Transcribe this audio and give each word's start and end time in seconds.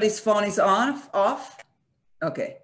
everybody's 0.00 0.18
phone 0.20 0.44
is 0.44 0.58
on 0.58 0.98
off? 1.12 1.62
Okay. 2.22 2.56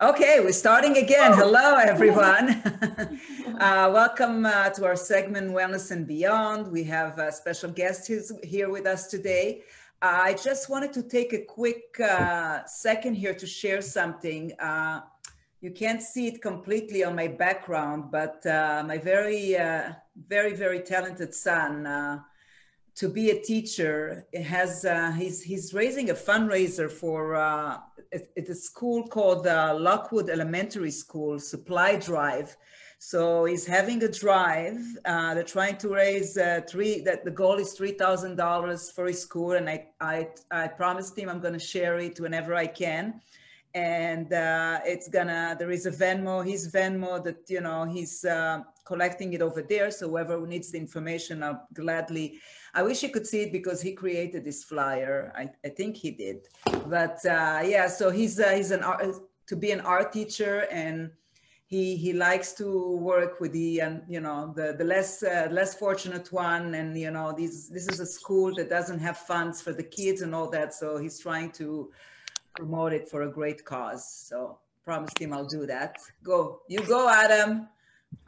Okay, 0.00 0.40
we're 0.40 0.50
starting 0.50 0.96
again. 0.96 1.32
Hello, 1.32 1.76
everyone. 1.76 2.48
uh, 3.60 3.88
welcome 3.94 4.44
uh, 4.44 4.68
to 4.70 4.84
our 4.84 4.96
segment 4.96 5.52
Wellness 5.52 5.92
and 5.92 6.08
Beyond. 6.08 6.72
We 6.72 6.82
have 6.82 7.20
a 7.20 7.30
special 7.30 7.70
guest 7.70 8.08
who's 8.08 8.32
here 8.42 8.68
with 8.68 8.84
us 8.84 9.06
today. 9.06 9.62
I 10.02 10.34
just 10.34 10.68
wanted 10.68 10.92
to 10.94 11.04
take 11.04 11.32
a 11.32 11.44
quick 11.44 12.00
uh, 12.00 12.64
second 12.66 13.14
here 13.14 13.34
to 13.34 13.46
share 13.46 13.80
something. 13.80 14.50
Uh, 14.58 15.02
you 15.60 15.70
can't 15.70 16.02
see 16.02 16.26
it 16.26 16.42
completely 16.42 17.04
on 17.04 17.14
my 17.14 17.28
background, 17.28 18.10
but 18.10 18.44
uh, 18.44 18.82
my 18.84 18.98
very, 18.98 19.56
uh, 19.56 19.92
very, 20.26 20.52
very 20.52 20.80
talented 20.80 21.32
son 21.32 21.86
to 22.94 23.08
be 23.08 23.30
a 23.30 23.40
teacher 23.40 24.26
has 24.34 24.84
uh, 24.84 25.12
he's 25.12 25.42
he's 25.42 25.72
raising 25.72 26.10
a 26.10 26.14
fundraiser 26.14 26.90
for 26.90 27.34
uh, 27.34 27.78
a 28.36 28.54
school 28.54 29.06
called 29.08 29.46
uh, 29.46 29.74
Lockwood 29.78 30.28
Elementary 30.28 30.90
School 30.90 31.38
Supply 31.38 31.96
Drive. 31.96 32.56
So 32.98 33.46
he's 33.46 33.66
having 33.66 34.04
a 34.04 34.08
drive. 34.08 34.78
Uh, 35.04 35.34
they're 35.34 35.42
trying 35.42 35.76
to 35.78 35.88
raise 35.88 36.36
uh, 36.36 36.60
three. 36.68 37.00
That 37.00 37.24
the 37.24 37.30
goal 37.30 37.56
is 37.56 37.72
three 37.72 37.92
thousand 37.92 38.36
dollars 38.36 38.90
for 38.90 39.06
his 39.06 39.20
school, 39.20 39.52
and 39.52 39.68
I 39.68 39.88
I 40.00 40.28
I 40.50 40.68
promised 40.68 41.18
him 41.18 41.28
I'm 41.28 41.40
going 41.40 41.54
to 41.54 41.66
share 41.74 41.98
it 41.98 42.20
whenever 42.20 42.54
I 42.54 42.66
can. 42.66 43.20
And 43.74 44.30
uh, 44.34 44.80
it's 44.84 45.08
gonna. 45.08 45.56
There 45.58 45.70
is 45.70 45.86
a 45.86 45.90
Venmo. 45.90 46.46
His 46.46 46.70
Venmo 46.70 47.24
that 47.24 47.48
you 47.48 47.62
know 47.62 47.84
he's 47.84 48.24
collecting 48.84 49.32
it 49.32 49.40
over 49.40 49.62
there. 49.62 49.90
So 49.90 50.10
whoever 50.10 50.46
needs 50.46 50.70
the 50.70 50.78
information, 50.78 51.42
I'll 51.42 51.66
gladly 51.72 52.38
I 52.74 52.82
wish 52.82 53.02
you 53.02 53.10
could 53.10 53.26
see 53.26 53.42
it 53.42 53.52
because 53.52 53.82
he 53.82 53.92
created 53.92 54.44
this 54.44 54.64
flyer. 54.64 55.32
I, 55.36 55.50
I 55.64 55.68
think 55.68 55.96
he 55.96 56.10
did. 56.10 56.48
But 56.86 57.24
uh, 57.26 57.60
yeah, 57.64 57.86
so 57.86 58.10
he's 58.10 58.40
uh, 58.40 58.50
he's 58.50 58.70
an 58.70 58.82
art, 58.82 59.04
to 59.46 59.56
be 59.56 59.70
an 59.70 59.80
art 59.80 60.12
teacher 60.12 60.66
and 60.70 61.10
he 61.66 61.96
he 61.96 62.12
likes 62.12 62.52
to 62.52 62.96
work 62.98 63.40
with 63.40 63.52
the 63.52 63.80
um, 63.80 64.02
you 64.06 64.20
know 64.20 64.52
the 64.54 64.74
the 64.78 64.84
less 64.84 65.22
uh, 65.22 65.48
less 65.50 65.74
fortunate 65.74 66.30
one 66.30 66.74
and 66.74 66.98
you 66.98 67.10
know 67.10 67.32
these 67.32 67.68
this 67.70 67.88
is 67.88 67.98
a 67.98 68.06
school 68.06 68.54
that 68.54 68.68
doesn't 68.68 68.98
have 68.98 69.16
funds 69.16 69.62
for 69.62 69.72
the 69.72 69.82
kids 69.82 70.20
and 70.20 70.34
all 70.34 70.50
that 70.50 70.74
so 70.74 70.98
he's 70.98 71.18
trying 71.18 71.50
to 71.50 71.90
promote 72.56 72.92
it 72.92 73.08
for 73.08 73.22
a 73.22 73.32
great 73.38 73.64
cause 73.64 74.04
so 74.28 74.58
promised 74.84 75.18
him 75.18 75.32
I'll 75.32 75.46
do 75.46 75.64
that 75.66 75.96
go 76.22 76.60
you 76.68 76.80
go 76.80 77.08
Adam 77.08 77.68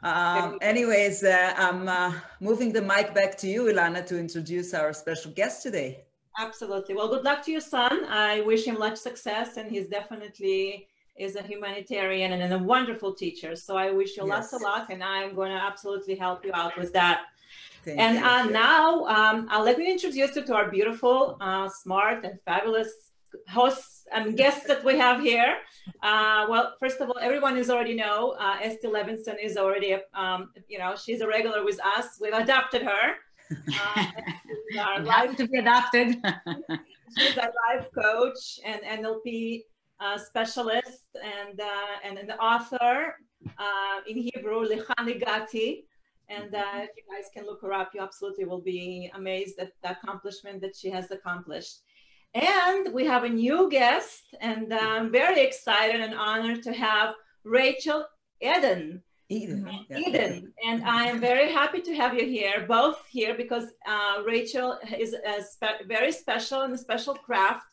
um, 0.05 0.59
anyways, 0.61 1.23
uh, 1.23 1.53
I'm 1.57 1.87
uh, 1.87 2.13
moving 2.39 2.71
the 2.71 2.81
mic 2.81 3.13
back 3.13 3.37
to 3.39 3.47
you, 3.47 3.63
Ilana, 3.63 4.05
to 4.05 4.19
introduce 4.19 4.73
our 4.73 4.93
special 4.93 5.31
guest 5.31 5.63
today. 5.63 6.05
Absolutely. 6.37 6.93
Well, 6.95 7.07
good 7.07 7.23
luck 7.23 7.43
to 7.45 7.51
your 7.51 7.61
son. 7.61 8.05
I 8.05 8.41
wish 8.41 8.65
him 8.65 8.77
much 8.77 8.97
success, 8.97 9.57
and 9.57 9.71
he's 9.71 9.87
definitely 9.87 10.87
is 11.15 11.37
a 11.37 11.41
humanitarian 11.41 12.33
and 12.33 12.53
a 12.53 12.59
wonderful 12.59 13.13
teacher. 13.13 13.55
So 13.55 13.77
I 13.77 13.89
wish 13.91 14.17
you 14.17 14.27
yes. 14.27 14.35
lots 14.35 14.53
of 14.53 14.61
luck, 14.61 14.89
and 14.91 15.03
I'm 15.03 15.33
going 15.33 15.51
to 15.51 15.57
absolutely 15.57 16.15
help 16.15 16.45
you 16.45 16.51
out 16.53 16.77
with 16.77 16.93
that. 16.93 17.21
Thank 17.83 17.99
and 17.99 18.17
uh, 18.17 18.45
now 18.45 19.05
um, 19.05 19.47
I'll 19.49 19.63
let 19.63 19.77
me 19.77 19.89
introduce 19.89 20.35
you 20.35 20.43
to 20.43 20.53
our 20.53 20.69
beautiful, 20.69 21.37
uh, 21.39 21.69
smart, 21.69 22.25
and 22.25 22.39
fabulous 22.43 22.91
hosts 23.49 24.05
and 24.13 24.37
guests 24.37 24.67
that 24.67 24.83
we 24.83 24.97
have 24.97 25.21
here. 25.21 25.57
Uh, 26.01 26.45
well, 26.49 26.75
first 26.79 26.99
of 27.01 27.09
all, 27.09 27.19
everyone 27.19 27.57
is 27.57 27.69
already 27.69 27.95
know 27.95 28.35
uh, 28.39 28.57
Estee 28.61 28.87
Levinson 28.87 29.35
is 29.41 29.57
already, 29.57 29.97
um, 30.13 30.51
you 30.67 30.77
know, 30.77 30.95
she's 30.95 31.21
a 31.21 31.27
regular 31.27 31.63
with 31.63 31.79
us. 31.97 32.17
We've 32.21 32.33
adopted 32.33 32.83
her. 32.83 33.05
Uh, 34.77 34.81
I'm 34.81 35.05
life 35.05 35.37
to 35.37 35.47
be 35.47 35.59
adopted. 35.59 36.17
she's 37.17 37.37
a 37.37 37.51
life 37.67 37.87
coach 37.93 38.59
and 38.65 38.81
NLP 38.81 39.61
uh, 39.99 40.17
specialist 40.17 41.05
and 41.23 41.59
uh, 41.61 41.95
and 42.03 42.17
an 42.17 42.31
author 42.31 43.15
uh, 43.57 43.97
in 44.07 44.17
Hebrew, 44.17 44.67
Lechan 44.67 45.23
Gati. 45.23 45.83
And 46.27 46.55
uh, 46.55 46.81
if 46.81 46.89
you 46.97 47.03
guys 47.11 47.29
can 47.33 47.45
look 47.45 47.61
her 47.61 47.71
up, 47.71 47.91
you 47.93 48.01
absolutely 48.01 48.45
will 48.45 48.61
be 48.61 49.11
amazed 49.13 49.59
at 49.59 49.71
the 49.83 49.91
accomplishment 49.91 50.59
that 50.61 50.75
she 50.75 50.89
has 50.89 51.11
accomplished. 51.11 51.81
And 52.35 52.93
we 52.93 53.05
have 53.05 53.23
a 53.23 53.29
new 53.29 53.69
guest, 53.69 54.35
and 54.41 54.73
I'm 54.73 55.09
very 55.09 55.41
excited 55.41 56.01
and 56.01 56.13
honored 56.13 56.63
to 56.63 56.73
have 56.73 57.15
Rachel 57.45 58.05
Eden. 58.41 59.01
Eden. 59.29 59.69
Eden. 59.89 60.53
And 60.67 60.83
I 60.83 61.05
am 61.05 61.21
very 61.21 61.49
happy 61.49 61.79
to 61.79 61.95
have 61.95 62.13
you 62.13 62.25
here, 62.25 62.65
both 62.67 63.05
here, 63.09 63.35
because 63.35 63.67
uh, 63.87 64.21
Rachel 64.25 64.77
is 64.99 65.13
a 65.13 65.41
spe 65.41 65.87
very 65.87 66.11
special 66.11 66.63
and 66.63 66.73
a 66.73 66.77
special 66.77 67.15
craft 67.15 67.67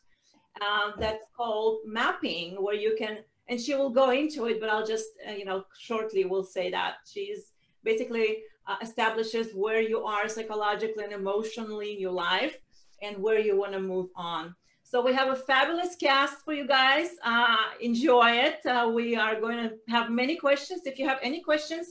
uh, 0.61 0.91
that's 0.97 1.25
called 1.35 1.79
mapping, 1.85 2.55
where 2.63 2.73
you 2.73 2.95
can, 2.97 3.17
and 3.49 3.59
she 3.59 3.75
will 3.75 3.89
go 3.89 4.11
into 4.11 4.45
it, 4.45 4.61
but 4.61 4.69
I'll 4.69 4.85
just, 4.85 5.09
uh, 5.27 5.33
you 5.33 5.43
know, 5.43 5.65
shortly 5.77 6.23
will 6.23 6.45
say 6.45 6.71
that. 6.71 6.93
She's 7.05 7.51
basically 7.83 8.37
uh, 8.65 8.77
establishes 8.81 9.47
where 9.53 9.81
you 9.81 10.05
are 10.05 10.29
psychologically 10.29 11.03
and 11.03 11.11
emotionally 11.11 11.91
in 11.95 11.99
your 11.99 12.13
life 12.13 12.55
and 13.03 13.17
where 13.17 13.39
you 13.39 13.57
want 13.57 13.73
to 13.73 13.79
move 13.79 14.09
on. 14.15 14.55
So 14.83 15.01
we 15.01 15.13
have 15.13 15.29
a 15.29 15.35
fabulous 15.35 15.95
cast 15.95 16.45
for 16.45 16.53
you 16.53 16.67
guys. 16.67 17.09
Uh, 17.23 17.57
enjoy 17.81 18.31
it. 18.31 18.65
Uh, 18.65 18.91
we 18.93 19.15
are 19.15 19.39
going 19.39 19.57
to 19.57 19.75
have 19.89 20.11
many 20.11 20.35
questions. 20.35 20.81
If 20.85 20.99
you 20.99 21.07
have 21.07 21.19
any 21.23 21.41
questions, 21.41 21.87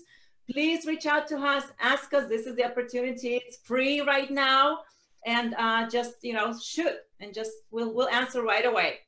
please 0.51 0.87
reach 0.87 1.07
out 1.07 1.27
to 1.29 1.37
us, 1.37 1.65
ask 1.81 2.15
us. 2.15 2.29
This 2.29 2.47
is 2.47 2.55
the 2.55 2.65
opportunity. 2.65 3.41
It's 3.45 3.59
free 3.59 4.01
right 4.03 4.31
now. 4.31 4.79
And 5.27 5.55
uh, 5.59 5.89
just, 5.89 6.15
you 6.23 6.33
know, 6.33 6.57
shoot 6.59 6.95
and 7.21 7.35
just 7.35 7.53
we'll, 7.71 7.93
we'll 7.95 8.09
answer 8.09 8.43
right 8.43 8.67
away. 8.67 9.01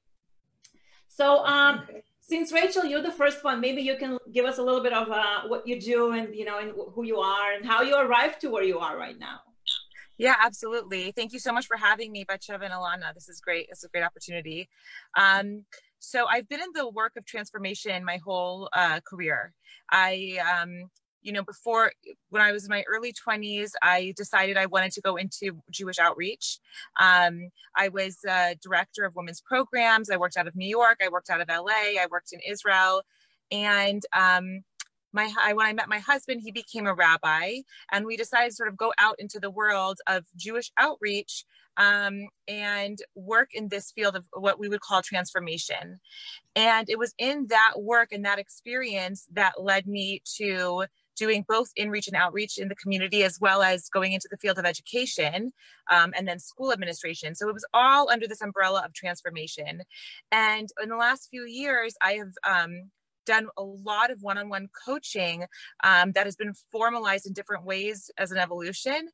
So 1.09 1.45
um, 1.45 1.83
since 2.21 2.53
Rachel, 2.53 2.85
you're 2.85 3.03
the 3.03 3.13
first 3.13 3.45
one, 3.45 3.61
maybe 3.61 3.83
you 3.83 3.97
can 3.97 4.19
give 4.33 4.45
us 4.45 4.59
a 4.59 4.63
little 4.63 4.83
bit 4.83 4.93
of 4.93 5.09
uh, 5.11 5.43
what 5.47 5.67
you 5.69 5.81
do 5.81 6.13
and, 6.13 6.35
you 6.35 6.45
know, 6.45 6.59
and 6.59 6.73
who 6.95 7.05
you 7.05 7.19
are 7.19 7.53
and 7.53 7.65
how 7.65 7.83
you 7.83 7.95
arrived 7.95 8.41
to 8.41 8.51
where 8.51 8.65
you 8.65 8.79
are 8.79 8.97
right 8.97 9.19
now. 9.19 9.41
Yeah, 10.19 10.35
absolutely. 10.41 11.13
Thank 11.13 11.33
you 11.33 11.39
so 11.41 11.53
much 11.53 11.67
for 11.67 11.77
having 11.77 12.13
me, 12.13 12.25
Batsheva 12.25 12.63
and 12.63 12.73
Ilana. 12.73 13.13
This 13.15 13.29
is 13.29 13.41
great. 13.41 13.67
It's 13.71 13.85
a 13.85 13.89
great 13.89 14.05
opportunity. 14.05 14.69
Um, 15.19 15.65
so 15.99 16.27
I've 16.27 16.49
been 16.49 16.61
in 16.61 16.69
the 16.75 16.89
work 16.89 17.13
of 17.17 17.25
transformation 17.25 18.05
my 18.05 18.19
whole 18.25 18.69
uh, 18.73 19.01
career. 19.09 19.53
I, 19.91 20.39
um, 20.61 20.91
you 21.23 21.33
know, 21.33 21.43
before 21.43 21.91
when 22.29 22.43
I 22.43 22.53
was 22.53 22.65
in 22.65 22.71
my 22.71 22.85
early 22.89 23.13
20s, 23.13 23.71
I 23.83 24.13
decided 24.17 24.57
I 24.57 24.67
wanted 24.67 24.93
to 24.93 25.01
go 25.01 25.17
into 25.17 25.61
Jewish 25.71 25.99
outreach. 25.99 26.59
Um, 27.01 27.49
I 27.77 27.89
was 27.89 28.19
a 28.29 28.55
director 28.63 29.05
of 29.05 29.17
women's 29.17 29.41
programs. 29.41 30.11
I 30.11 30.17
worked 30.17 30.37
out 30.37 30.47
of 30.47 30.55
New 30.55 30.69
York. 30.69 30.99
I 31.03 31.09
worked 31.09 31.31
out 31.31 31.41
of 31.41 31.49
LA. 31.49 31.99
I 31.99 32.07
worked 32.11 32.33
in 32.33 32.41
Israel. 32.47 33.03
And 33.51 34.03
um, 34.15 34.61
my 35.15 35.31
when 35.55 35.67
I 35.67 35.73
met 35.73 35.89
my 35.89 36.01
husband, 36.01 36.43
he 36.43 36.53
became 36.53 36.87
a 36.87 36.95
rabbi, 36.95 37.59
and 37.93 38.05
we 38.05 38.17
decided 38.17 38.51
to 38.51 38.57
sort 38.57 38.69
of 38.69 38.77
go 38.77 38.93
out 38.99 39.17
into 39.19 39.39
the 39.41 39.51
world 39.51 39.99
of 40.07 40.25
Jewish 40.37 40.71
outreach 40.79 41.45
um, 41.77 42.29
and 42.47 42.99
work 43.15 43.51
in 43.53 43.69
this 43.69 43.93
field 43.93 44.17
of 44.17 44.25
what 44.33 44.59
we 44.59 44.69
would 44.69 44.81
call 44.81 45.03
transformation. 45.03 46.01
And 46.57 46.89
it 46.89 46.99
was 46.99 47.15
in 47.19 47.47
that 47.49 47.75
work 47.77 48.13
and 48.13 48.25
that 48.25 48.39
experience 48.39 49.27
that 49.33 49.63
led 49.63 49.87
me 49.87 50.23
to 50.37 50.87
doing 51.17 51.45
both 51.49 51.71
in-reach 51.77 52.09
and 52.09 52.17
outreach 52.17 52.59
in 52.59 52.69
the 52.69 52.75
community 52.75 53.23
as 53.23 53.39
well 53.41 53.63
as 53.63 53.89
going 53.89 54.13
into 54.13 54.29
the 54.31 54.37
field 54.37 54.59
of 54.59 54.65
education 54.65 55.53
um, 55.91 56.13
and 56.17 56.27
then 56.27 56.41
school 56.41 56.73
administration 56.73 57.37
so 57.37 57.49
it 57.49 57.55
was 57.55 57.65
all 57.73 58.11
under 58.11 58.27
this 58.27 58.43
umbrella 58.43 58.83
of 58.85 58.93
transformation 58.93 59.83
and 60.33 60.71
in 60.83 60.89
the 60.89 60.97
last 60.97 61.29
few 61.31 61.45
years 61.47 61.95
i 62.03 62.15
have 62.15 62.33
um, 62.45 62.91
done 63.25 63.49
a 63.57 63.63
lot 63.63 64.11
of 64.11 64.23
one-on-one 64.23 64.69
coaching 64.87 65.45
um, 65.83 66.13
that 66.13 66.27
has 66.27 66.37
been 66.37 66.53
formalized 66.71 67.27
in 67.27 67.33
different 67.33 67.65
ways 67.65 68.11
as 68.19 68.31
an 68.31 68.39
evolution 68.39 69.09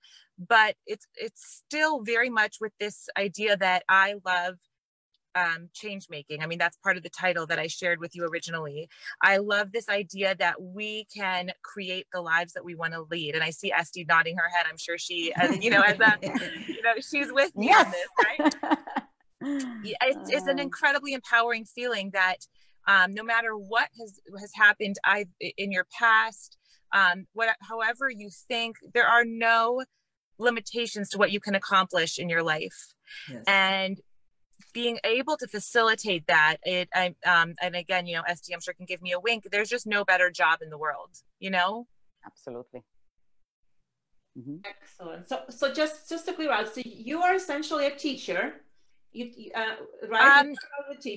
but 0.48 0.74
it's 0.86 1.06
it's 1.16 1.62
still 1.66 2.02
very 2.02 2.30
much 2.30 2.56
with 2.60 2.72
this 2.80 3.08
idea 3.16 3.56
that 3.56 3.82
i 3.88 4.14
love 4.24 4.56
um, 5.34 5.68
change 5.74 6.06
making. 6.10 6.42
I 6.42 6.46
mean, 6.46 6.58
that's 6.58 6.76
part 6.78 6.96
of 6.96 7.02
the 7.02 7.10
title 7.10 7.46
that 7.46 7.58
I 7.58 7.66
shared 7.66 8.00
with 8.00 8.14
you 8.14 8.26
originally. 8.26 8.88
I 9.22 9.38
love 9.38 9.72
this 9.72 9.88
idea 9.88 10.34
that 10.38 10.60
we 10.60 11.06
can 11.16 11.50
create 11.62 12.06
the 12.12 12.20
lives 12.20 12.52
that 12.54 12.64
we 12.64 12.74
want 12.74 12.94
to 12.94 13.02
lead. 13.10 13.34
And 13.34 13.44
I 13.44 13.50
see 13.50 13.72
Estee 13.72 14.04
nodding 14.08 14.36
her 14.36 14.48
head. 14.48 14.66
I'm 14.68 14.76
sure 14.76 14.98
she, 14.98 15.32
as, 15.36 15.62
you 15.62 15.70
know, 15.70 15.82
as 15.82 15.98
a, 16.00 16.18
you 16.66 16.82
know, 16.82 16.94
she's 17.00 17.32
with 17.32 17.54
me 17.56 17.66
yes. 17.66 17.86
on 17.86 17.92
this, 17.92 18.54
right? 18.62 18.78
it's, 20.02 20.30
it's 20.30 20.46
an 20.46 20.58
uh. 20.58 20.62
incredibly 20.62 21.12
empowering 21.14 21.64
feeling 21.64 22.10
that 22.12 22.38
um, 22.86 23.14
no 23.14 23.22
matter 23.22 23.56
what 23.56 23.88
has 23.98 24.20
has 24.38 24.52
happened 24.54 24.96
I, 25.04 25.26
in 25.40 25.72
your 25.72 25.86
past 25.98 26.56
um, 26.92 27.26
what, 27.32 27.56
however 27.60 28.10
you 28.10 28.30
think 28.48 28.76
there 28.94 29.06
are 29.06 29.24
no 29.24 29.84
limitations 30.38 31.08
to 31.10 31.18
what 31.18 31.30
you 31.30 31.38
can 31.40 31.54
accomplish 31.54 32.18
in 32.18 32.28
your 32.28 32.42
life. 32.42 32.94
Yes. 33.28 33.44
and 33.46 34.00
being 34.72 34.98
able 35.04 35.36
to 35.36 35.48
facilitate 35.48 36.26
that 36.28 36.58
it 36.62 36.88
I, 36.94 37.14
um, 37.26 37.54
and 37.60 37.74
again 37.74 38.06
you 38.06 38.14
know 38.14 38.22
Estee 38.28 38.54
i'm 38.54 38.60
sure 38.60 38.74
can 38.74 38.86
give 38.86 39.02
me 39.02 39.12
a 39.12 39.18
wink 39.18 39.48
there's 39.50 39.68
just 39.68 39.86
no 39.86 40.04
better 40.04 40.30
job 40.30 40.60
in 40.62 40.70
the 40.70 40.78
world 40.78 41.10
you 41.40 41.50
know? 41.50 41.86
Absolutely. 42.24 42.84
Mm-hmm. 44.38 44.58
excellent. 44.64 45.28
So 45.28 45.40
so 45.48 45.72
just 45.72 46.08
just 46.08 46.26
to 46.26 46.32
clear 46.32 46.52
out 46.52 46.72
so 46.72 46.82
you 46.84 47.20
are 47.20 47.34
essentially 47.34 47.86
a 47.86 47.96
teacher 47.96 48.54
You, 49.12 49.50
uh, 49.56 49.64
right? 50.08 50.44
Um, 50.44 50.54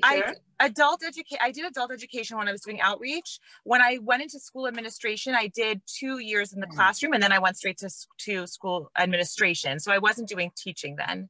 I, 0.03 0.33
adult 0.59 1.03
education. 1.03 1.37
I 1.41 1.51
did 1.51 1.65
adult 1.65 1.91
education 1.91 2.37
when 2.37 2.47
I 2.47 2.51
was 2.51 2.61
doing 2.61 2.81
outreach. 2.81 3.39
When 3.65 3.81
I 3.81 3.99
went 4.01 4.23
into 4.23 4.39
school 4.39 4.67
administration, 4.67 5.35
I 5.35 5.47
did 5.47 5.81
two 5.85 6.17
years 6.17 6.53
in 6.53 6.59
the 6.59 6.65
mm. 6.65 6.75
classroom, 6.75 7.13
and 7.13 7.21
then 7.21 7.31
I 7.31 7.37
went 7.37 7.57
straight 7.57 7.77
to 7.79 7.89
to 8.21 8.47
school 8.47 8.89
administration. 8.97 9.79
So 9.79 9.91
I 9.91 9.99
wasn't 9.99 10.27
doing 10.27 10.51
teaching 10.57 10.95
then. 10.95 11.29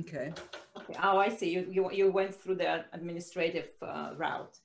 Okay. 0.00 0.32
Okay. 0.76 0.94
Oh, 1.02 1.18
I 1.18 1.28
see. 1.28 1.50
You 1.50 1.66
you, 1.70 1.90
you 1.92 2.12
went 2.12 2.34
through 2.34 2.56
the 2.56 2.84
administrative 2.92 3.70
uh, 3.82 4.12
route. 4.16 4.56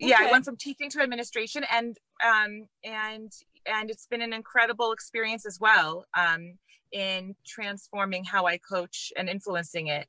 Okay. 0.00 0.10
Yeah, 0.10 0.18
I 0.20 0.30
went 0.30 0.46
from 0.46 0.56
teaching 0.56 0.88
to 0.90 1.02
administration, 1.02 1.64
and 1.70 1.98
um 2.24 2.68
and 2.84 3.30
and 3.66 3.90
it's 3.90 4.06
been 4.06 4.22
an 4.22 4.32
incredible 4.32 4.92
experience 4.92 5.44
as 5.44 5.58
well 5.60 6.06
um 6.16 6.54
in 6.90 7.34
transforming 7.46 8.24
how 8.24 8.46
I 8.46 8.56
coach 8.56 9.12
and 9.16 9.28
influencing 9.28 9.88
it. 9.88 10.08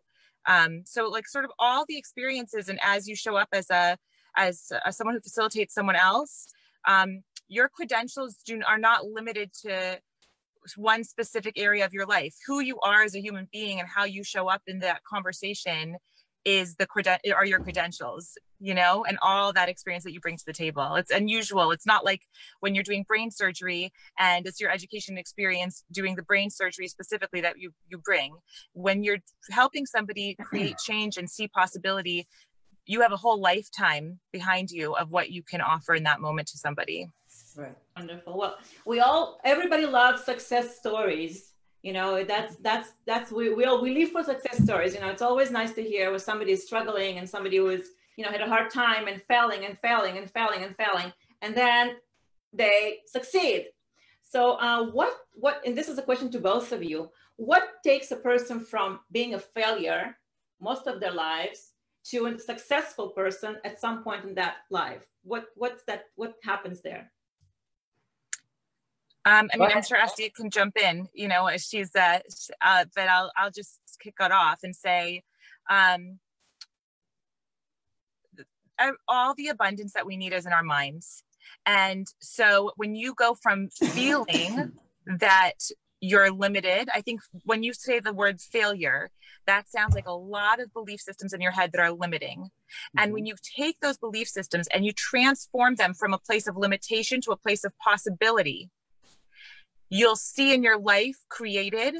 Um, 0.49 0.81
so 0.85 1.07
like 1.07 1.27
sort 1.27 1.45
of 1.45 1.51
all 1.59 1.85
the 1.87 1.97
experiences, 1.97 2.67
and 2.67 2.79
as 2.83 3.07
you 3.07 3.15
show 3.15 3.37
up 3.37 3.49
as 3.53 3.69
a 3.69 3.97
as, 4.35 4.71
as 4.85 4.97
someone 4.97 5.15
who 5.15 5.21
facilitates 5.21 5.73
someone 5.73 5.95
else, 5.95 6.47
um, 6.87 7.23
your 7.47 7.67
credentials 7.67 8.37
do, 8.45 8.61
are 8.67 8.77
not 8.77 9.05
limited 9.05 9.51
to 9.61 9.99
one 10.75 11.03
specific 11.03 11.57
area 11.57 11.85
of 11.85 11.93
your 11.93 12.05
life. 12.05 12.35
Who 12.47 12.59
you 12.59 12.79
are 12.81 13.03
as 13.03 13.15
a 13.15 13.21
human 13.21 13.47
being 13.51 13.79
and 13.79 13.87
how 13.87 14.05
you 14.05 14.23
show 14.23 14.49
up 14.49 14.61
in 14.67 14.79
that 14.79 15.03
conversation 15.03 15.97
is 16.45 16.75
the 16.75 16.87
creden- 16.87 17.19
are 17.35 17.45
your 17.45 17.59
credentials 17.59 18.37
you 18.59 18.73
know 18.73 19.03
and 19.07 19.17
all 19.21 19.51
that 19.53 19.69
experience 19.69 20.03
that 20.03 20.13
you 20.13 20.19
bring 20.19 20.37
to 20.37 20.45
the 20.45 20.53
table 20.53 20.95
it's 20.95 21.11
unusual 21.11 21.71
it's 21.71 21.85
not 21.85 22.05
like 22.05 22.21
when 22.59 22.73
you're 22.73 22.83
doing 22.83 23.03
brain 23.07 23.29
surgery 23.29 23.91
and 24.17 24.45
it's 24.45 24.59
your 24.59 24.71
education 24.71 25.17
experience 25.17 25.83
doing 25.91 26.15
the 26.15 26.23
brain 26.23 26.49
surgery 26.49 26.87
specifically 26.87 27.41
that 27.41 27.57
you 27.57 27.71
you 27.89 27.97
bring 27.97 28.35
when 28.73 29.03
you're 29.03 29.19
helping 29.51 29.85
somebody 29.85 30.35
create 30.41 30.77
change 30.77 31.17
and 31.17 31.29
see 31.29 31.47
possibility 31.47 32.27
you 32.85 33.01
have 33.01 33.11
a 33.11 33.17
whole 33.17 33.39
lifetime 33.39 34.19
behind 34.31 34.71
you 34.71 34.95
of 34.95 35.11
what 35.11 35.29
you 35.31 35.43
can 35.43 35.61
offer 35.61 35.93
in 35.93 36.03
that 36.03 36.19
moment 36.19 36.47
to 36.47 36.57
somebody 36.57 37.09
Right. 37.55 37.75
Wonderful. 37.97 38.37
Well, 38.37 38.57
we 38.85 38.99
all, 38.99 39.39
everybody 39.43 39.85
loves 39.85 40.23
success 40.23 40.77
stories. 40.77 41.48
You 41.81 41.93
know, 41.93 42.23
that's, 42.25 42.57
that's, 42.57 42.89
that's, 43.05 43.31
we, 43.31 43.53
we 43.53 43.63
all, 43.63 43.81
we 43.81 43.93
live 43.93 44.11
for 44.11 44.23
success 44.23 44.61
stories. 44.63 44.93
You 44.93 44.99
know, 44.99 45.09
it's 45.09 45.21
always 45.21 45.49
nice 45.49 45.73
to 45.73 45.83
hear 45.83 46.11
when 46.11 46.19
somebody 46.19 46.51
is 46.51 46.65
struggling 46.65 47.17
and 47.17 47.29
somebody 47.29 47.57
is, 47.57 47.91
you 48.17 48.25
know, 48.25 48.31
had 48.31 48.41
a 48.41 48.47
hard 48.47 48.69
time 48.69 49.07
and 49.07 49.21
failing 49.29 49.63
and 49.63 49.77
failing 49.79 50.17
and 50.17 50.29
failing 50.29 50.63
and 50.63 50.75
failing. 50.75 51.13
And 51.41 51.55
then 51.55 51.95
they 52.51 52.99
succeed. 53.05 53.67
So 54.21 54.59
uh, 54.59 54.91
what, 54.91 55.13
what, 55.33 55.61
and 55.65 55.77
this 55.77 55.87
is 55.87 55.97
a 55.97 56.01
question 56.03 56.29
to 56.31 56.39
both 56.39 56.71
of 56.73 56.83
you, 56.83 57.09
what 57.37 57.81
takes 57.83 58.11
a 58.11 58.17
person 58.17 58.59
from 58.59 58.99
being 59.11 59.33
a 59.33 59.39
failure 59.39 60.17
most 60.59 60.85
of 60.85 60.99
their 60.99 61.13
lives 61.13 61.71
to 62.07 62.25
a 62.25 62.37
successful 62.37 63.09
person 63.09 63.57
at 63.63 63.79
some 63.79 64.03
point 64.03 64.25
in 64.25 64.35
that 64.35 64.57
life? 64.69 65.05
What, 65.23 65.45
what's 65.55 65.83
that, 65.83 66.05
what 66.15 66.33
happens 66.43 66.81
there? 66.81 67.11
Um, 69.29 69.47
I 69.53 69.57
mean, 69.57 69.69
I'm 69.75 69.83
sure 69.83 69.97
Estee 69.97 70.31
can 70.31 70.49
jump 70.49 70.75
in, 70.75 71.07
you 71.13 71.27
know, 71.27 71.47
she's, 71.57 71.95
uh, 71.95 72.17
uh, 72.61 72.85
but 72.95 73.07
I'll, 73.07 73.31
I'll 73.37 73.51
just 73.51 73.79
kick 74.01 74.15
it 74.19 74.31
off 74.31 74.59
and 74.63 74.75
say, 74.75 75.21
um, 75.69 76.17
all 79.07 79.35
the 79.35 79.49
abundance 79.49 79.93
that 79.93 80.07
we 80.07 80.17
need 80.17 80.33
is 80.33 80.47
in 80.47 80.51
our 80.51 80.63
minds. 80.63 81.23
And 81.67 82.07
so 82.19 82.71
when 82.75 82.95
you 82.95 83.13
go 83.13 83.35
from 83.35 83.69
feeling 83.69 84.71
that 85.19 85.59
you're 86.01 86.31
limited, 86.31 86.89
I 86.91 87.01
think 87.01 87.21
when 87.43 87.61
you 87.61 87.73
say 87.73 87.99
the 87.99 88.13
word 88.13 88.41
failure, 88.41 89.11
that 89.45 89.69
sounds 89.69 89.93
like 89.93 90.07
a 90.07 90.11
lot 90.11 90.59
of 90.59 90.73
belief 90.73 91.01
systems 91.01 91.33
in 91.33 91.41
your 91.41 91.51
head 91.51 91.71
that 91.73 91.81
are 91.81 91.91
limiting. 91.91 92.39
Mm-hmm. 92.39 92.99
And 92.99 93.13
when 93.13 93.27
you 93.27 93.35
take 93.55 93.79
those 93.79 93.99
belief 93.99 94.27
systems 94.27 94.67
and 94.73 94.85
you 94.85 94.91
transform 94.93 95.75
them 95.75 95.93
from 95.93 96.15
a 96.15 96.19
place 96.19 96.47
of 96.47 96.57
limitation 96.57 97.21
to 97.21 97.31
a 97.31 97.37
place 97.37 97.63
of 97.63 97.77
possibility, 97.77 98.71
you'll 99.89 100.15
see 100.15 100.53
in 100.53 100.63
your 100.63 100.79
life 100.79 101.17
created 101.29 101.95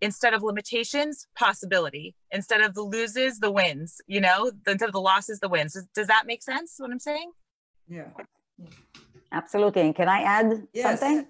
instead 0.00 0.32
of 0.32 0.42
limitations 0.42 1.26
possibility. 1.36 2.14
Instead 2.32 2.60
of 2.62 2.74
the 2.74 2.82
loses 2.82 3.38
the 3.38 3.50
wins 3.50 4.00
you 4.06 4.20
know 4.20 4.50
instead 4.66 4.88
of 4.88 4.92
the 4.92 5.00
losses 5.00 5.40
the 5.40 5.48
wins. 5.48 5.74
Does, 5.74 5.86
does 5.94 6.06
that 6.06 6.24
make 6.26 6.42
sense 6.42 6.76
what 6.78 6.90
i'm 6.90 6.98
saying? 6.98 7.32
Yeah. 7.88 8.04
Absolutely. 9.32 9.82
And 9.82 9.94
can 9.94 10.08
i 10.08 10.20
add 10.22 10.66
yes. 10.72 11.00
something? 11.00 11.26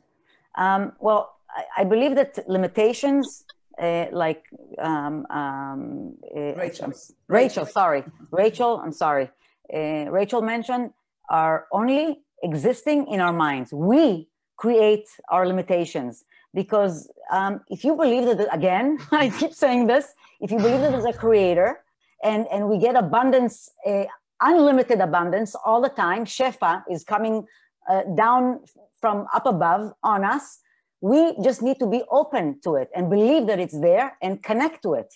Um, 0.56 0.92
well 1.00 1.36
I, 1.50 1.82
I, 1.82 1.84
believe 1.84 2.14
that 2.16 2.38
limitations 2.48 3.44
uh, 3.80 4.06
like 4.12 4.44
um, 4.78 5.26
um, 5.30 6.16
uh, 6.36 6.54
rachel. 6.54 6.92
rachel 7.28 7.66
sorry. 7.66 8.04
Rachel 8.30 8.80
i'm 8.84 8.92
sorry. 8.92 9.30
Uh, 9.72 10.10
rachel 10.10 10.42
mentioned 10.42 10.90
are 11.30 11.66
only 11.72 12.20
existing 12.42 13.06
in 13.08 13.20
our 13.20 13.32
minds. 13.32 13.72
We 13.72 14.28
create 14.60 15.08
our 15.30 15.46
limitations. 15.46 16.24
Because 16.52 17.10
um, 17.30 17.60
if 17.68 17.84
you 17.84 17.96
believe 17.96 18.24
that, 18.26 18.54
again, 18.54 18.98
I 19.10 19.30
keep 19.30 19.54
saying 19.54 19.86
this, 19.86 20.06
if 20.40 20.50
you 20.50 20.58
believe 20.58 20.80
that 20.82 20.90
there's 20.92 21.12
a 21.16 21.18
creator 21.26 21.80
and, 22.22 22.46
and 22.52 22.68
we 22.68 22.76
get 22.78 22.94
abundance, 22.96 23.70
uh, 23.86 24.04
unlimited 24.40 25.00
abundance 25.00 25.54
all 25.64 25.80
the 25.80 25.88
time, 25.88 26.24
Shefa 26.24 26.82
is 26.90 27.04
coming 27.04 27.46
uh, 27.88 28.02
down 28.14 28.60
from 29.00 29.26
up 29.34 29.46
above 29.46 29.92
on 30.02 30.24
us, 30.24 30.58
we 31.00 31.34
just 31.42 31.62
need 31.62 31.78
to 31.78 31.86
be 31.86 32.02
open 32.10 32.60
to 32.64 32.76
it 32.76 32.90
and 32.94 33.08
believe 33.08 33.46
that 33.46 33.58
it's 33.58 33.78
there 33.80 34.18
and 34.20 34.42
connect 34.42 34.82
to 34.82 34.94
it. 34.94 35.14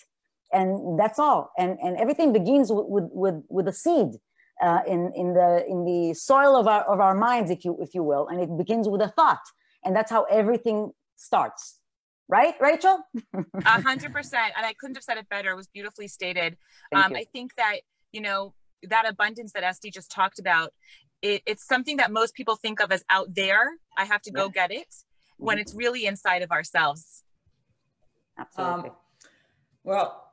And 0.51 0.97
that's 0.97 1.19
all. 1.19 1.51
And, 1.57 1.77
and 1.83 1.97
everything 1.97 2.33
begins 2.33 2.71
with, 2.71 2.85
with, 2.87 3.09
with, 3.11 3.43
with 3.49 3.67
a 3.67 3.73
seed 3.73 4.13
uh, 4.61 4.81
in, 4.87 5.11
in, 5.15 5.33
the, 5.33 5.65
in 5.67 5.85
the 5.85 6.13
soil 6.13 6.55
of 6.55 6.67
our, 6.67 6.83
of 6.83 6.99
our 6.99 7.15
minds, 7.15 7.51
if 7.51 7.65
you, 7.65 7.77
if 7.81 7.93
you 7.93 8.03
will. 8.03 8.27
And 8.27 8.39
it 8.41 8.57
begins 8.57 8.87
with 8.87 9.01
a 9.01 9.09
thought. 9.09 9.43
And 9.83 9.95
that's 9.95 10.11
how 10.11 10.23
everything 10.23 10.91
starts. 11.15 11.79
Right, 12.27 12.55
Rachel? 12.59 13.03
A 13.33 13.81
hundred 13.81 14.11
percent. 14.11 14.53
And 14.57 14.65
I 14.65 14.73
couldn't 14.73 14.95
have 14.95 15.03
said 15.03 15.17
it 15.17 15.29
better. 15.29 15.51
It 15.51 15.55
was 15.55 15.67
beautifully 15.67 16.07
stated. 16.07 16.57
Um, 16.93 17.15
I 17.15 17.25
think 17.31 17.53
that, 17.55 17.81
you 18.11 18.21
know, 18.21 18.55
that 18.81 19.07
abundance 19.07 19.51
that 19.53 19.63
Estee 19.63 19.91
just 19.91 20.09
talked 20.09 20.39
about, 20.39 20.73
it, 21.21 21.43
it's 21.45 21.67
something 21.67 21.97
that 21.97 22.11
most 22.11 22.33
people 22.33 22.55
think 22.55 22.81
of 22.81 22.91
as 22.91 23.03
out 23.11 23.35
there. 23.35 23.73
I 23.95 24.05
have 24.05 24.23
to 24.23 24.31
go 24.31 24.45
yeah. 24.45 24.67
get 24.67 24.71
it 24.71 24.87
when 25.37 25.59
it's 25.59 25.75
really 25.75 26.07
inside 26.07 26.41
of 26.41 26.51
ourselves. 26.51 27.23
Absolutely. 28.39 28.89
Um, 28.89 28.95
well, 29.83 30.31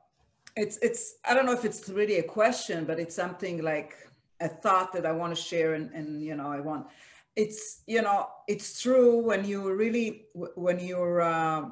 it's 0.55 0.77
it's 0.81 1.15
I 1.25 1.33
don't 1.33 1.45
know 1.45 1.53
if 1.53 1.65
it's 1.65 1.89
really 1.89 2.19
a 2.19 2.23
question, 2.23 2.85
but 2.85 2.99
it's 2.99 3.15
something 3.15 3.61
like 3.61 3.95
a 4.39 4.47
thought 4.47 4.93
that 4.93 5.05
I 5.05 5.11
want 5.11 5.35
to 5.35 5.41
share 5.41 5.73
and, 5.73 5.91
and 5.91 6.21
you 6.21 6.35
know 6.35 6.47
I 6.47 6.59
want 6.59 6.87
it's 7.35 7.81
you 7.87 8.01
know 8.01 8.27
it's 8.47 8.81
true 8.81 9.17
when 9.17 9.45
you 9.45 9.73
really 9.73 10.25
when 10.55 10.79
you're 10.79 11.21
uh, 11.21 11.69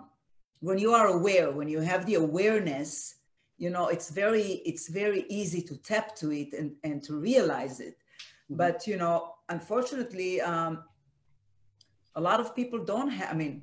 when 0.59 0.77
you 0.77 0.93
are 0.93 1.07
aware 1.07 1.51
when 1.51 1.67
you 1.67 1.79
have 1.79 2.05
the 2.05 2.15
awareness 2.15 3.15
you 3.57 3.69
know 3.69 3.87
it's 3.87 4.09
very 4.09 4.61
it's 4.65 4.87
very 4.87 5.25
easy 5.29 5.61
to 5.61 5.77
tap 5.77 6.15
to 6.15 6.31
it 6.31 6.53
and, 6.53 6.71
and 6.83 7.03
to 7.03 7.15
realize 7.15 7.79
it 7.79 7.95
mm-hmm. 7.95 8.55
but 8.55 8.87
you 8.87 8.97
know 8.97 9.35
unfortunately 9.49 10.41
um, 10.41 10.83
a 12.15 12.21
lot 12.21 12.39
of 12.39 12.55
people 12.55 12.83
don't 12.83 13.09
have 13.09 13.29
i 13.29 13.33
mean 13.33 13.61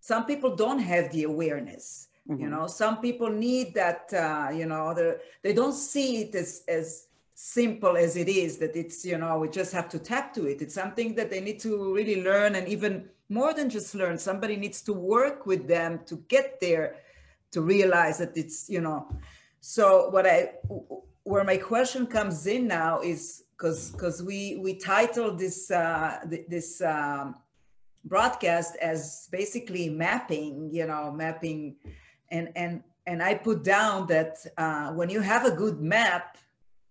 some 0.00 0.24
people 0.26 0.54
don't 0.54 0.80
have 0.80 1.10
the 1.12 1.24
awareness 1.24 2.08
mm-hmm. 2.28 2.42
you 2.42 2.48
know 2.50 2.66
some 2.66 3.00
people 3.00 3.28
need 3.28 3.72
that 3.74 4.12
uh, 4.14 4.48
you 4.52 4.66
know 4.66 4.94
they 5.42 5.52
don't 5.52 5.74
see 5.74 6.22
it 6.22 6.34
as 6.34 6.62
as 6.66 7.07
simple 7.40 7.96
as 7.96 8.16
it 8.16 8.28
is 8.28 8.58
that 8.58 8.74
it's 8.74 9.04
you 9.04 9.16
know 9.16 9.38
we 9.38 9.48
just 9.48 9.72
have 9.72 9.88
to 9.88 9.96
tap 9.96 10.34
to 10.34 10.46
it. 10.46 10.60
It's 10.60 10.74
something 10.74 11.14
that 11.14 11.30
they 11.30 11.40
need 11.40 11.60
to 11.60 11.94
really 11.94 12.20
learn 12.20 12.56
and 12.56 12.66
even 12.66 13.08
more 13.28 13.54
than 13.54 13.70
just 13.70 13.94
learn 13.94 14.18
somebody 14.18 14.56
needs 14.56 14.82
to 14.82 14.92
work 14.92 15.46
with 15.46 15.68
them 15.68 16.00
to 16.06 16.16
get 16.26 16.58
there 16.60 16.96
to 17.52 17.60
realize 17.62 18.18
that 18.18 18.36
it's 18.36 18.68
you 18.68 18.80
know. 18.80 19.06
So 19.60 20.10
what 20.10 20.26
i 20.26 20.50
where 21.22 21.44
my 21.44 21.56
question 21.58 22.08
comes 22.08 22.48
in 22.48 22.66
now 22.66 23.00
is 23.02 23.44
because 23.56 23.92
because 23.92 24.20
we 24.20 24.56
we 24.56 24.74
titled 24.74 25.38
this 25.38 25.70
uh 25.70 26.18
this 26.48 26.80
um 26.80 27.36
broadcast 28.04 28.74
as 28.82 29.28
basically 29.30 29.88
mapping 29.88 30.70
you 30.72 30.86
know 30.86 31.12
mapping 31.12 31.76
and 32.30 32.50
and 32.56 32.82
and 33.06 33.22
i 33.22 33.34
put 33.34 33.62
down 33.62 34.06
that 34.06 34.38
uh 34.56 34.90
when 34.92 35.10
you 35.10 35.20
have 35.20 35.44
a 35.44 35.50
good 35.50 35.80
map 35.80 36.38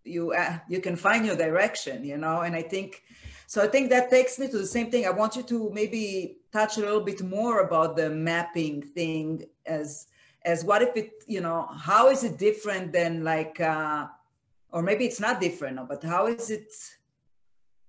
you 0.08 0.34
uh, 0.34 0.58
you 0.68 0.80
can 0.82 0.96
find 0.96 1.26
your 1.26 1.36
direction 1.36 2.04
you 2.04 2.18
know? 2.18 2.42
And 2.42 2.56
i 2.56 2.62
think 2.62 3.04
so 3.46 3.62
i 3.62 3.68
think 3.68 3.90
that 3.90 4.10
takes 4.10 4.40
me 4.40 4.48
to 4.48 4.58
the 4.58 4.66
same 4.66 4.92
thing. 4.92 5.06
I 5.06 5.12
want 5.12 5.36
you 5.36 5.44
to 5.44 5.70
maybe 5.74 6.38
touch 6.52 6.78
a 6.78 6.82
little 6.82 7.02
bit 7.02 7.22
more 7.22 7.62
about 7.62 7.96
the 7.96 8.10
mapping 8.10 8.82
thing 8.82 9.44
as 9.66 10.08
as 10.46 10.64
what 10.64 10.82
if 10.82 10.96
it 10.96 11.12
you 11.28 11.42
know 11.42 11.68
how 11.90 12.10
is 12.10 12.24
it 12.24 12.38
different 12.38 12.92
than 12.92 13.24
like 13.24 13.60
uh 13.60 14.08
or 14.72 14.82
maybe 14.82 15.06
it's 15.06 15.20
not 15.20 15.42
different 15.42 15.80
but 15.88 16.04
how 16.04 16.28
is 16.28 16.50
it 16.50 16.72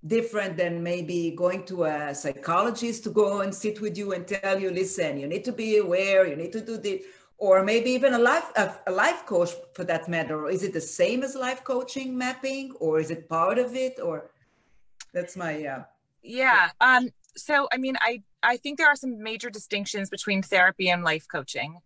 different 0.07 0.57
than 0.57 0.83
maybe 0.83 1.33
going 1.33 1.65
to 1.65 1.85
a 1.85 2.15
psychologist 2.15 3.03
to 3.05 3.11
go 3.11 3.41
and 3.41 3.53
sit 3.53 3.81
with 3.81 3.99
you 3.99 4.13
and 4.13 4.27
tell 4.27 4.59
you 4.61 4.71
listen 4.71 5.19
you 5.19 5.27
need 5.27 5.45
to 5.45 5.53
be 5.53 5.79
aware 5.79 6.27
you 6.27 6.37
need 6.37 6.53
to 6.53 6.61
do 6.61 6.77
this 6.77 7.03
or 7.39 7.63
maybe 7.63 7.91
even 7.91 8.15
a 8.15 8.19
life 8.19 8.51
a, 8.57 8.91
life 8.91 9.25
coach 9.25 9.51
for 9.73 9.85
that 9.85 10.09
matter. 10.09 10.49
Is 10.49 10.63
it 10.65 10.73
the 10.73 10.81
same 10.81 11.23
as 11.23 11.35
life 11.35 11.63
coaching 11.65 12.19
mapping 12.19 12.73
or 12.81 12.99
is 13.01 13.11
it 13.11 13.29
part 13.29 13.59
of 13.59 13.75
it 13.75 13.99
or 14.03 14.31
that's 15.13 15.37
my 15.37 15.65
uh 15.65 15.85
yeah 16.23 16.71
um 16.81 17.09
so 17.37 17.69
i 17.73 17.77
mean 17.77 17.97
i 18.01 18.23
i 18.43 18.57
think 18.57 18.77
there 18.77 18.89
are 18.89 18.97
some 18.97 19.23
major 19.23 19.49
distinctions 19.49 20.11
between 20.11 20.43
therapy 20.43 20.91
and 20.91 21.03
life 21.03 21.27
coaching. 21.31 21.79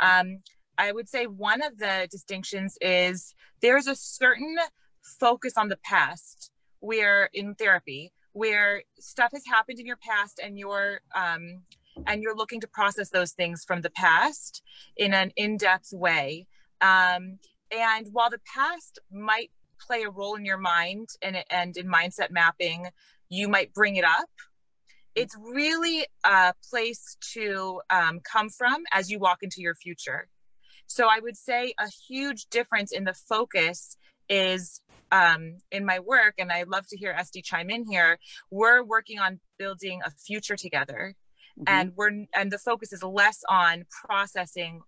Um 0.00 0.40
i 0.76 0.92
would 0.92 1.08
say 1.08 1.26
one 1.26 1.62
of 1.62 1.78
the 1.78 2.08
distinctions 2.10 2.76
is 2.80 3.34
there's 3.62 3.86
a 3.86 3.94
certain 3.94 4.56
focus 5.02 5.54
on 5.56 5.68
the 5.68 5.78
past 5.78 6.50
where 6.80 7.30
in 7.32 7.54
therapy 7.54 8.12
where 8.32 8.82
stuff 8.98 9.30
has 9.32 9.44
happened 9.46 9.78
in 9.78 9.86
your 9.86 9.96
past 9.96 10.40
and 10.42 10.58
you're 10.58 11.00
um 11.14 11.62
and 12.06 12.22
you're 12.22 12.36
looking 12.36 12.60
to 12.60 12.68
process 12.68 13.10
those 13.10 13.32
things 13.32 13.64
from 13.66 13.80
the 13.80 13.90
past 13.90 14.62
in 14.96 15.14
an 15.14 15.32
in-depth 15.36 15.90
way. 15.92 16.46
Um, 16.80 17.38
and 17.76 18.06
while 18.12 18.30
the 18.30 18.40
past 18.54 18.98
might 19.10 19.50
play 19.80 20.02
a 20.02 20.10
role 20.10 20.36
in 20.36 20.44
your 20.44 20.58
mind 20.58 21.08
and, 21.22 21.36
and 21.50 21.76
in 21.76 21.86
mindset 21.86 22.30
mapping 22.30 22.86
you 23.28 23.48
might 23.48 23.72
bring 23.72 23.96
it 23.96 24.04
up. 24.04 24.28
It's 25.14 25.36
really 25.40 26.06
a 26.24 26.52
place 26.70 27.16
to 27.32 27.80
um, 27.90 28.20
come 28.20 28.50
from 28.50 28.84
as 28.92 29.10
you 29.10 29.18
walk 29.18 29.42
into 29.42 29.60
your 29.60 29.74
future. 29.74 30.28
So 30.86 31.08
i 31.08 31.18
would 31.20 31.36
say 31.36 31.74
a 31.78 31.88
huge 32.08 32.46
difference 32.46 32.92
in 32.92 33.04
the 33.04 33.14
focus 33.14 33.96
is 34.28 34.80
um, 35.12 35.58
in 35.70 35.84
my 35.84 35.98
work 36.00 36.34
and 36.38 36.52
i 36.52 36.62
love 36.62 36.86
to 36.88 36.96
hear 36.96 37.10
Estee 37.12 37.42
chime 37.42 37.70
in 37.70 37.84
here 37.84 38.18
we're 38.50 38.84
working 38.84 39.18
on 39.18 39.40
building 39.58 40.00
a 40.04 40.10
future 40.10 40.56
together 40.56 41.14
mm-hmm. 41.58 41.64
and 41.66 41.92
we're 41.96 42.26
and 42.34 42.50
the 42.50 42.58
focus 42.58 42.92
is 42.92 43.02
less 43.02 43.42
on 43.48 43.84
processing 44.04 44.80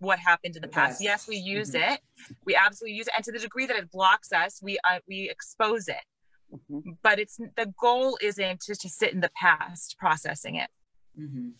what 0.00 0.18
happened 0.18 0.56
in 0.56 0.62
the 0.62 0.68
past. 0.68 1.02
Yes, 1.02 1.28
we 1.28 1.36
use 1.36 1.72
mm-hmm. 1.72 1.92
it. 1.92 2.00
We 2.44 2.56
absolutely 2.56 2.96
use 2.96 3.06
it, 3.06 3.14
and 3.16 3.24
to 3.24 3.32
the 3.32 3.38
degree 3.38 3.66
that 3.66 3.76
it 3.76 3.90
blocks 3.90 4.32
us, 4.32 4.60
we 4.62 4.78
uh, 4.88 4.98
we 5.08 5.28
expose 5.30 5.88
it. 5.88 6.04
Mm-hmm. 6.52 6.90
But 7.02 7.18
it's 7.18 7.36
the 7.36 7.72
goal 7.80 8.18
isn't 8.20 8.60
to, 8.62 8.74
to 8.74 8.88
sit 8.88 9.12
in 9.12 9.20
the 9.20 9.30
past 9.40 9.96
processing 9.98 10.56
it. 10.56 10.70
Mm-hmm. 11.18 11.50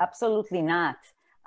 absolutely 0.00 0.62
not. 0.62 0.96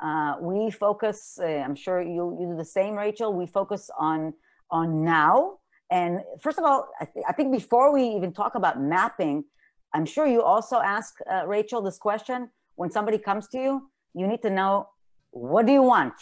Uh, 0.02 0.36
we 0.42 0.72
focus. 0.72 1.40
Uh, 1.42 1.46
I'm 1.46 1.76
sure 1.76 2.02
you 2.02 2.38
you 2.40 2.48
do 2.52 2.58
the 2.58 2.66
same, 2.66 2.96
Rachel. 2.96 3.34
We 3.34 3.46
focus 3.46 3.90
on 3.98 4.34
on 4.70 5.04
now. 5.04 5.58
And 5.92 6.22
first 6.40 6.58
of 6.58 6.64
all, 6.64 6.88
I, 7.02 7.06
th- 7.06 7.26
I 7.28 7.34
think 7.34 7.52
before 7.52 7.92
we 7.92 8.04
even 8.04 8.32
talk 8.32 8.56
about 8.56 8.80
mapping, 8.80 9.44
I'm 9.94 10.06
sure 10.06 10.26
you 10.26 10.42
also 10.42 10.78
ask 10.78 11.16
uh, 11.30 11.46
Rachel 11.46 11.82
this 11.82 11.98
question 11.98 12.50
when 12.76 12.92
somebody 12.92 13.18
comes 13.18 13.48
to 13.50 13.58
you, 13.58 13.92
you 14.14 14.28
need 14.28 14.42
to 14.42 14.50
know 14.50 14.88
what 15.32 15.66
do 15.66 15.72
you 15.72 15.82
want? 15.82 16.14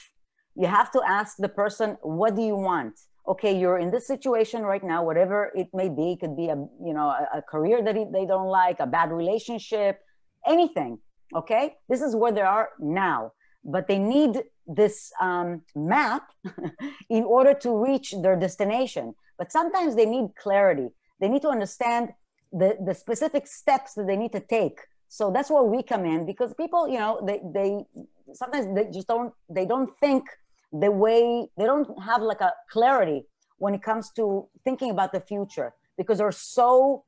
You 0.56 0.68
have 0.68 0.92
to 0.92 1.02
ask 1.08 1.38
the 1.38 1.50
person, 1.50 1.98
what 2.02 2.36
do 2.36 2.42
you 2.42 2.56
want? 2.56 3.00
Okay, 3.28 3.58
you're 3.58 3.78
in 3.78 3.92
this 3.92 4.08
situation 4.08 4.64
right 4.64 4.84
now, 4.84 5.04
whatever 5.04 5.52
it 5.56 5.68
may 5.74 5.90
be, 5.90 6.14
it 6.14 6.20
could 6.20 6.36
be 6.36 6.48
a 6.48 6.56
you 6.84 6.94
know 6.94 7.10
a, 7.10 7.38
a 7.38 7.42
career 7.42 7.84
that 7.84 7.96
they 8.12 8.26
don't 8.26 8.48
like, 8.48 8.80
a 8.80 8.88
bad 8.88 9.12
relationship, 9.12 10.00
anything. 10.48 11.00
Okay, 11.36 11.76
this 11.90 12.02
is 12.02 12.16
where 12.16 12.32
they 12.32 12.42
are 12.42 12.70
now, 12.80 13.34
but 13.64 13.88
they 13.88 14.00
need 14.00 14.42
this 14.66 15.12
um, 15.22 15.62
map 15.76 16.24
in 17.10 17.24
order 17.24 17.54
to 17.54 17.76
reach 17.76 18.16
their 18.24 18.36
destination. 18.36 19.14
But 19.38 19.52
sometimes 19.52 19.96
they 19.96 20.06
need 20.06 20.36
clarity. 20.36 20.90
They 21.20 21.30
need 21.30 21.44
to 21.44 21.50
understand 21.50 22.10
the, 22.52 22.78
the 22.84 22.94
specific 22.94 23.46
steps 23.48 23.94
that 23.94 24.08
they 24.08 24.18
need 24.18 24.32
to 24.32 24.40
take 24.40 24.80
so 25.10 25.32
that's 25.32 25.50
where 25.50 25.64
we 25.64 25.84
come 25.84 26.06
in 26.06 26.26
because 26.26 26.54
people 26.54 26.88
you 26.88 27.00
know 27.00 27.20
they 27.26 27.42
they 27.54 27.86
sometimes 28.34 28.68
they 28.76 28.90
just 28.92 29.08
don't 29.08 29.34
they 29.50 29.66
don't 29.66 29.92
think 30.00 30.24
the 30.72 30.90
way 30.90 31.50
they 31.58 31.66
don't 31.66 31.88
have 32.02 32.22
like 32.22 32.42
a 32.42 32.54
clarity 32.72 33.26
when 33.58 33.74
it 33.74 33.82
comes 33.82 34.12
to 34.12 34.48
thinking 34.64 34.92
about 34.92 35.12
the 35.12 35.20
future 35.20 35.74
because 35.98 36.20
they're 36.20 36.32
so 36.32 37.04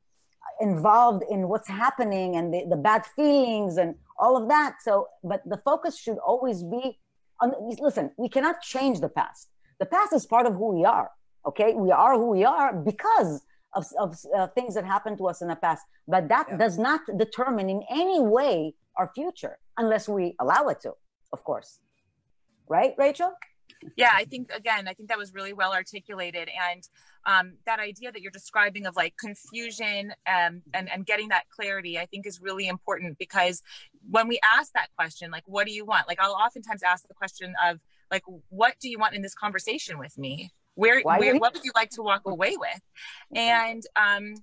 involved 0.60 1.24
in 1.30 1.48
what's 1.48 1.68
happening 1.68 2.36
and 2.36 2.52
the, 2.54 2.66
the 2.70 2.76
bad 2.76 3.06
feelings 3.06 3.78
and 3.78 3.96
all 4.18 4.36
of 4.36 4.50
that. 4.50 4.78
So 4.82 5.08
but 5.24 5.42
the 5.46 5.58
focus 5.64 5.98
should 5.98 6.18
always 6.18 6.64
be 6.64 6.98
on 7.40 7.54
listen 7.80 8.12
we 8.18 8.28
cannot 8.28 8.62
change 8.62 9.00
the 9.00 9.10
past. 9.10 9.50
The 9.80 9.86
past 9.86 10.12
is 10.14 10.26
part 10.26 10.46
of 10.48 10.54
who 10.56 10.76
we 10.76 10.86
are 10.86 11.12
okay? 11.46 11.74
We 11.74 11.92
are 11.92 12.16
who 12.16 12.30
we 12.30 12.44
are 12.44 12.74
because 12.74 13.42
of, 13.74 13.86
of 14.00 14.18
uh, 14.36 14.48
things 14.48 14.76
that 14.76 14.86
happened 14.86 15.18
to 15.20 15.28
us 15.28 15.42
in 15.42 15.48
the 15.48 15.56
past. 15.56 15.84
But 16.08 16.28
that 16.30 16.48
yeah. 16.50 16.58
does 16.58 16.78
not 16.78 17.02
determine 17.18 17.70
in 17.70 17.84
any 17.90 18.22
way 18.22 18.74
our 18.98 19.12
future 19.14 19.58
unless 19.78 20.08
we 20.08 20.36
allow 20.40 20.68
it 20.68 20.82
to, 20.82 20.94
of 21.34 21.44
course. 21.44 21.80
Right, 22.68 22.94
Rachel? 22.98 23.34
Yeah, 23.98 24.12
I 24.14 24.26
think 24.26 24.52
again, 24.56 24.88
I 24.88 24.94
think 24.94 25.10
that 25.10 25.18
was 25.18 25.34
really 25.34 25.54
well 25.54 25.74
articulated, 25.74 26.50
and 26.72 26.88
um, 27.26 27.54
that 27.66 27.80
idea 27.80 28.12
that 28.12 28.22
you're 28.22 28.32
describing 28.32 28.86
of 28.86 28.96
like 28.96 29.16
confusion 29.18 30.14
um, 30.28 30.62
and 30.74 30.90
and 30.92 31.06
getting 31.06 31.30
that 31.30 31.46
clarity, 31.50 31.98
I 31.98 32.06
think 32.06 32.28
is 32.28 32.42
really 32.42 32.68
important 32.68 33.18
because 33.18 33.64
when 34.10 34.28
we 34.28 34.40
ask 34.44 34.72
that 34.74 34.90
question, 34.96 35.32
like, 35.32 35.44
what 35.48 35.66
do 35.66 35.74
you 35.74 35.86
want? 35.86 36.08
Like, 36.08 36.20
I'll 36.20 36.34
oftentimes 36.34 36.84
ask 36.84 37.08
the 37.08 37.14
question 37.14 37.54
of 37.66 37.80
like, 38.12 38.24
what 38.50 38.76
do 38.80 38.90
you 38.90 39.00
want 39.00 39.16
in 39.16 39.22
this 39.22 39.34
conversation 39.34 39.98
with 39.98 40.18
me? 40.18 40.52
Where, 40.76 41.02
where 41.02 41.38
what 41.38 41.54
would 41.54 41.64
you 41.64 41.72
like 41.76 41.90
to 41.90 42.02
walk 42.02 42.22
away 42.26 42.56
with 42.58 42.82
and 43.36 43.84
um 43.96 44.34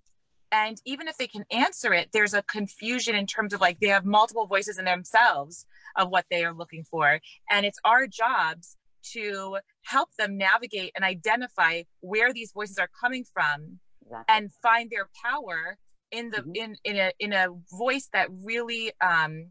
and 0.50 0.80
even 0.86 1.08
if 1.08 1.16
they 1.18 1.26
can 1.26 1.44
answer 1.50 1.92
it 1.92 2.08
there's 2.12 2.34
a 2.34 2.42
confusion 2.42 3.14
in 3.14 3.26
terms 3.26 3.52
of 3.52 3.60
like 3.60 3.78
they 3.80 3.88
have 3.88 4.04
multiple 4.04 4.46
voices 4.46 4.78
in 4.78 4.84
themselves 4.84 5.66
of 5.96 6.08
what 6.10 6.24
they 6.30 6.44
are 6.44 6.54
looking 6.54 6.84
for 6.84 7.20
and 7.50 7.66
it's 7.66 7.78
our 7.84 8.06
jobs 8.06 8.76
to 9.02 9.58
help 9.82 10.08
them 10.18 10.36
navigate 10.36 10.92
and 10.94 11.04
identify 11.04 11.82
where 12.00 12.32
these 12.32 12.52
voices 12.52 12.78
are 12.78 12.90
coming 13.00 13.24
from 13.32 13.78
exactly. 14.02 14.34
and 14.34 14.52
find 14.62 14.90
their 14.90 15.08
power 15.24 15.78
in 16.10 16.30
the 16.30 16.38
mm-hmm. 16.38 16.52
in 16.54 16.76
in 16.84 16.96
a 16.96 17.12
in 17.18 17.32
a 17.32 17.48
voice 17.76 18.08
that 18.12 18.28
really 18.44 18.92
um 19.00 19.46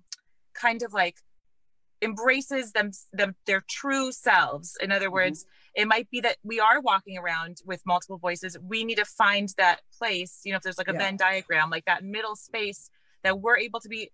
kind 0.54 0.82
of 0.84 0.94
like 0.94 1.16
embraces 2.02 2.72
them 2.72 2.92
them 3.14 3.36
their 3.46 3.64
true 3.70 4.12
selves. 4.12 4.78
In 4.82 4.92
other 4.92 5.06
mm-hmm. 5.06 5.14
words 5.14 5.44
mm-hmm. 5.44 5.82
it 5.82 5.88
might 5.88 6.10
be 6.10 6.22
that 6.22 6.38
we 6.44 6.60
are 6.60 6.80
walking 6.82 7.18
around 7.18 7.58
with 7.66 7.82
multiple 7.86 8.18
voices. 8.18 8.58
We 8.62 8.84
need 8.84 8.98
to 8.98 9.06
find 9.06 9.54
that 9.58 9.82
place 9.98 10.42
you 10.44 10.52
know 10.52 10.58
if 10.58 10.64
there's 10.64 10.78
like 10.78 10.90
a 10.90 10.94
yeah. 10.94 11.00
venn 11.00 11.18
diagram 11.18 11.70
like 11.70 11.86
that 11.86 12.04
middle 12.04 12.36
space 12.36 12.90
that 13.24 13.40
we're 13.40 13.58
able 13.58 13.80
to 13.80 13.90
be 13.90 14.12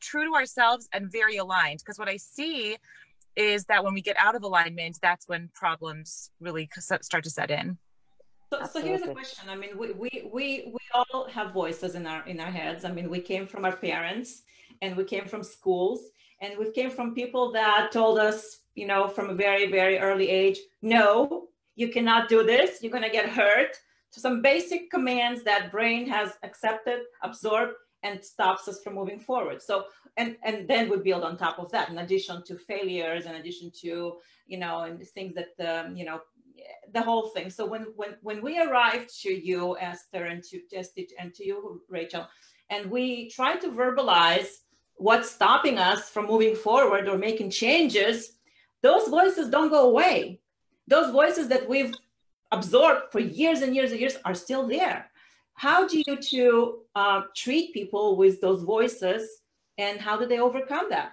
true 0.00 0.24
to 0.24 0.34
ourselves 0.34 0.88
and 0.92 1.10
very 1.10 1.36
aligned. 1.36 1.80
Because 1.80 1.98
what 1.98 2.08
i 2.08 2.16
see 2.16 2.76
is 3.36 3.64
that 3.66 3.84
when 3.84 3.94
we 3.94 4.02
get 4.02 4.16
out 4.18 4.34
of 4.34 4.42
alignment 4.42 4.98
that's 5.02 5.28
when 5.28 5.50
problems 5.54 6.30
really 6.40 6.68
start 6.78 7.24
to 7.24 7.30
set 7.30 7.50
in. 7.50 7.78
So, 8.50 8.64
so 8.72 8.80
here's 8.80 9.02
a 9.02 9.12
question. 9.12 9.50
I 9.50 9.56
mean 9.56 9.76
we, 9.76 9.92
we 9.92 10.28
we 10.32 10.72
we 10.72 10.80
all 10.94 11.28
have 11.28 11.52
voices 11.52 11.94
in 11.94 12.06
our 12.06 12.26
in 12.26 12.40
our 12.40 12.50
heads. 12.50 12.84
I 12.84 12.90
mean 12.90 13.10
we 13.10 13.20
came 13.20 13.46
from 13.46 13.66
our 13.66 13.76
parents 13.76 14.42
and 14.80 14.96
we 14.96 15.04
came 15.04 15.26
from 15.26 15.42
schools 15.42 16.00
and 16.40 16.58
we 16.58 16.70
came 16.72 16.90
from 16.90 17.14
people 17.14 17.52
that 17.52 17.90
told 17.92 18.18
us 18.18 18.60
you 18.74 18.86
know 18.86 19.08
from 19.08 19.30
a 19.30 19.34
very 19.34 19.70
very 19.70 19.98
early 19.98 20.28
age 20.28 20.58
no 20.82 21.48
you 21.78 21.88
cannot 21.88 22.28
do 22.28 22.42
this. 22.42 22.82
You're 22.82 22.90
going 22.90 23.04
to 23.04 23.18
get 23.20 23.28
hurt. 23.28 23.76
So 24.10 24.20
some 24.20 24.42
basic 24.42 24.90
commands 24.90 25.44
that 25.44 25.70
brain 25.70 26.08
has 26.08 26.32
accepted 26.42 27.02
absorbed 27.22 27.74
and 28.02 28.22
stops 28.22 28.66
us 28.66 28.82
from 28.82 28.96
moving 28.96 29.20
forward. 29.20 29.62
So 29.62 29.84
and 30.16 30.36
and 30.42 30.66
then 30.66 30.88
we 30.90 30.96
build 30.96 31.22
on 31.22 31.36
top 31.36 31.60
of 31.60 31.70
that 31.70 31.88
in 31.88 31.98
addition 31.98 32.42
to 32.46 32.56
failures 32.56 33.26
in 33.26 33.36
addition 33.36 33.70
to 33.82 34.16
you 34.46 34.58
know 34.58 34.82
and 34.82 35.00
things 35.08 35.34
that 35.38 35.52
um, 35.70 35.96
you 35.96 36.04
know 36.04 36.20
the 36.92 37.02
whole 37.02 37.28
thing. 37.28 37.48
So 37.48 37.64
when 37.64 37.84
when 37.94 38.16
when 38.22 38.42
we 38.42 38.60
arrived 38.60 39.10
to 39.22 39.30
you 39.30 39.78
esther 39.78 40.24
and 40.24 40.42
to 40.50 40.60
just 40.70 40.98
and 41.20 41.32
to 41.34 41.46
you 41.46 41.82
rachel 41.88 42.26
and 42.70 42.90
we 42.90 43.30
try 43.30 43.56
to 43.56 43.68
verbalize 43.68 44.50
what's 44.98 45.30
stopping 45.30 45.78
us 45.78 46.10
from 46.10 46.26
moving 46.26 46.54
forward 46.54 47.08
or 47.08 47.16
making 47.16 47.50
changes, 47.50 48.32
those 48.82 49.08
voices 49.08 49.48
don't 49.48 49.70
go 49.70 49.88
away. 49.88 50.40
Those 50.86 51.12
voices 51.12 51.48
that 51.48 51.68
we've 51.68 51.94
absorbed 52.52 53.12
for 53.12 53.20
years 53.20 53.62
and 53.62 53.74
years 53.74 53.92
and 53.92 54.00
years 54.00 54.16
are 54.24 54.34
still 54.34 54.66
there. 54.66 55.10
How 55.54 55.86
do 55.86 56.02
you 56.06 56.16
to 56.16 56.78
uh, 56.94 57.22
treat 57.34 57.74
people 57.74 58.16
with 58.16 58.40
those 58.40 58.62
voices 58.62 59.28
and 59.76 60.00
how 60.00 60.18
do 60.18 60.26
they 60.26 60.38
overcome 60.38 60.86
that? 60.90 61.12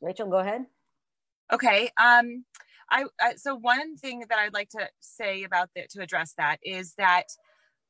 Rachel, 0.00 0.28
go 0.28 0.38
ahead. 0.38 0.66
Okay. 1.52 1.90
Um, 2.00 2.44
I, 2.90 3.04
I 3.20 3.34
so 3.36 3.54
one 3.54 3.96
thing 3.96 4.24
that 4.28 4.38
I'd 4.38 4.54
like 4.54 4.70
to 4.70 4.88
say 5.00 5.44
about 5.44 5.70
that 5.76 5.90
to 5.90 6.02
address 6.02 6.34
that 6.38 6.58
is 6.62 6.94
that 6.94 7.24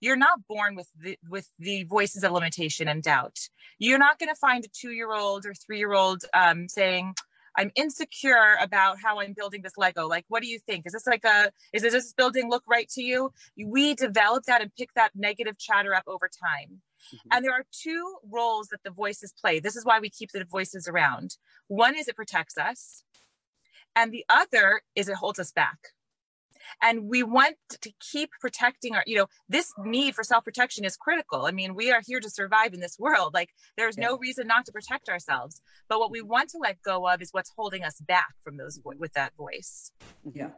you're 0.00 0.16
not 0.16 0.46
born 0.46 0.74
with 0.76 0.88
the 1.00 1.18
with 1.28 1.48
the 1.58 1.84
voices 1.84 2.24
of 2.24 2.32
limitation 2.32 2.88
and 2.88 3.02
doubt. 3.02 3.38
You're 3.78 3.98
not 3.98 4.18
going 4.18 4.28
to 4.28 4.38
find 4.38 4.64
a 4.64 4.68
two-year-old 4.68 5.46
or 5.46 5.54
three-year-old 5.54 6.24
um, 6.34 6.68
saying 6.68 7.14
i'm 7.56 7.72
insecure 7.74 8.56
about 8.60 8.98
how 9.02 9.20
i'm 9.20 9.32
building 9.32 9.62
this 9.62 9.76
lego. 9.76 10.06
Like 10.06 10.24
what 10.28 10.42
do 10.42 10.48
you 10.48 10.58
think? 10.58 10.86
Is 10.86 10.92
this 10.92 11.06
like 11.06 11.24
a 11.24 11.50
is 11.72 11.82
this 11.82 12.12
building 12.12 12.48
look 12.50 12.62
right 12.68 12.88
to 12.90 13.02
you? 13.02 13.32
We 13.56 13.94
develop 13.94 14.44
that 14.44 14.62
and 14.62 14.70
pick 14.76 14.90
that 14.94 15.12
negative 15.14 15.58
chatter 15.58 15.94
up 15.94 16.04
over 16.06 16.28
time. 16.28 16.80
Mm-hmm. 17.14 17.28
and 17.30 17.44
there 17.44 17.52
are 17.52 17.64
two 17.70 18.16
roles 18.28 18.68
that 18.68 18.82
the 18.82 18.90
voices 18.90 19.32
play. 19.40 19.60
This 19.60 19.76
is 19.76 19.84
why 19.84 20.00
we 20.00 20.10
keep 20.10 20.32
the 20.32 20.44
voices 20.44 20.88
around. 20.88 21.36
One 21.68 21.96
is 21.96 22.08
it 22.08 22.16
protects 22.16 22.58
us 22.58 23.04
and 23.94 24.12
the 24.12 24.24
other 24.28 24.82
is 24.96 25.08
it 25.08 25.14
holds 25.14 25.38
us 25.38 25.52
back 25.52 25.78
and 26.82 27.08
we 27.08 27.22
want 27.22 27.56
to 27.70 27.92
keep 28.00 28.30
protecting 28.40 28.94
our 28.94 29.02
you 29.06 29.16
know 29.16 29.26
this 29.48 29.72
need 29.84 30.14
for 30.14 30.24
self-protection 30.24 30.84
is 30.84 30.96
critical. 30.96 31.46
I 31.46 31.52
mean 31.52 31.74
we 31.74 31.90
are 31.90 32.02
here 32.06 32.20
to 32.20 32.30
survive 32.30 32.74
in 32.74 32.80
this 32.80 32.98
world. 32.98 33.34
Like 33.34 33.50
there's 33.76 33.96
yeah. 33.96 34.08
no 34.08 34.18
reason 34.18 34.46
not 34.46 34.66
to 34.66 34.72
protect 34.72 35.08
ourselves. 35.08 35.60
But 35.88 35.98
what 35.98 36.10
we 36.10 36.22
want 36.22 36.50
to 36.50 36.58
let 36.58 36.80
go 36.82 37.08
of 37.08 37.22
is 37.22 37.30
what's 37.32 37.52
holding 37.56 37.84
us 37.84 38.00
back 38.00 38.34
from 38.44 38.56
those 38.56 38.80
with 38.84 39.12
that 39.14 39.32
voice. 39.36 39.92
Yeah. 40.32 40.50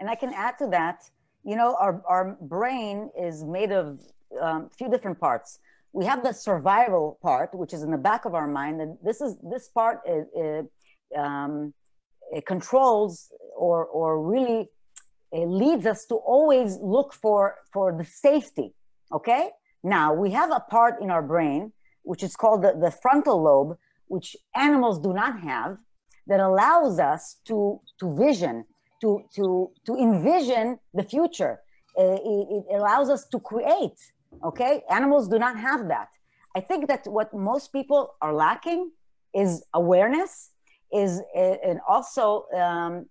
And 0.00 0.08
i 0.08 0.14
can 0.14 0.32
add 0.32 0.58
to 0.58 0.68
that 0.68 1.02
you 1.44 1.56
know 1.56 1.76
our, 1.80 2.02
our 2.08 2.36
brain 2.40 3.10
is 3.18 3.44
made 3.44 3.72
of 3.72 4.00
a 4.38 4.46
um, 4.46 4.70
few 4.76 4.90
different 4.90 5.18
parts. 5.18 5.58
We 5.92 6.04
have 6.04 6.22
the 6.22 6.32
survival 6.32 7.18
part 7.22 7.54
which 7.54 7.72
is 7.72 7.82
in 7.82 7.90
the 7.90 7.98
back 7.98 8.24
of 8.24 8.34
our 8.34 8.46
mind 8.46 8.80
and 8.80 8.98
this 9.02 9.20
is 9.20 9.36
this 9.42 9.68
part 9.68 10.00
is, 10.06 10.26
is 10.36 10.66
um, 11.16 11.72
it 12.32 12.46
controls 12.46 13.30
or 13.56 13.86
or 13.86 14.22
really 14.22 14.68
leads 15.32 15.86
us 15.86 16.06
to 16.06 16.14
always 16.14 16.78
look 16.80 17.12
for 17.12 17.56
for 17.72 17.92
the 17.92 18.04
safety 18.04 18.74
okay? 19.12 19.50
Now 19.82 20.12
we 20.12 20.30
have 20.30 20.50
a 20.50 20.60
part 20.60 21.00
in 21.00 21.10
our 21.10 21.22
brain 21.22 21.72
which 22.02 22.22
is 22.22 22.36
called 22.36 22.62
the, 22.62 22.72
the 22.80 22.90
frontal 22.90 23.42
lobe 23.42 23.76
which 24.06 24.36
animals 24.56 24.98
do 24.98 25.12
not 25.12 25.40
have 25.40 25.78
that 26.26 26.40
allows 26.40 26.98
us 26.98 27.36
to 27.46 27.80
to 28.00 28.14
vision 28.16 28.64
to 29.00 29.22
to 29.36 29.70
to 29.86 29.96
envision 29.96 30.78
the 30.94 31.02
future. 31.02 31.60
Uh, 31.98 32.14
it, 32.14 32.64
it 32.70 32.76
allows 32.78 33.08
us 33.10 33.26
to 33.28 33.38
create 33.40 33.98
okay? 34.44 34.82
Animals 34.90 35.28
do 35.28 35.38
not 35.38 35.58
have 35.58 35.88
that. 35.88 36.08
I 36.56 36.60
think 36.60 36.88
that 36.88 37.06
what 37.06 37.32
most 37.34 37.72
people 37.72 38.14
are 38.20 38.34
lacking 38.34 38.90
is 39.34 39.64
awareness 39.74 40.50
is 40.92 41.20
uh, 41.36 41.56
and 41.68 41.80
also 41.86 42.46
um, 42.54 43.06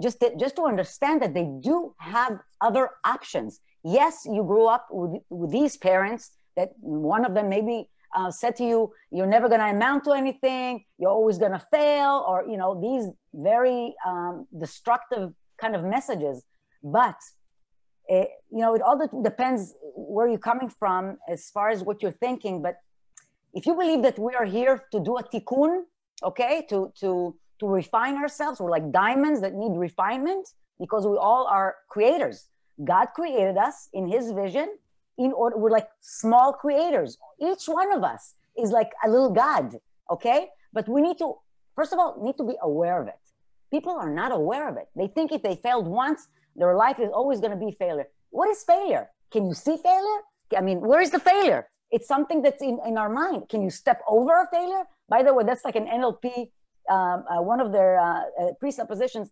just 0.00 0.20
to, 0.20 0.34
just 0.36 0.56
to 0.56 0.62
understand 0.62 1.22
that 1.22 1.34
they 1.34 1.48
do 1.60 1.94
have 1.98 2.38
other 2.60 2.90
options. 3.04 3.60
Yes, 3.84 4.24
you 4.24 4.42
grew 4.44 4.66
up 4.66 4.86
with, 4.90 5.22
with 5.30 5.50
these 5.50 5.76
parents 5.76 6.32
that 6.56 6.70
one 6.80 7.24
of 7.24 7.34
them 7.34 7.48
maybe 7.48 7.88
uh, 8.14 8.30
said 8.30 8.56
to 8.56 8.64
you, 8.64 8.92
"You're 9.10 9.26
never 9.26 9.48
going 9.48 9.60
to 9.60 9.66
amount 9.66 10.04
to 10.04 10.12
anything. 10.12 10.84
You're 10.98 11.10
always 11.10 11.38
going 11.38 11.52
to 11.52 11.64
fail," 11.72 12.24
or 12.28 12.44
you 12.48 12.56
know 12.56 12.80
these 12.80 13.10
very 13.34 13.94
um, 14.06 14.46
destructive 14.58 15.32
kind 15.58 15.74
of 15.74 15.84
messages. 15.84 16.44
But 16.82 17.16
it, 18.08 18.14
eh, 18.14 18.24
you 18.50 18.60
know, 18.60 18.74
it 18.74 18.82
all 18.82 18.98
depends 19.22 19.74
where 19.96 20.28
you're 20.28 20.38
coming 20.38 20.68
from 20.68 21.18
as 21.28 21.50
far 21.50 21.70
as 21.70 21.82
what 21.82 22.02
you're 22.02 22.18
thinking. 22.26 22.62
But 22.62 22.76
if 23.52 23.66
you 23.66 23.74
believe 23.74 24.02
that 24.02 24.18
we 24.18 24.34
are 24.34 24.44
here 24.44 24.84
to 24.92 25.00
do 25.00 25.16
a 25.16 25.24
tikkun, 25.24 25.82
okay, 26.22 26.64
to 26.70 26.92
to 27.00 27.36
to 27.60 27.66
refine 27.66 28.16
ourselves. 28.16 28.60
We're 28.60 28.70
like 28.70 28.90
diamonds 28.92 29.40
that 29.40 29.54
need 29.54 29.76
refinement 29.78 30.48
because 30.78 31.06
we 31.06 31.16
all 31.16 31.46
are 31.46 31.76
creators. 31.88 32.48
God 32.82 33.06
created 33.14 33.56
us 33.56 33.88
in 33.92 34.08
his 34.08 34.32
vision 34.32 34.68
in 35.18 35.32
order 35.32 35.56
we're 35.56 35.70
like 35.70 35.88
small 36.00 36.52
creators. 36.52 37.16
Each 37.40 37.66
one 37.66 37.92
of 37.92 38.02
us 38.02 38.34
is 38.58 38.70
like 38.70 38.90
a 39.04 39.08
little 39.08 39.30
God, 39.30 39.76
okay? 40.10 40.48
But 40.72 40.88
we 40.88 41.02
need 41.02 41.18
to 41.18 41.34
first 41.76 41.92
of 41.92 41.98
all 41.98 42.20
need 42.22 42.36
to 42.36 42.44
be 42.44 42.56
aware 42.62 43.00
of 43.00 43.08
it. 43.08 43.14
People 43.70 43.92
are 43.92 44.10
not 44.10 44.32
aware 44.32 44.68
of 44.68 44.76
it. 44.76 44.88
They 44.96 45.06
think 45.06 45.32
if 45.32 45.42
they 45.42 45.56
failed 45.56 45.86
once, 45.86 46.28
their 46.56 46.74
life 46.76 46.98
is 47.00 47.10
always 47.12 47.40
going 47.40 47.50
to 47.58 47.64
be 47.64 47.72
failure. 47.72 48.06
What 48.30 48.48
is 48.48 48.62
failure? 48.62 49.08
Can 49.32 49.46
you 49.46 49.54
see 49.54 49.76
failure? 49.76 50.20
I 50.56 50.60
mean, 50.60 50.80
where 50.80 51.00
is 51.00 51.10
the 51.10 51.18
failure? 51.18 51.68
It's 51.90 52.06
something 52.06 52.42
that's 52.42 52.62
in, 52.62 52.78
in 52.86 52.98
our 52.98 53.08
mind. 53.08 53.48
Can 53.48 53.62
you 53.62 53.70
step 53.70 54.00
over 54.08 54.32
a 54.42 54.48
failure? 54.52 54.84
By 55.08 55.22
the 55.22 55.34
way, 55.34 55.44
that's 55.44 55.64
like 55.64 55.76
an 55.76 55.86
NLP 55.86 56.50
um, 56.90 57.24
uh, 57.28 57.42
one 57.42 57.60
of 57.60 57.72
their 57.72 57.98
uh, 57.98 58.22
uh, 58.40 58.52
presuppositions, 58.60 59.30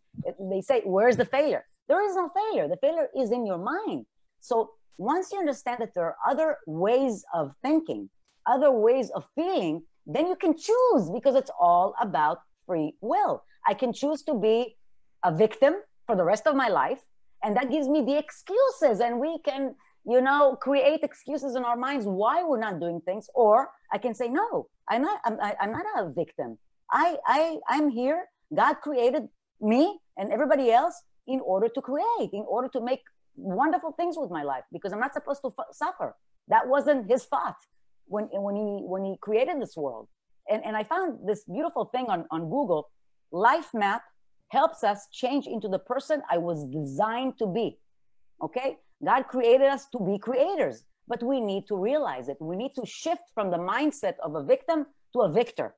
they 0.50 0.60
say, 0.60 0.82
where's 0.84 1.16
the 1.16 1.24
failure? 1.24 1.64
There 1.88 2.04
is 2.08 2.14
no 2.14 2.30
failure. 2.34 2.68
The 2.68 2.78
failure 2.78 3.08
is 3.16 3.32
in 3.32 3.44
your 3.46 3.58
mind. 3.58 4.06
So 4.40 4.70
once 4.98 5.32
you 5.32 5.38
understand 5.38 5.80
that 5.80 5.94
there 5.94 6.04
are 6.04 6.16
other 6.28 6.58
ways 6.66 7.24
of 7.34 7.52
thinking, 7.62 8.08
other 8.46 8.70
ways 8.70 9.10
of 9.10 9.24
feeling, 9.34 9.82
then 10.06 10.26
you 10.26 10.36
can 10.36 10.56
choose 10.56 11.10
because 11.10 11.34
it's 11.34 11.50
all 11.60 11.94
about 12.00 12.38
free 12.66 12.94
will. 13.00 13.44
I 13.66 13.74
can 13.74 13.92
choose 13.92 14.22
to 14.24 14.34
be 14.34 14.76
a 15.24 15.34
victim 15.34 15.74
for 16.06 16.16
the 16.16 16.24
rest 16.24 16.46
of 16.46 16.56
my 16.56 16.68
life, 16.68 17.00
and 17.44 17.56
that 17.56 17.70
gives 17.70 17.88
me 17.88 18.02
the 18.02 18.18
excuses, 18.18 19.00
and 19.00 19.20
we 19.20 19.38
can, 19.44 19.74
you 20.04 20.20
know, 20.20 20.56
create 20.56 21.02
excuses 21.02 21.54
in 21.54 21.64
our 21.64 21.76
minds 21.76 22.06
why 22.06 22.42
we're 22.42 22.58
not 22.58 22.80
doing 22.80 23.00
things. 23.04 23.28
Or 23.34 23.70
I 23.92 23.98
can 23.98 24.14
say, 24.14 24.28
no, 24.28 24.68
I'm 24.88 25.02
not. 25.02 25.20
I'm, 25.24 25.38
I'm 25.60 25.72
not 25.72 26.04
a 26.04 26.10
victim. 26.10 26.58
I, 26.92 27.16
I, 27.26 27.58
I'm 27.68 27.88
here. 27.88 28.26
God 28.54 28.74
created 28.82 29.24
me 29.60 29.98
and 30.18 30.30
everybody 30.32 30.70
else 30.70 30.94
in 31.26 31.40
order 31.40 31.68
to 31.68 31.80
create, 31.80 32.30
in 32.32 32.44
order 32.46 32.68
to 32.68 32.80
make 32.80 33.00
wonderful 33.34 33.92
things 33.92 34.16
with 34.18 34.30
my 34.30 34.42
life 34.42 34.64
because 34.72 34.92
I'm 34.92 35.00
not 35.00 35.14
supposed 35.14 35.40
to 35.42 35.54
f- 35.58 35.66
suffer. 35.72 36.14
That 36.48 36.68
wasn't 36.68 37.10
his 37.10 37.24
thought 37.24 37.56
when, 38.06 38.24
when, 38.32 38.56
he, 38.56 38.82
when 38.84 39.04
he 39.04 39.16
created 39.22 39.60
this 39.60 39.74
world. 39.76 40.08
And, 40.50 40.62
and 40.64 40.76
I 40.76 40.84
found 40.84 41.26
this 41.26 41.44
beautiful 41.44 41.86
thing 41.86 42.06
on, 42.08 42.26
on 42.30 42.42
Google 42.50 42.90
Life 43.30 43.72
Map 43.72 44.02
helps 44.48 44.84
us 44.84 45.06
change 45.12 45.46
into 45.46 45.68
the 45.68 45.78
person 45.78 46.20
I 46.30 46.36
was 46.36 46.66
designed 46.66 47.38
to 47.38 47.46
be. 47.46 47.78
Okay? 48.42 48.76
God 49.02 49.22
created 49.28 49.68
us 49.68 49.86
to 49.92 50.04
be 50.04 50.18
creators, 50.18 50.84
but 51.08 51.22
we 51.22 51.40
need 51.40 51.64
to 51.68 51.76
realize 51.76 52.28
it. 52.28 52.36
We 52.38 52.56
need 52.56 52.74
to 52.74 52.84
shift 52.84 53.22
from 53.34 53.50
the 53.50 53.56
mindset 53.56 54.14
of 54.22 54.34
a 54.34 54.44
victim 54.44 54.84
to 55.14 55.20
a 55.20 55.32
victor 55.32 55.74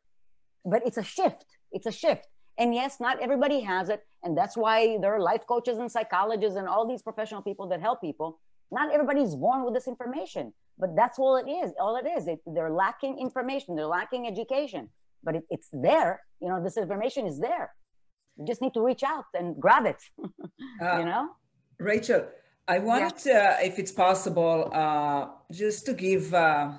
but 0.64 0.82
it's 0.86 0.96
a 0.96 1.02
shift. 1.02 1.44
It's 1.72 1.86
a 1.86 1.92
shift. 1.92 2.26
And 2.58 2.74
yes, 2.74 3.00
not 3.00 3.20
everybody 3.20 3.60
has 3.60 3.88
it. 3.88 4.04
And 4.22 4.36
that's 4.36 4.56
why 4.56 4.98
there 5.00 5.14
are 5.14 5.20
life 5.20 5.42
coaches 5.46 5.78
and 5.78 5.90
psychologists 5.90 6.56
and 6.56 6.68
all 6.68 6.86
these 6.86 7.02
professional 7.02 7.42
people 7.42 7.66
that 7.68 7.80
help 7.80 8.00
people. 8.00 8.40
Not 8.70 8.92
everybody's 8.92 9.34
born 9.34 9.64
with 9.64 9.74
this 9.74 9.88
information, 9.88 10.52
but 10.78 10.96
that's 10.96 11.18
all 11.18 11.36
it 11.36 11.48
is. 11.48 11.72
All 11.78 11.96
it 11.96 12.06
is. 12.06 12.28
It, 12.28 12.40
they're 12.46 12.70
lacking 12.70 13.18
information, 13.18 13.76
they're 13.76 13.86
lacking 13.86 14.26
education, 14.26 14.88
but 15.22 15.36
it, 15.36 15.44
it's 15.50 15.68
there. 15.72 16.22
You 16.40 16.48
know, 16.48 16.62
this 16.62 16.76
information 16.76 17.26
is 17.26 17.38
there. 17.38 17.74
You 18.36 18.46
just 18.46 18.62
need 18.62 18.74
to 18.74 18.82
reach 18.82 19.02
out 19.02 19.26
and 19.34 19.60
grab 19.60 19.86
it. 19.86 20.02
uh, 20.82 20.98
you 20.98 21.04
know? 21.04 21.30
Rachel, 21.78 22.26
I 22.66 22.78
wanted, 22.78 23.14
yeah. 23.26 23.56
uh, 23.60 23.66
if 23.66 23.78
it's 23.78 23.92
possible, 23.92 24.70
uh, 24.72 25.26
just 25.52 25.86
to 25.86 25.92
give 25.92 26.32
uh, 26.32 26.72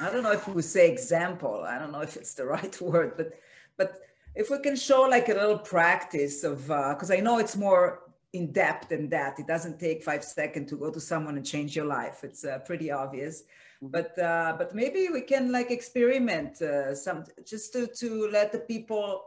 I 0.00 0.10
don't 0.10 0.22
know 0.22 0.32
if 0.32 0.46
we 0.48 0.62
say 0.62 0.90
example. 0.90 1.64
I 1.66 1.78
don't 1.78 1.92
know 1.92 2.00
if 2.00 2.16
it's 2.16 2.34
the 2.34 2.44
right 2.56 2.80
word, 2.80 3.14
but 3.16 3.38
but 3.76 4.00
if 4.34 4.50
we 4.50 4.58
can 4.58 4.76
show 4.76 5.02
like 5.02 5.28
a 5.28 5.34
little 5.34 5.58
practice 5.58 6.44
of 6.44 6.62
because 6.66 7.10
uh, 7.10 7.14
I 7.14 7.20
know 7.20 7.38
it's 7.38 7.56
more 7.56 8.04
in 8.34 8.50
depth 8.50 8.88
than 8.88 9.08
that. 9.08 9.38
It 9.38 9.46
doesn't 9.46 9.78
take 9.78 10.02
five 10.02 10.24
seconds 10.24 10.68
to 10.70 10.76
go 10.76 10.90
to 10.90 11.00
someone 11.00 11.36
and 11.36 11.46
change 11.46 11.76
your 11.76 11.86
life. 11.86 12.24
It's 12.24 12.44
uh, 12.44 12.58
pretty 12.66 12.90
obvious. 12.90 13.42
Mm-hmm. 13.42 13.88
But 13.88 14.18
uh, 14.18 14.54
but 14.58 14.74
maybe 14.74 15.08
we 15.12 15.22
can 15.22 15.52
like 15.52 15.70
experiment 15.70 16.60
uh, 16.60 16.94
some 16.94 17.24
just 17.46 17.72
to 17.74 17.86
to 17.86 18.28
let 18.32 18.52
the 18.52 18.58
people 18.58 19.24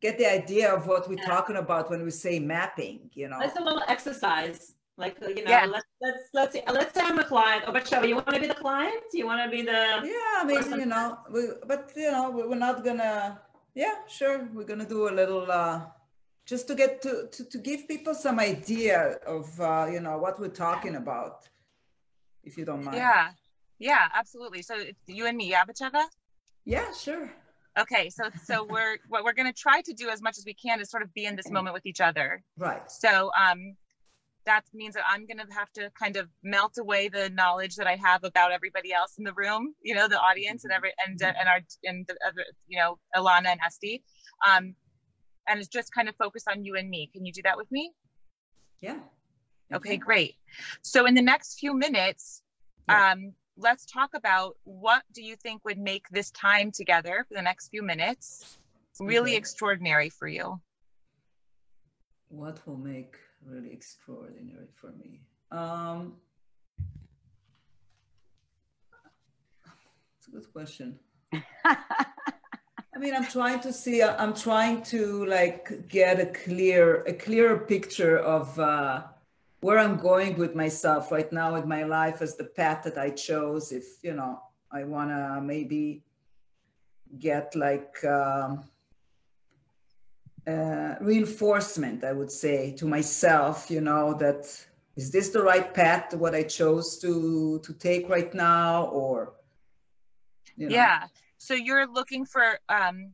get 0.00 0.16
the 0.16 0.32
idea 0.32 0.72
of 0.72 0.86
what 0.86 1.08
we're 1.08 1.18
yeah. 1.18 1.26
talking 1.26 1.56
about 1.56 1.90
when 1.90 2.04
we 2.04 2.12
say 2.12 2.38
mapping. 2.38 3.10
You 3.14 3.28
know, 3.28 3.40
it's 3.40 3.58
a 3.58 3.62
little 3.62 3.82
exercise. 3.88 4.74
Like 4.98 5.16
you 5.22 5.44
know, 5.44 5.50
yeah. 5.50 5.64
let's 5.64 5.86
let's 6.02 6.24
let's 6.34 6.52
see, 6.54 6.62
let's 6.78 6.92
say 6.94 7.02
I'm 7.04 7.18
a 7.20 7.24
client. 7.24 7.62
Oh, 7.66 7.72
Batsheva, 7.72 8.08
you 8.08 8.16
want 8.16 8.34
to 8.34 8.40
be 8.40 8.48
the 8.48 8.60
client? 8.66 9.04
You 9.12 9.26
want 9.26 9.40
to 9.44 9.48
be 9.56 9.62
the 9.62 9.80
yeah? 10.12 10.40
I 10.40 10.44
mean, 10.44 10.80
you 10.80 10.86
know, 10.86 11.18
we, 11.32 11.42
but 11.66 11.92
you 11.96 12.10
know, 12.10 12.30
we're 12.30 12.64
not 12.68 12.84
gonna. 12.84 13.40
Yeah, 13.74 13.94
sure, 14.08 14.48
we're 14.52 14.64
gonna 14.64 14.88
do 14.96 15.08
a 15.08 15.14
little. 15.20 15.50
uh 15.50 15.86
just 16.48 16.66
to 16.66 16.74
get 16.74 17.02
to, 17.02 17.28
to, 17.30 17.44
to 17.44 17.58
give 17.58 17.86
people 17.86 18.14
some 18.14 18.40
idea 18.40 19.18
of 19.26 19.60
uh, 19.60 19.86
you 19.92 20.00
know 20.00 20.16
what 20.16 20.40
we're 20.40 20.48
talking 20.48 20.96
about 20.96 21.46
if 22.42 22.56
you 22.56 22.64
don't 22.64 22.82
mind 22.82 22.96
yeah 22.96 23.28
yeah 23.78 24.08
absolutely 24.14 24.62
so 24.62 24.74
you 25.06 25.26
and 25.26 25.36
me 25.36 25.50
yeah 25.50 25.64
Batsheva? 25.64 26.04
yeah 26.64 26.90
sure 26.94 27.30
okay 27.78 28.08
so 28.08 28.24
so 28.42 28.64
we're 28.64 28.96
what 29.08 29.24
we're 29.24 29.34
going 29.34 29.52
to 29.52 29.58
try 29.66 29.82
to 29.82 29.92
do 29.92 30.08
as 30.08 30.22
much 30.22 30.38
as 30.38 30.44
we 30.46 30.54
can 30.54 30.80
is 30.80 30.90
sort 30.90 31.02
of 31.02 31.12
be 31.12 31.26
in 31.26 31.36
this 31.36 31.50
moment 31.50 31.74
with 31.74 31.84
each 31.84 32.00
other 32.00 32.42
right 32.56 32.90
so 32.90 33.30
um 33.38 33.76
that 34.48 34.64
means 34.72 34.94
that 34.94 35.04
I'm 35.06 35.26
going 35.26 35.36
to 35.38 35.54
have 35.54 35.70
to 35.74 35.90
kind 36.02 36.16
of 36.16 36.26
melt 36.42 36.78
away 36.78 37.08
the 37.08 37.28
knowledge 37.28 37.76
that 37.76 37.86
I 37.86 37.96
have 37.96 38.24
about 38.24 38.50
everybody 38.50 38.94
else 38.94 39.14
in 39.18 39.24
the 39.24 39.34
room, 39.34 39.74
you 39.82 39.94
know, 39.94 40.08
the 40.08 40.18
audience 40.18 40.64
and 40.64 40.72
every 40.72 40.92
and 41.06 41.20
and 41.22 41.48
our 41.48 41.60
and 41.84 42.06
the 42.06 42.16
other, 42.26 42.44
you 42.66 42.78
know, 42.78 42.98
Ilana 43.14 43.48
and 43.48 43.60
Estee, 43.64 44.02
um, 44.48 44.74
and 45.46 45.60
it's 45.60 45.68
just 45.68 45.92
kind 45.94 46.08
of 46.08 46.16
focus 46.16 46.44
on 46.50 46.64
you 46.64 46.76
and 46.76 46.88
me. 46.88 47.10
Can 47.12 47.26
you 47.26 47.32
do 47.32 47.42
that 47.44 47.58
with 47.58 47.70
me? 47.70 47.92
Yeah. 48.80 49.00
Okay, 49.72 49.98
great. 49.98 50.36
So 50.80 51.04
in 51.04 51.14
the 51.14 51.22
next 51.22 51.58
few 51.60 51.74
minutes, 51.74 52.42
yeah. 52.88 53.12
um, 53.12 53.34
let's 53.58 53.84
talk 53.84 54.10
about 54.14 54.56
what 54.64 55.02
do 55.12 55.22
you 55.22 55.36
think 55.36 55.62
would 55.66 55.78
make 55.78 56.08
this 56.08 56.30
time 56.30 56.72
together 56.72 57.26
for 57.28 57.34
the 57.34 57.42
next 57.42 57.68
few 57.68 57.82
minutes 57.82 58.58
really 58.98 59.32
okay. 59.32 59.38
extraordinary 59.38 60.08
for 60.08 60.26
you? 60.26 60.58
What 62.30 62.66
will 62.66 62.78
make 62.78 63.16
really 63.48 63.72
extraordinary 63.72 64.68
for 64.74 64.92
me. 64.92 65.20
Um, 65.50 66.14
it's 70.18 70.28
a 70.28 70.30
good 70.30 70.52
question. 70.52 70.98
I 71.34 73.00
mean, 73.00 73.14
I'm 73.14 73.26
trying 73.26 73.60
to 73.60 73.72
see. 73.72 74.02
I'm 74.02 74.34
trying 74.34 74.82
to 74.84 75.24
like 75.26 75.88
get 75.88 76.20
a 76.20 76.26
clear, 76.26 77.02
a 77.04 77.12
clearer 77.12 77.58
picture 77.58 78.18
of 78.18 78.58
uh, 78.58 79.04
where 79.60 79.78
I'm 79.78 79.96
going 79.96 80.36
with 80.36 80.54
myself 80.54 81.12
right 81.12 81.32
now 81.32 81.54
with 81.54 81.64
my 81.64 81.84
life 81.84 82.22
as 82.22 82.36
the 82.36 82.44
path 82.44 82.82
that 82.84 82.98
I 82.98 83.10
chose. 83.10 83.72
If 83.72 84.02
you 84.02 84.14
know, 84.14 84.40
I 84.72 84.84
wanna 84.84 85.40
maybe 85.42 86.02
get 87.18 87.54
like 87.54 88.04
um, 88.04 88.64
uh, 90.48 90.94
reinforcement, 91.00 92.04
I 92.04 92.12
would 92.12 92.30
say, 92.30 92.72
to 92.78 92.86
myself. 92.86 93.70
You 93.70 93.80
know 93.80 94.14
that 94.14 94.42
is 94.96 95.10
this 95.10 95.28
the 95.28 95.42
right 95.42 95.72
path? 95.74 96.14
What 96.14 96.34
I 96.34 96.42
chose 96.42 96.98
to 96.98 97.60
to 97.60 97.72
take 97.74 98.08
right 98.08 98.32
now, 98.34 98.86
or 98.86 99.34
you 100.58 100.68
know? 100.68 100.74
yeah 100.74 101.04
so 101.38 101.54
you're 101.54 101.86
looking 101.86 102.26
for 102.26 102.58
um 102.68 103.12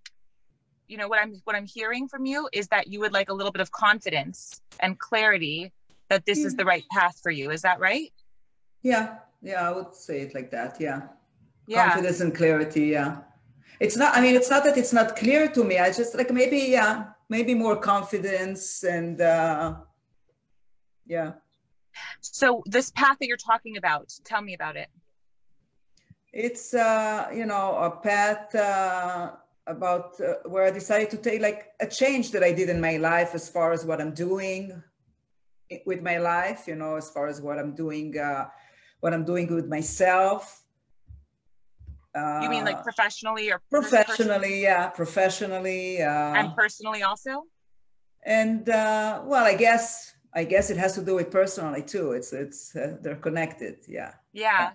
you 0.88 0.96
know 0.96 1.06
what 1.06 1.20
i'm 1.20 1.40
what 1.44 1.54
i'm 1.54 1.66
hearing 1.66 2.08
from 2.08 2.26
you 2.26 2.48
is 2.52 2.66
that 2.68 2.88
you 2.88 2.98
would 3.00 3.12
like 3.12 3.28
a 3.28 3.32
little 3.32 3.52
bit 3.52 3.60
of 3.60 3.70
confidence 3.70 4.60
and 4.80 4.98
clarity 4.98 5.72
that 6.08 6.24
this 6.26 6.40
yeah. 6.40 6.46
is 6.46 6.56
the 6.56 6.64
right 6.64 6.84
path 6.90 7.20
for 7.22 7.30
you 7.30 7.50
is 7.50 7.62
that 7.62 7.78
right 7.78 8.12
yeah 8.82 9.18
yeah 9.42 9.68
i 9.68 9.72
would 9.72 9.94
say 9.94 10.20
it 10.22 10.34
like 10.34 10.50
that 10.50 10.76
yeah, 10.80 11.02
yeah. 11.66 11.88
confidence 11.88 12.20
and 12.20 12.34
clarity 12.34 12.86
yeah 12.86 13.18
it's 13.80 13.96
not 13.96 14.16
i 14.16 14.20
mean 14.20 14.34
it's 14.34 14.50
not 14.50 14.64
that 14.64 14.76
it's 14.76 14.92
not 14.92 15.16
clear 15.16 15.48
to 15.48 15.62
me 15.64 15.78
i 15.78 15.92
just 15.92 16.14
like 16.14 16.30
maybe 16.30 16.58
yeah 16.58 17.04
maybe 17.28 17.54
more 17.54 17.76
confidence 17.76 18.84
and 18.84 19.20
uh 19.20 19.74
yeah 21.06 21.32
so 22.20 22.62
this 22.66 22.90
path 22.90 23.16
that 23.20 23.26
you're 23.26 23.36
talking 23.36 23.76
about 23.76 24.12
tell 24.24 24.42
me 24.42 24.54
about 24.54 24.76
it 24.76 24.88
it's 26.34 26.74
uh, 26.74 27.30
you 27.32 27.46
know 27.46 27.76
a 27.76 27.90
path 27.90 28.52
uh, 28.56 29.30
about 29.68 30.20
uh, 30.20 30.34
where 30.48 30.64
I 30.64 30.70
decided 30.72 31.08
to 31.10 31.16
take 31.16 31.40
like 31.40 31.70
a 31.80 31.86
change 31.86 32.32
that 32.32 32.42
I 32.42 32.52
did 32.52 32.68
in 32.68 32.80
my 32.80 32.96
life 32.96 33.36
as 33.36 33.48
far 33.48 33.72
as 33.72 33.84
what 33.84 34.00
I'm 34.00 34.12
doing 34.12 34.82
with 35.86 36.02
my 36.02 36.18
life. 36.18 36.66
You 36.66 36.74
know, 36.74 36.96
as 36.96 37.08
far 37.08 37.28
as 37.28 37.40
what 37.40 37.60
I'm 37.60 37.72
doing, 37.72 38.18
uh, 38.18 38.48
what 38.98 39.14
I'm 39.14 39.24
doing 39.24 39.54
with 39.54 39.68
myself. 39.68 40.63
You 42.14 42.48
mean 42.48 42.64
like 42.64 42.76
uh, 42.76 42.82
professionally 42.82 43.50
or 43.50 43.60
professionally? 43.70 44.62
Yeah, 44.62 44.88
professionally. 44.88 46.02
Uh, 46.02 46.34
and 46.38 46.56
personally 46.56 47.02
also. 47.02 47.44
And 48.24 48.66
well, 48.66 49.44
I 49.44 49.54
guess 49.54 50.14
I 50.34 50.44
guess 50.44 50.70
it 50.70 50.76
has 50.76 50.94
to 50.94 51.02
do 51.02 51.14
with 51.16 51.30
personally 51.30 51.82
too. 51.82 52.12
It's 52.12 52.32
it's 52.32 52.72
they're 53.02 53.16
connected. 53.16 53.78
Yeah. 53.88 54.12
Yeah 54.32 54.70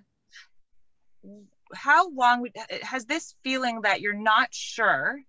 how 1.74 2.10
long 2.12 2.42
would, 2.42 2.56
has 2.82 3.06
this 3.06 3.36
feeling 3.44 3.82
that 3.82 4.02
you're 4.02 4.14
not 4.14 4.54
sure 4.54 5.20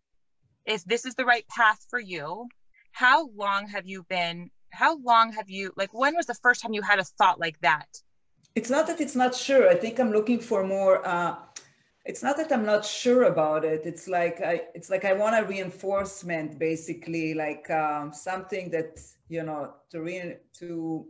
if 0.67 0.85
this 0.85 1.05
is 1.05 1.15
the 1.15 1.25
right 1.25 1.47
path 1.49 1.85
for 1.89 2.01
you 2.01 2.49
how 2.93 3.29
long 3.31 3.67
have 3.69 3.87
you 3.87 4.05
been 4.09 4.51
how 4.71 4.99
long 4.99 5.33
have 5.33 5.49
you 5.49 5.73
like 5.77 5.93
when 5.93 6.15
was 6.15 6.27
the 6.27 6.35
first 6.35 6.63
time 6.63 6.73
you 6.73 6.83
had 6.83 6.99
a 6.99 7.05
thought 7.05 7.39
like 7.41 7.59
that 7.61 7.87
it's 8.55 8.71
not 8.71 8.87
that 8.87 9.01
it's 9.01 9.17
not 9.17 9.35
sure 9.35 9.69
i 9.69 9.75
think 9.75 9.99
i'm 9.99 10.13
looking 10.13 10.39
for 10.39 10.65
more 10.65 11.07
uh 11.07 11.35
it's 12.05 12.23
not 12.23 12.37
that 12.37 12.51
i'm 12.53 12.65
not 12.65 12.85
sure 12.85 13.25
about 13.25 13.65
it. 13.65 13.83
It's 13.85 14.09
like 14.09 14.41
i 14.41 14.63
it's 14.75 14.91
like 14.91 15.05
i 15.05 15.13
want 15.13 15.39
a 15.39 15.47
reinforcement 15.47 16.59
basically 16.59 17.35
like 17.35 17.69
um 17.71 18.13
something 18.13 18.71
that 18.71 19.01
you 19.29 19.43
know 19.43 19.75
to 19.91 20.03
re 20.03 20.37
to 20.59 21.07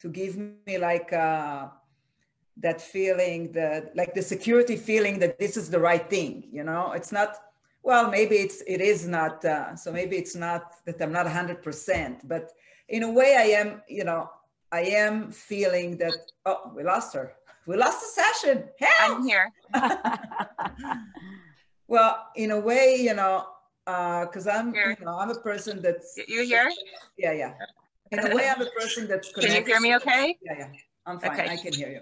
to 0.00 0.08
give 0.08 0.36
me 0.36 0.78
like 0.78 1.12
uh 1.12 1.68
that 2.58 2.80
feeling 2.80 3.52
that 3.52 3.94
like 3.96 4.14
the 4.14 4.22
security 4.22 4.76
feeling 4.76 5.18
that 5.18 5.38
this 5.38 5.56
is 5.56 5.68
the 5.70 5.78
right 5.78 6.08
thing 6.08 6.48
you 6.50 6.64
know? 6.64 6.92
It's 6.92 7.12
not 7.12 7.36
well 7.82 8.10
maybe 8.10 8.36
it's 8.36 8.62
it 8.66 8.80
is 8.80 9.06
not 9.06 9.44
uh, 9.44 9.76
so 9.76 9.92
maybe 9.92 10.16
it's 10.16 10.34
not 10.34 10.62
that 10.84 11.00
i'm 11.00 11.12
not 11.12 11.26
100% 11.26 12.20
but 12.24 12.52
in 12.88 13.04
a 13.04 13.10
way 13.10 13.36
i 13.36 13.48
am 13.60 13.80
you 13.88 14.04
know 14.04 14.28
i 14.72 14.80
am 14.80 15.30
feeling 15.30 15.96
that 15.96 16.16
oh 16.46 16.72
we 16.74 16.82
lost 16.82 17.14
her 17.14 17.32
we 17.66 17.76
lost 17.76 18.00
the 18.00 18.22
session 18.22 18.64
Help! 18.78 19.18
i'm 19.18 19.26
here 19.26 19.52
well 21.88 22.26
in 22.36 22.50
a 22.50 22.60
way 22.60 22.96
you 23.00 23.14
know 23.14 23.46
because 23.84 24.46
uh, 24.46 24.52
i'm 24.52 24.72
here. 24.72 24.96
you 24.98 25.04
know 25.04 25.18
i'm 25.18 25.30
a 25.30 25.34
person 25.34 25.82
that's 25.82 26.18
you 26.28 26.44
here 26.44 26.70
yeah 27.18 27.32
yeah 27.32 27.54
in 28.12 28.18
a 28.18 28.34
way 28.34 28.48
i'm 28.48 28.62
a 28.62 28.70
person 28.70 29.06
that's 29.06 29.32
can 29.34 29.52
you 29.52 29.64
hear 29.64 29.80
me 29.80 29.96
okay 29.96 30.36
yeah 30.42 30.54
yeah 30.58 30.68
i'm 31.06 31.18
fine 31.18 31.32
okay. 31.32 31.50
i 31.50 31.56
can 31.56 31.72
hear 31.72 31.88
you 31.88 32.00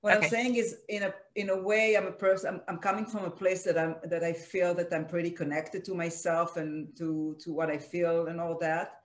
what 0.00 0.16
okay. 0.16 0.26
I'm 0.26 0.30
saying 0.30 0.54
is, 0.56 0.76
in 0.88 1.02
a 1.02 1.14
in 1.34 1.50
a 1.50 1.56
way, 1.56 1.96
I'm 1.96 2.06
a 2.06 2.12
person. 2.12 2.54
I'm, 2.54 2.60
I'm 2.68 2.78
coming 2.78 3.04
from 3.04 3.24
a 3.24 3.30
place 3.30 3.64
that 3.64 3.76
I'm 3.76 3.96
that 4.04 4.22
I 4.22 4.32
feel 4.32 4.72
that 4.74 4.92
I'm 4.92 5.06
pretty 5.06 5.30
connected 5.30 5.84
to 5.86 5.94
myself 5.94 6.56
and 6.56 6.96
to 6.98 7.36
to 7.40 7.52
what 7.52 7.68
I 7.68 7.78
feel 7.78 8.28
and 8.28 8.40
all 8.40 8.56
that, 8.60 9.00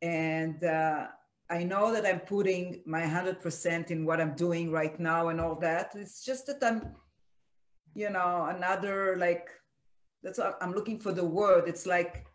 and 0.00 0.64
uh, 0.64 1.08
I 1.50 1.64
know 1.64 1.92
that 1.92 2.06
I'm 2.06 2.20
putting 2.20 2.82
my 2.86 3.04
hundred 3.06 3.40
percent 3.40 3.90
in 3.90 4.06
what 4.06 4.20
I'm 4.20 4.34
doing 4.34 4.70
right 4.70 4.98
now 5.00 5.28
and 5.28 5.40
all 5.40 5.56
that. 5.56 5.92
It's 5.96 6.24
just 6.24 6.46
that 6.46 6.62
I'm, 6.62 6.94
you 7.94 8.08
know, 8.10 8.46
another 8.54 9.16
like 9.18 9.48
that's 10.22 10.38
what 10.38 10.58
I'm 10.60 10.72
looking 10.72 11.00
for 11.00 11.12
the 11.12 11.24
word. 11.24 11.64
It's 11.66 11.86
like, 11.86 12.26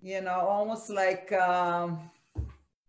you 0.00 0.20
know, 0.20 0.40
almost 0.40 0.88
like 0.88 1.32
um, 1.32 2.10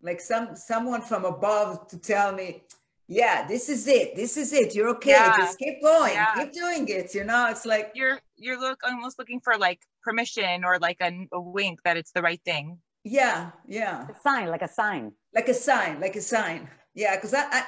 like 0.01 0.21
some 0.21 0.55
someone 0.55 1.01
from 1.01 1.25
above 1.25 1.87
to 1.87 1.97
tell 1.97 2.31
me 2.31 2.63
yeah 3.07 3.45
this 3.45 3.67
is 3.67 3.87
it 3.87 4.15
this 4.15 4.37
is 4.37 4.53
it 4.53 4.73
you're 4.73 4.87
okay 4.87 5.11
yeah. 5.11 5.35
just 5.35 5.59
keep 5.59 5.81
going 5.81 6.13
yeah. 6.13 6.33
keep 6.35 6.53
doing 6.53 6.87
it 6.87 7.13
you 7.13 7.25
know 7.25 7.49
it's 7.49 7.65
like 7.65 7.91
you're 7.93 8.19
you're 8.37 8.57
look 8.57 8.79
almost 8.85 9.19
looking 9.19 9.41
for 9.41 9.57
like 9.57 9.81
permission 10.01 10.63
or 10.63 10.79
like 10.79 10.97
a, 11.01 11.27
a 11.33 11.41
wink 11.41 11.81
that 11.83 11.97
it's 11.97 12.11
the 12.13 12.21
right 12.21 12.41
thing 12.45 12.77
yeah 13.03 13.51
yeah 13.67 14.07
a 14.07 14.19
sign 14.21 14.47
like 14.49 14.61
a 14.61 14.67
sign 14.67 15.11
like 15.33 15.49
a 15.49 15.53
sign 15.53 15.99
like 15.99 16.15
a 16.15 16.21
sign 16.21 16.69
yeah 16.93 17.15
because 17.15 17.33
I, 17.33 17.45
I 17.51 17.63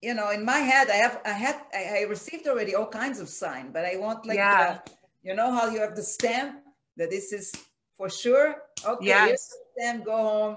you 0.00 0.14
know 0.14 0.30
in 0.30 0.44
my 0.44 0.58
head 0.58 0.90
i 0.90 0.96
have 0.96 1.20
i 1.24 1.30
had 1.30 1.56
I, 1.72 1.98
I, 1.98 2.02
received 2.08 2.48
already 2.48 2.74
all 2.74 2.86
kinds 2.86 3.20
of 3.20 3.28
sign 3.28 3.70
but 3.70 3.84
i 3.84 3.96
want 3.96 4.26
like 4.26 4.36
yeah. 4.36 4.78
The, 4.84 4.92
you 5.22 5.34
know 5.34 5.52
how 5.52 5.68
you 5.68 5.80
have 5.80 5.94
the 5.94 6.02
stamp 6.02 6.60
that 6.96 7.10
this 7.10 7.32
is 7.32 7.52
for 7.96 8.10
sure 8.10 8.56
okay 8.84 9.06
yes. 9.06 9.52
stamp 9.76 10.04
go 10.04 10.16
home 10.16 10.56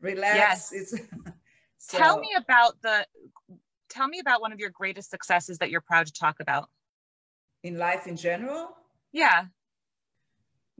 relax 0.00 0.36
yes. 0.36 0.72
it's 0.72 0.94
So, 1.80 1.96
tell 1.96 2.20
me 2.20 2.28
about 2.36 2.80
the 2.82 3.06
tell 3.88 4.06
me 4.06 4.18
about 4.18 4.42
one 4.42 4.52
of 4.52 4.60
your 4.60 4.68
greatest 4.70 5.10
successes 5.10 5.58
that 5.58 5.70
you're 5.70 5.80
proud 5.80 6.06
to 6.06 6.12
talk 6.12 6.36
about. 6.38 6.68
In 7.64 7.78
life 7.78 8.06
in 8.06 8.16
general? 8.16 8.76
Yeah. 9.12 9.46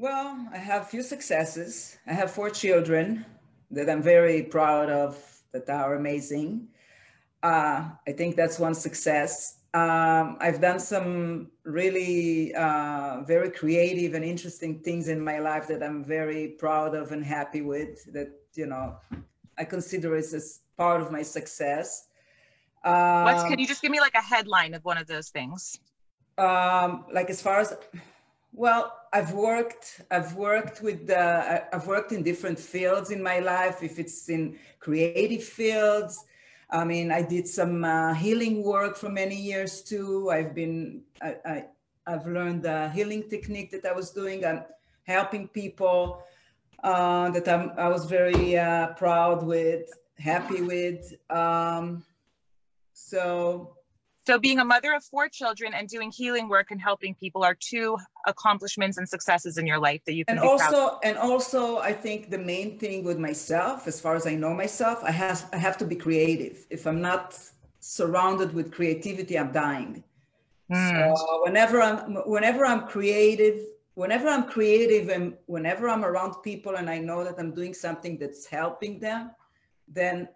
Well, 0.00 0.48
I 0.50 0.56
have 0.56 0.80
a 0.80 0.84
few 0.86 1.02
successes. 1.02 1.98
I 2.06 2.14
have 2.14 2.30
four 2.30 2.48
children 2.48 3.26
that 3.70 3.90
I'm 3.90 4.00
very 4.00 4.42
proud 4.42 4.88
of 4.88 5.22
that 5.52 5.68
are 5.68 5.94
amazing. 5.94 6.68
Uh, 7.42 7.90
I 8.08 8.12
think 8.12 8.34
that's 8.34 8.58
one 8.58 8.74
success. 8.74 9.58
Um, 9.74 10.38
I've 10.40 10.58
done 10.58 10.80
some 10.80 11.50
really 11.64 12.54
uh, 12.54 13.20
very 13.26 13.50
creative 13.50 14.14
and 14.14 14.24
interesting 14.24 14.80
things 14.80 15.08
in 15.08 15.22
my 15.22 15.38
life 15.38 15.68
that 15.68 15.82
I'm 15.82 16.02
very 16.02 16.48
proud 16.58 16.94
of 16.94 17.12
and 17.12 17.22
happy 17.22 17.60
with. 17.60 18.10
That 18.14 18.30
you 18.54 18.64
know, 18.64 18.96
I 19.58 19.64
consider 19.64 20.16
as 20.16 20.60
part 20.78 21.02
of 21.02 21.12
my 21.12 21.20
success. 21.20 22.08
Um, 22.84 23.24
What's, 23.24 23.42
can 23.42 23.58
you 23.58 23.66
just 23.66 23.82
give 23.82 23.90
me 23.90 24.00
like 24.00 24.14
a 24.14 24.22
headline 24.22 24.72
of 24.72 24.82
one 24.82 24.96
of 24.96 25.06
those 25.06 25.28
things? 25.28 25.78
Um, 26.38 27.04
like 27.12 27.28
as 27.28 27.42
far 27.42 27.60
as, 27.60 27.76
well, 28.52 28.96
I've 29.12 29.32
worked, 29.32 30.02
I've 30.10 30.34
worked 30.34 30.82
with 30.82 31.06
the, 31.06 31.64
I've 31.74 31.86
worked 31.86 32.12
in 32.12 32.22
different 32.22 32.58
fields 32.58 33.10
in 33.10 33.22
my 33.22 33.38
life. 33.40 33.82
If 33.82 33.98
it's 33.98 34.28
in 34.28 34.58
creative 34.78 35.44
fields, 35.44 36.24
I 36.70 36.84
mean, 36.84 37.10
I 37.10 37.22
did 37.22 37.48
some 37.48 37.84
uh, 37.84 38.14
healing 38.14 38.62
work 38.62 38.96
for 38.96 39.08
many 39.08 39.34
years 39.36 39.82
too. 39.82 40.30
I've 40.30 40.54
been, 40.54 41.02
I, 41.20 41.36
I, 41.44 41.64
have 42.06 42.26
learned 42.26 42.62
the 42.62 42.88
healing 42.90 43.28
technique 43.28 43.70
that 43.70 43.84
I 43.84 43.92
was 43.92 44.10
doing. 44.10 44.44
I'm 44.44 44.64
helping 45.04 45.46
people 45.48 46.24
uh, 46.82 47.30
that 47.30 47.46
I'm, 47.48 47.72
I 47.76 47.88
was 47.88 48.06
very 48.06 48.56
uh, 48.58 48.88
proud 48.94 49.44
with 49.44 49.90
happy 50.20 50.60
with. 50.60 51.14
Um, 51.30 52.04
so, 52.92 53.76
so 54.30 54.38
being 54.38 54.60
a 54.60 54.64
mother 54.64 54.92
of 54.94 55.02
four 55.04 55.28
children 55.28 55.74
and 55.74 55.88
doing 55.88 56.10
healing 56.10 56.48
work 56.48 56.70
and 56.70 56.80
helping 56.80 57.14
people 57.14 57.42
are 57.42 57.56
two 57.72 57.96
accomplishments 58.26 58.96
and 58.98 59.08
successes 59.08 59.58
in 59.58 59.66
your 59.66 59.78
life 59.78 60.00
that 60.06 60.14
you 60.14 60.24
can 60.24 60.38
and 60.38 60.46
also 60.46 60.98
and 61.02 61.16
also 61.18 61.78
I 61.78 61.92
think 61.92 62.30
the 62.30 62.38
main 62.38 62.78
thing 62.78 63.02
with 63.04 63.18
myself, 63.18 63.88
as 63.88 64.00
far 64.00 64.14
as 64.14 64.26
I 64.26 64.34
know 64.34 64.54
myself, 64.54 64.98
I 65.02 65.10
have 65.10 65.38
I 65.52 65.58
have 65.66 65.76
to 65.78 65.86
be 65.92 65.96
creative. 65.96 66.56
If 66.70 66.86
I'm 66.86 67.00
not 67.00 67.26
surrounded 67.80 68.54
with 68.54 68.66
creativity, 68.78 69.34
I'm 69.38 69.52
dying. 69.52 70.04
Mm. 70.70 71.16
So 71.16 71.40
whenever 71.44 71.82
I'm 71.82 71.98
whenever 72.36 72.64
I'm 72.64 72.86
creative, 72.86 73.58
whenever 73.94 74.28
I'm 74.28 74.44
creative 74.44 75.08
and 75.08 75.34
whenever 75.46 75.88
I'm 75.88 76.04
around 76.04 76.32
people 76.42 76.76
and 76.76 76.88
I 76.88 76.98
know 76.98 77.24
that 77.24 77.36
I'm 77.40 77.52
doing 77.60 77.74
something 77.74 78.18
that's 78.18 78.46
helping 78.46 79.00
them, 79.00 79.32
then 79.88 80.28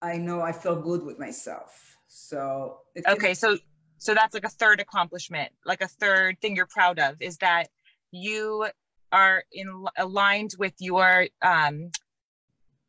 I 0.00 0.16
know 0.16 0.40
I 0.40 0.52
feel 0.52 0.76
good 0.76 1.02
with 1.02 1.18
myself. 1.18 1.91
So 2.14 2.80
okay, 3.08 3.32
so 3.32 3.56
so 3.96 4.12
that's 4.12 4.34
like 4.34 4.44
a 4.44 4.50
third 4.50 4.80
accomplishment, 4.80 5.50
like 5.64 5.80
a 5.80 5.88
third 5.88 6.38
thing 6.42 6.56
you're 6.56 6.66
proud 6.66 6.98
of 6.98 7.16
is 7.20 7.38
that 7.38 7.68
you 8.10 8.66
are 9.12 9.44
in 9.50 9.86
aligned 9.96 10.52
with 10.58 10.74
your 10.78 11.26
um, 11.40 11.90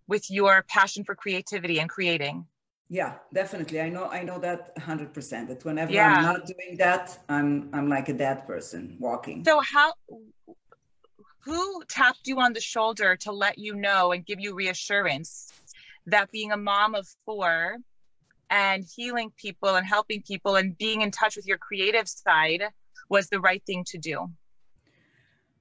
with 0.08 0.30
your 0.30 0.66
passion 0.68 1.06
for 1.06 1.16
creativity 1.16 1.80
and 1.80 1.90
creating. 1.90 2.46
Yeah, 2.90 3.14
definitely. 3.34 3.80
I 3.80 3.88
know. 3.88 4.10
I 4.10 4.24
know 4.24 4.40
that 4.40 4.78
hundred 4.78 5.14
percent. 5.14 5.48
That 5.48 5.64
whenever 5.64 5.94
Yeah. 5.94 6.18
I'm 6.18 6.22
not 6.22 6.46
doing 6.46 6.76
that, 6.80 7.18
I'm 7.30 7.70
I'm 7.72 7.88
like 7.88 8.10
a 8.10 8.14
dead 8.14 8.46
person 8.46 8.98
walking. 9.00 9.46
So 9.46 9.62
how 9.62 9.94
who 11.46 11.84
tapped 11.88 12.28
you 12.28 12.42
on 12.42 12.52
the 12.52 12.62
shoulder 12.62 13.16
to 13.22 13.32
let 13.32 13.58
you 13.58 13.74
know 13.74 14.12
and 14.12 14.26
give 14.26 14.42
you 14.42 14.54
reassurance 14.54 15.54
that 16.08 16.30
being 16.32 16.52
a 16.52 16.58
mom 16.58 16.94
of 16.94 17.08
four 17.26 17.78
and 18.50 18.84
healing 18.96 19.32
people 19.38 19.76
and 19.76 19.86
helping 19.86 20.22
people 20.22 20.56
and 20.56 20.78
being 20.78 21.02
in 21.02 21.12
touch 21.12 21.36
with 21.36 21.48
your 21.48 21.58
creative 21.58 22.08
side 22.08 22.64
was 23.10 23.30
the 23.30 23.40
right 23.40 23.64
thing 23.66 23.84
to 23.88 23.98
do? 23.98 24.30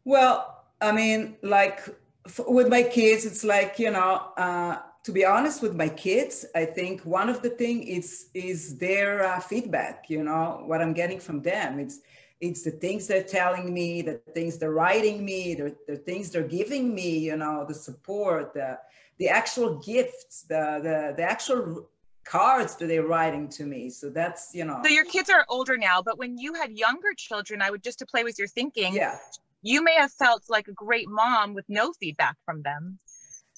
Well, 0.04 0.64
I 0.80 0.92
mean, 0.92 1.36
like 1.42 1.80
f- 2.26 2.40
with 2.48 2.68
my 2.68 2.82
kids, 2.82 3.24
it's 3.24 3.44
like 3.44 3.78
you 3.78 3.90
know. 3.90 4.32
Uh, 4.36 4.78
to 5.04 5.10
be 5.10 5.24
honest 5.24 5.62
with 5.62 5.74
my 5.74 5.88
kids, 5.88 6.46
I 6.54 6.64
think 6.64 7.02
one 7.02 7.28
of 7.28 7.42
the 7.42 7.50
thing 7.50 7.82
is 7.82 8.28
is 8.34 8.78
their 8.78 9.24
uh, 9.24 9.40
feedback. 9.40 10.06
You 10.08 10.22
know 10.22 10.62
what 10.66 10.80
I'm 10.80 10.92
getting 10.92 11.18
from 11.18 11.42
them. 11.42 11.80
It's 11.80 12.00
it's 12.40 12.62
the 12.62 12.72
things 12.72 13.06
they're 13.06 13.22
telling 13.22 13.72
me, 13.72 14.02
the 14.02 14.20
things 14.34 14.58
they're 14.58 14.72
writing 14.72 15.24
me, 15.24 15.54
the, 15.54 15.76
the 15.86 15.96
things 15.96 16.30
they're 16.30 16.42
giving 16.42 16.94
me. 16.94 17.18
You 17.18 17.36
know, 17.36 17.64
the 17.66 17.74
support, 17.74 18.54
the 18.54 18.78
the 19.18 19.28
actual 19.28 19.78
gifts, 19.78 20.42
the 20.42 20.80
the 20.82 21.14
the 21.16 21.22
actual 21.22 21.88
cards 22.24 22.76
that 22.76 22.86
they're 22.86 23.06
writing 23.06 23.48
to 23.48 23.64
me. 23.64 23.90
So 23.90 24.10
that's 24.10 24.54
you 24.54 24.64
know. 24.64 24.80
So 24.84 24.90
your 24.90 25.04
kids 25.04 25.30
are 25.30 25.44
older 25.48 25.76
now, 25.76 26.02
but 26.02 26.18
when 26.18 26.38
you 26.38 26.54
had 26.54 26.72
younger 26.72 27.12
children, 27.16 27.62
I 27.62 27.70
would 27.70 27.82
just 27.82 27.98
to 28.00 28.06
play 28.06 28.24
with 28.24 28.38
your 28.38 28.48
thinking, 28.48 28.94
yeah. 28.94 29.18
you 29.62 29.82
may 29.82 29.94
have 29.94 30.12
felt 30.12 30.42
like 30.48 30.68
a 30.68 30.72
great 30.72 31.08
mom 31.08 31.54
with 31.54 31.64
no 31.68 31.92
feedback 31.92 32.36
from 32.44 32.62
them. 32.62 32.98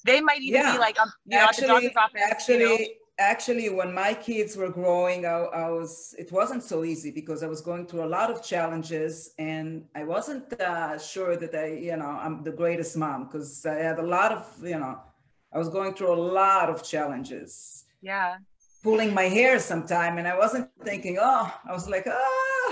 They 0.05 0.21
might 0.21 0.41
even 0.41 0.61
Yeah. 0.61 0.73
be 0.73 0.79
like, 0.79 0.99
um, 0.99 1.11
you 1.25 1.37
know, 1.37 1.43
at 1.43 1.55
the 1.55 1.63
actually, 1.63 1.67
doctor's 1.67 1.97
office. 1.97 2.21
actually, 2.31 2.59
you 2.59 2.79
know, 2.79 2.85
actually, 3.17 3.69
when 3.69 3.91
my 3.93 4.13
kids 4.13 4.55
were 4.55 4.69
growing, 4.69 5.25
I, 5.25 5.37
I 5.65 5.69
was. 5.71 6.13
It 6.19 6.31
wasn't 6.31 6.63
so 6.63 6.83
easy 6.83 7.11
because 7.11 7.41
I 7.43 7.47
was 7.47 7.61
going 7.61 7.87
through 7.87 8.03
a 8.03 8.11
lot 8.17 8.29
of 8.29 8.43
challenges, 8.43 9.33
and 9.39 9.85
I 9.95 10.03
wasn't 10.03 10.53
uh, 10.59 10.99
sure 10.99 11.35
that 11.37 11.55
I, 11.55 11.67
you 11.89 11.97
know, 11.97 12.11
I'm 12.23 12.43
the 12.43 12.51
greatest 12.51 12.95
mom 12.97 13.25
because 13.25 13.65
I 13.65 13.75
had 13.75 13.99
a 13.99 14.07
lot 14.17 14.31
of, 14.31 14.45
you 14.63 14.77
know, 14.77 14.99
I 15.53 15.57
was 15.57 15.69
going 15.69 15.93
through 15.95 16.13
a 16.13 16.21
lot 16.39 16.69
of 16.69 16.83
challenges, 16.83 17.85
yeah. 18.01 18.37
Pulling 18.85 19.11
my 19.21 19.27
hair 19.39 19.53
sometime, 19.71 20.13
and 20.19 20.27
I 20.33 20.35
wasn't 20.43 20.67
thinking. 20.89 21.15
Oh, 21.31 21.45
I 21.69 21.71
was 21.77 21.85
like, 21.95 22.05
ah. 22.07 22.71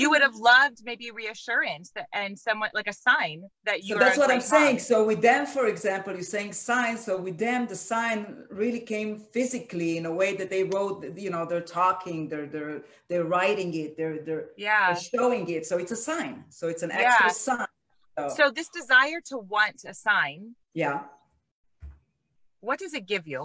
You 0.00 0.06
would 0.10 0.22
have 0.28 0.36
loved 0.52 0.78
maybe 0.90 1.06
reassurance 1.22 1.86
that, 1.96 2.06
and 2.20 2.32
somewhat 2.48 2.70
like 2.78 2.88
a 2.94 2.96
sign 3.08 3.38
that 3.68 3.78
you 3.84 3.92
So 3.94 3.98
that's 4.02 4.18
what 4.22 4.30
I'm 4.36 4.44
mom. 4.48 4.54
saying. 4.56 4.78
So 4.90 4.96
with 5.10 5.20
them, 5.30 5.42
for 5.56 5.64
example, 5.74 6.10
you're 6.16 6.32
saying 6.36 6.52
sign. 6.70 6.94
So 7.06 7.12
with 7.26 7.36
them, 7.46 7.60
the 7.72 7.76
sign 7.92 8.18
really 8.62 8.80
came 8.94 9.10
physically 9.36 9.90
in 9.98 10.04
a 10.12 10.14
way 10.20 10.30
that 10.40 10.48
they 10.54 10.62
wrote. 10.72 10.96
You 11.24 11.30
know, 11.34 11.42
they're 11.50 11.68
talking, 11.82 12.18
they're 12.30 12.48
they're 12.54 12.80
they're 13.08 13.28
writing 13.36 13.70
it, 13.82 13.90
they're 13.98 14.18
they're, 14.26 14.46
Yeah. 14.56 14.84
they're 14.86 15.02
showing 15.14 15.44
it. 15.56 15.62
So 15.70 15.74
it's 15.82 15.94
a 15.98 16.00
sign. 16.10 16.34
So 16.58 16.64
it's 16.72 16.82
an 16.86 16.90
Yeah. 16.92 17.02
extra 17.04 17.30
sign. 17.48 17.66
So, 18.18 18.22
So 18.38 18.44
this 18.58 18.68
desire 18.80 19.20
to 19.30 19.36
want 19.54 19.78
a 19.92 19.94
sign, 20.08 20.40
yeah. 20.82 20.96
what 22.68 22.78
does 22.82 22.94
it 23.00 23.04
give 23.14 23.26
you? 23.34 23.42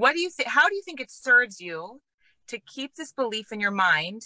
What 0.00 0.14
do 0.14 0.20
you 0.22 0.30
think? 0.30 0.48
How 0.48 0.66
do 0.66 0.74
you 0.74 0.82
think 0.82 0.98
it 0.98 1.10
serves 1.10 1.60
you 1.60 2.00
to 2.48 2.58
keep 2.60 2.94
this 2.94 3.12
belief 3.12 3.52
in 3.52 3.60
your 3.60 3.70
mind 3.70 4.22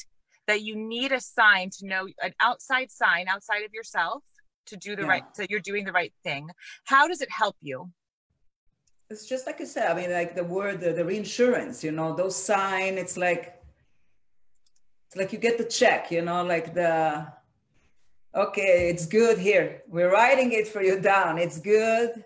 that 0.46 0.62
you 0.62 0.76
need 0.76 1.10
a 1.10 1.20
sign 1.20 1.68
to 1.78 1.86
know 1.86 2.06
an 2.22 2.32
outside 2.40 2.92
sign 2.92 3.26
outside 3.26 3.64
of 3.64 3.72
yourself 3.74 4.22
to 4.66 4.76
do 4.76 4.94
the 4.94 5.02
Yeah. 5.02 5.08
right, 5.08 5.24
so 5.32 5.44
you're 5.50 5.66
doing 5.72 5.84
the 5.84 5.90
right 5.90 6.14
thing? 6.22 6.48
How 6.84 7.08
does 7.08 7.20
it 7.20 7.30
help 7.30 7.56
you? 7.60 7.90
It's 9.10 9.26
just 9.26 9.48
like 9.48 9.58
you 9.58 9.66
said. 9.66 9.90
I 9.90 9.94
mean, 10.00 10.12
like 10.12 10.36
the 10.36 10.44
word, 10.44 10.80
the, 10.80 10.92
the 10.92 11.04
reinsurance. 11.04 11.82
You 11.82 11.90
know, 11.90 12.14
those 12.14 12.36
sign. 12.36 12.96
It's 12.96 13.16
like 13.16 13.60
it's 15.06 15.16
like 15.16 15.32
you 15.32 15.40
get 15.40 15.58
the 15.58 15.64
check. 15.64 16.12
You 16.12 16.22
know, 16.22 16.44
like 16.44 16.72
the 16.72 17.26
okay, 18.44 18.90
it's 18.90 19.06
good 19.06 19.38
here. 19.38 19.82
We're 19.88 20.12
writing 20.12 20.52
it 20.52 20.68
for 20.68 20.82
you 20.82 21.00
down. 21.00 21.38
It's 21.38 21.58
good. 21.58 22.24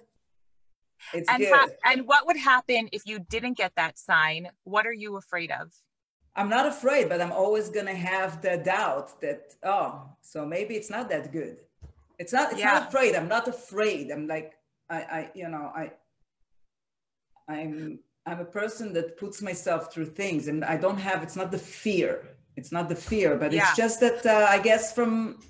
It's 1.15 1.29
And 1.29 1.45
ha- 1.45 1.69
and 1.85 2.07
what 2.07 2.27
would 2.27 2.37
happen 2.37 2.89
if 2.93 3.07
you 3.07 3.19
didn't 3.19 3.55
get 3.55 3.73
that 3.77 3.99
sign? 3.99 4.51
What 4.65 4.87
are 4.87 4.93
you 4.93 5.17
afraid 5.17 5.51
of? 5.51 5.73
I'm 6.37 6.49
not 6.49 6.67
afraid, 6.67 7.09
but 7.09 7.21
I'm 7.21 7.33
always 7.33 7.69
gonna 7.69 7.95
have 7.95 8.43
the 8.43 8.57
doubt 8.59 9.21
that 9.21 9.55
oh, 9.65 10.09
so 10.21 10.47
maybe 10.47 10.75
it's 10.77 10.91
not 10.91 11.09
that 11.11 11.33
good. 11.33 11.57
It's 12.19 12.33
not. 12.33 12.53
It's 12.53 12.61
Yeah. 12.61 12.73
not 12.75 12.89
afraid. 12.89 13.15
I'm 13.15 13.29
not 13.29 13.49
afraid. 13.49 14.11
I'm 14.11 14.27
like 14.27 14.55
I, 14.91 14.97
I, 15.19 15.31
you 15.35 15.49
know, 15.49 15.71
I, 15.77 15.91
I'm, 17.49 17.99
I'm 18.27 18.41
a 18.41 18.45
person 18.45 18.93
that 18.95 19.17
puts 19.19 19.43
myself 19.43 19.93
through 19.93 20.07
things, 20.07 20.49
and 20.49 20.65
I 20.65 20.77
don't 20.77 20.99
have. 20.99 21.23
It's 21.23 21.37
not 21.37 21.51
the 21.51 21.59
fear. 21.59 22.27
It's 22.57 22.73
not 22.73 22.89
the 22.89 22.97
fear, 22.97 23.37
but 23.37 23.53
Yeah. 23.53 23.63
it's 23.69 23.77
just 23.77 24.01
that 24.01 24.25
uh, 24.27 24.47
I 24.49 24.59
guess 24.59 24.93
from 24.93 25.41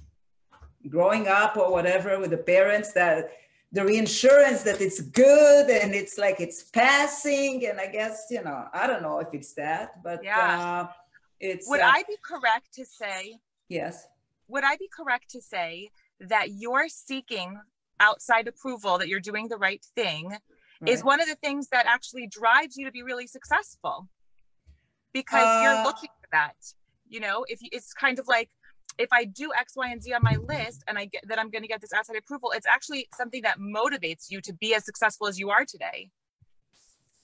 growing 0.89 1.27
up 1.29 1.57
or 1.57 1.71
whatever 1.71 2.19
with 2.21 2.31
the 2.31 2.37
parents 2.57 2.93
that 2.93 3.31
the 3.73 3.85
reinsurance 3.85 4.63
that 4.63 4.81
it's 4.81 5.01
good 5.01 5.69
and 5.71 5.95
it's 5.95 6.17
like 6.19 6.41
it's 6.41 6.63
passing. 6.65 7.67
And 7.67 7.79
i 7.81 7.87
guess 7.87 8.27
you 8.31 8.43
know 8.43 8.67
i 8.73 8.87
don't 8.87 9.03
know 9.03 9.19
if 9.21 9.29
it's 9.33 9.53
that 9.55 10.03
but 10.03 10.21
Yeah. 10.23 10.87
uh 10.87 10.93
it's 11.41 11.69
Would 11.69 11.81
uh, 11.81 11.93
I 11.99 12.03
be 12.09 12.17
correct 12.25 12.69
to 12.75 12.85
say 12.85 13.39
yes. 13.69 14.07
would 14.49 14.65
I 14.65 14.77
be 14.77 14.89
correct 14.99 15.31
to 15.31 15.41
say 15.43 15.91
that 16.21 16.47
you're 16.63 16.89
seeking 16.89 17.61
outside 18.01 18.49
approval 18.49 18.97
that 18.99 19.09
you're 19.09 19.21
doing 19.21 19.47
the 19.49 19.57
right 19.59 19.85
thing 19.95 20.37
is 20.87 21.05
one 21.05 21.21
of 21.21 21.29
the 21.29 21.35
things 21.37 21.69
that 21.75 21.87
actually 21.87 22.27
drives 22.29 22.77
you 22.77 22.85
to 22.87 22.93
be 22.93 23.03
really 23.03 23.27
successful 23.27 24.09
because 25.13 25.61
you're 25.61 25.75
Uh, 25.75 25.83
looking 25.89 26.09
for 26.21 26.29
that. 26.33 26.57
You 27.09 27.21
know 27.21 27.45
if 27.49 27.61
you, 27.63 27.69
it's 27.73 27.93
kind 27.93 28.19
of 28.19 28.27
like 28.29 28.51
if 28.99 29.11
i 29.13 29.25
do 29.25 29.51
x 29.57 29.75
y 29.77 29.89
and 29.91 30.03
z 30.03 30.13
on 30.13 30.23
my 30.23 30.37
list 30.49 30.83
and 30.89 30.99
i 30.99 31.05
get 31.05 31.23
that 31.29 31.39
i'm 31.39 31.51
going 31.51 31.63
to 31.63 31.69
get 31.69 31.81
this 31.81 31.93
outside 31.93 32.17
approval 32.17 32.53
it's 32.55 32.67
actually 32.67 33.09
something 33.15 33.43
that 33.43 33.59
motivates 33.59 34.25
you 34.31 34.41
to 34.41 34.53
be 34.53 34.75
as 34.75 34.85
successful 34.85 35.27
as 35.27 35.39
you 35.39 35.51
are 35.51 35.65
today 35.65 36.11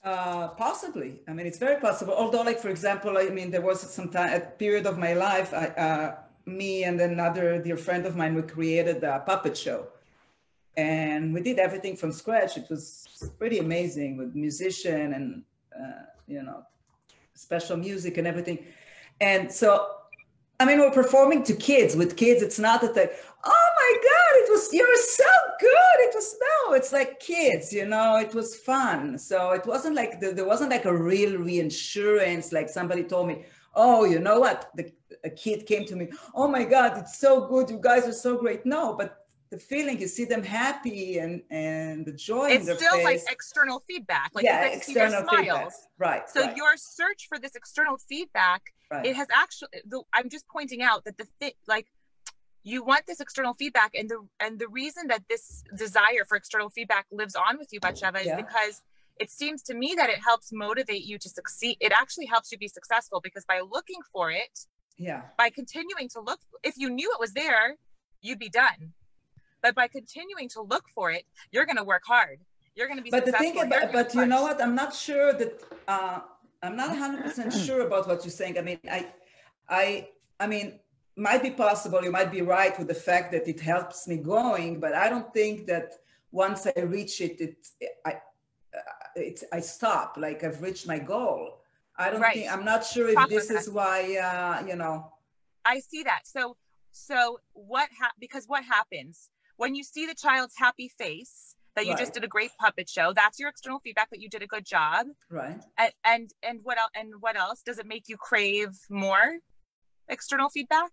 Uh, 0.05 0.49
possibly. 0.49 1.11
I 1.27 1.31
mean, 1.35 1.47
it's 1.47 1.57
very 1.57 1.79
possible. 1.87 2.13
Although, 2.13 2.43
like 2.49 2.59
for 2.65 2.69
example, 2.69 3.17
I 3.17 3.29
mean, 3.37 3.49
there 3.49 3.65
was 3.71 3.79
some 3.97 4.09
time, 4.15 4.29
a 4.39 4.41
period 4.63 4.85
of 4.85 4.95
my 4.99 5.13
life. 5.27 5.49
I, 5.63 5.65
uh, 5.85 6.07
me 6.45 6.83
and 6.83 7.01
another 7.01 7.57
dear 7.65 7.77
friend 7.87 8.05
of 8.05 8.13
mine, 8.15 8.33
we 8.35 8.43
created 8.43 9.03
a 9.03 9.15
puppet 9.29 9.55
show, 9.57 9.79
and 10.77 11.33
we 11.33 11.41
did 11.41 11.57
everything 11.57 11.95
from 12.01 12.11
scratch. 12.11 12.51
It 12.61 12.67
was 12.69 12.83
pretty 13.39 13.57
amazing 13.67 14.11
with 14.19 14.29
musician 14.35 15.07
and 15.17 15.25
uh, 15.79 16.05
you 16.27 16.43
know, 16.47 16.59
special 17.33 17.75
music 17.87 18.17
and 18.19 18.27
everything. 18.27 18.59
And 19.19 19.51
so, 19.51 19.69
I 20.59 20.65
mean, 20.65 20.79
we're 20.79 20.91
performing 20.91 21.43
to 21.43 21.53
kids. 21.53 21.95
With 21.95 22.15
kids, 22.15 22.41
it's 22.41 22.59
not 22.59 22.81
that 22.81 22.95
they, 22.95 23.09
oh 23.43 23.69
my 23.77 23.93
God, 23.95 24.43
it 24.43 24.51
was 24.51 24.73
you're 24.73 24.95
so 24.97 25.23
good. 25.59 25.97
It 25.99 26.15
was 26.15 26.35
no, 26.41 26.73
it's 26.73 26.93
like 26.93 27.19
kids, 27.19 27.73
you 27.73 27.85
know. 27.85 28.17
It 28.17 28.33
was 28.33 28.55
fun. 28.55 29.17
So 29.17 29.51
it 29.51 29.65
wasn't 29.65 29.95
like 29.95 30.19
the, 30.19 30.31
there 30.31 30.45
wasn't 30.45 30.71
like 30.71 30.85
a 30.85 30.95
real 30.95 31.37
reinsurance. 31.37 32.53
Like 32.53 32.69
somebody 32.69 33.03
told 33.03 33.27
me, 33.27 33.43
oh, 33.75 34.05
you 34.05 34.19
know 34.19 34.39
what? 34.39 34.69
The 34.75 34.91
a 35.23 35.29
kid 35.29 35.65
came 35.65 35.85
to 35.85 35.95
me, 35.95 36.09
oh 36.33 36.47
my 36.47 36.63
God, 36.63 36.97
it's 36.97 37.19
so 37.19 37.47
good. 37.47 37.69
You 37.69 37.79
guys 37.81 38.07
are 38.07 38.13
so 38.13 38.37
great. 38.37 38.65
No, 38.65 38.95
but 38.95 39.25
the 39.49 39.59
feeling 39.59 39.99
you 39.99 40.07
see 40.07 40.25
them 40.25 40.43
happy 40.43 41.19
and 41.19 41.41
and 41.49 42.05
the 42.05 42.11
joy 42.11 42.45
in 42.45 42.61
it's 42.61 42.75
still 42.75 43.03
like 43.03 43.21
external 43.29 43.83
feedback 43.87 44.31
like 44.33 44.43
yeah, 44.43 44.65
you 44.65 44.71
guys 44.71 44.83
see 44.85 44.93
their 44.93 45.05
external 45.05 45.29
feedback. 45.29 45.55
smiles 45.55 45.87
Right. 45.97 46.29
so 46.29 46.41
right, 46.41 46.57
your 46.57 46.75
search 46.75 47.27
for 47.29 47.37
this 47.39 47.55
external 47.55 47.97
feedback 47.97 48.73
right. 48.91 49.05
it 49.05 49.15
has 49.15 49.27
actually 49.33 49.69
the, 49.85 50.01
i'm 50.13 50.29
just 50.29 50.47
pointing 50.47 50.81
out 50.81 51.03
that 51.05 51.17
the 51.17 51.25
thing 51.39 51.51
like 51.67 51.87
you 52.65 52.83
want 52.83 53.05
this 53.05 53.19
external 53.19 53.53
feedback 53.53 53.91
and 53.93 54.09
the 54.09 54.19
and 54.39 54.59
the 54.59 54.67
reason 54.67 55.07
that 55.07 55.23
this 55.29 55.63
desire 55.77 56.25
for 56.27 56.35
external 56.35 56.69
feedback 56.69 57.05
lives 57.11 57.35
on 57.35 57.57
with 57.59 57.71
you 57.71 57.79
Batsheva, 57.79 58.21
is 58.21 58.25
Yeah. 58.25 58.35
because 58.35 58.81
it 59.19 59.29
seems 59.29 59.61
to 59.63 59.73
me 59.75 59.93
that 59.95 60.09
it 60.09 60.19
helps 60.21 60.51
motivate 60.51 61.03
you 61.03 61.17
to 61.19 61.29
succeed 61.29 61.77
it 61.79 61.93
actually 61.93 62.25
helps 62.25 62.51
you 62.51 62.57
be 62.57 62.67
successful 62.67 63.21
because 63.21 63.45
by 63.45 63.61
looking 63.61 64.01
for 64.11 64.31
it 64.31 64.65
yeah. 64.97 65.21
by 65.37 65.49
continuing 65.49 66.09
to 66.09 66.19
look 66.19 66.39
if 66.63 66.75
you 66.77 66.89
knew 66.89 67.09
it 67.13 67.19
was 67.19 67.33
there 67.33 67.75
you'd 68.21 68.39
be 68.39 68.49
done 68.49 68.93
but 69.61 69.75
by 69.75 69.87
continuing 69.87 70.49
to 70.49 70.61
look 70.61 70.85
for 70.93 71.11
it 71.11 71.23
you're 71.51 71.65
going 71.65 71.77
to 71.77 71.83
work 71.83 72.03
hard 72.05 72.39
you're 72.75 72.87
going 72.87 72.97
to 72.97 73.03
be 73.03 73.11
successful. 73.11 73.31
but 73.31 73.39
the 73.39 73.51
thing 73.53 73.67
about 73.67 73.93
but 73.93 74.13
you 74.15 74.25
know 74.25 74.41
what 74.41 74.61
i'm 74.61 74.75
not 74.75 74.93
sure 74.93 75.31
that 75.33 75.61
uh 75.87 76.19
i'm 76.65 76.75
not 76.75 76.89
100% 76.89 77.65
sure 77.65 77.81
about 77.87 78.07
what 78.07 78.23
you're 78.23 78.31
saying. 78.41 78.57
I 78.57 78.61
mean 78.69 78.79
i 78.97 78.99
i 79.69 80.09
i 80.43 80.45
mean 80.47 80.79
might 81.15 81.41
be 81.41 81.51
possible 81.51 82.03
you 82.03 82.11
might 82.11 82.31
be 82.37 82.41
right 82.41 82.77
with 82.79 82.89
the 82.93 83.01
fact 83.09 83.31
that 83.33 83.47
it 83.53 83.59
helps 83.59 83.99
me 84.11 84.17
going 84.17 84.79
but 84.83 84.93
i 84.93 85.09
don't 85.09 85.29
think 85.39 85.65
that 85.71 85.87
once 86.31 86.67
i 86.67 86.81
reach 86.97 87.15
it 87.27 87.35
it 87.47 87.57
i 88.05 88.13
uh, 88.77 88.79
it's 89.15 89.43
i 89.57 89.59
stop 89.61 90.09
like 90.25 90.43
i've 90.43 90.61
reached 90.61 90.85
my 90.93 90.99
goal. 90.99 91.41
I 91.97 92.09
don't 92.11 92.19
Right. 92.19 92.33
think 92.35 92.51
i'm 92.53 92.65
not 92.73 92.81
sure 92.93 93.07
if 93.07 93.15
Talk 93.15 93.29
this 93.29 93.49
is 93.57 93.65
why 93.69 93.97
uh 94.29 94.55
you 94.69 94.75
know. 94.81 94.95
I 95.63 95.79
see 95.79 96.03
that. 96.03 96.23
So 96.35 96.57
so 96.91 97.39
what 97.53 97.87
ha- 97.99 98.17
because 98.19 98.45
what 98.53 98.63
happens? 98.65 99.29
When 99.61 99.71
you 99.77 99.83
see 99.93 100.05
the 100.05 100.13
child's 100.25 100.55
happy 100.65 100.89
face 100.89 101.54
that 101.75 101.85
you 101.85 101.91
Right. 101.91 101.99
just 101.99 102.13
did 102.13 102.23
a 102.23 102.27
great 102.27 102.51
puppet 102.59 102.89
show 102.89 103.13
that's 103.13 103.39
your 103.39 103.49
external 103.49 103.79
feedback 103.79 104.09
that 104.09 104.21
you 104.21 104.29
did 104.29 104.41
a 104.43 104.47
good 104.47 104.65
job 104.65 105.07
Right. 105.29 105.61
and 105.77 105.91
and, 106.03 106.31
and 106.43 106.59
what 106.63 106.77
else 106.77 106.91
and 106.95 107.13
what 107.19 107.35
else 107.35 107.61
does 107.61 107.79
it 107.79 107.85
make 107.85 108.07
you 108.07 108.17
crave 108.17 108.69
more 108.89 109.37
external 110.09 110.49
feedback 110.49 110.91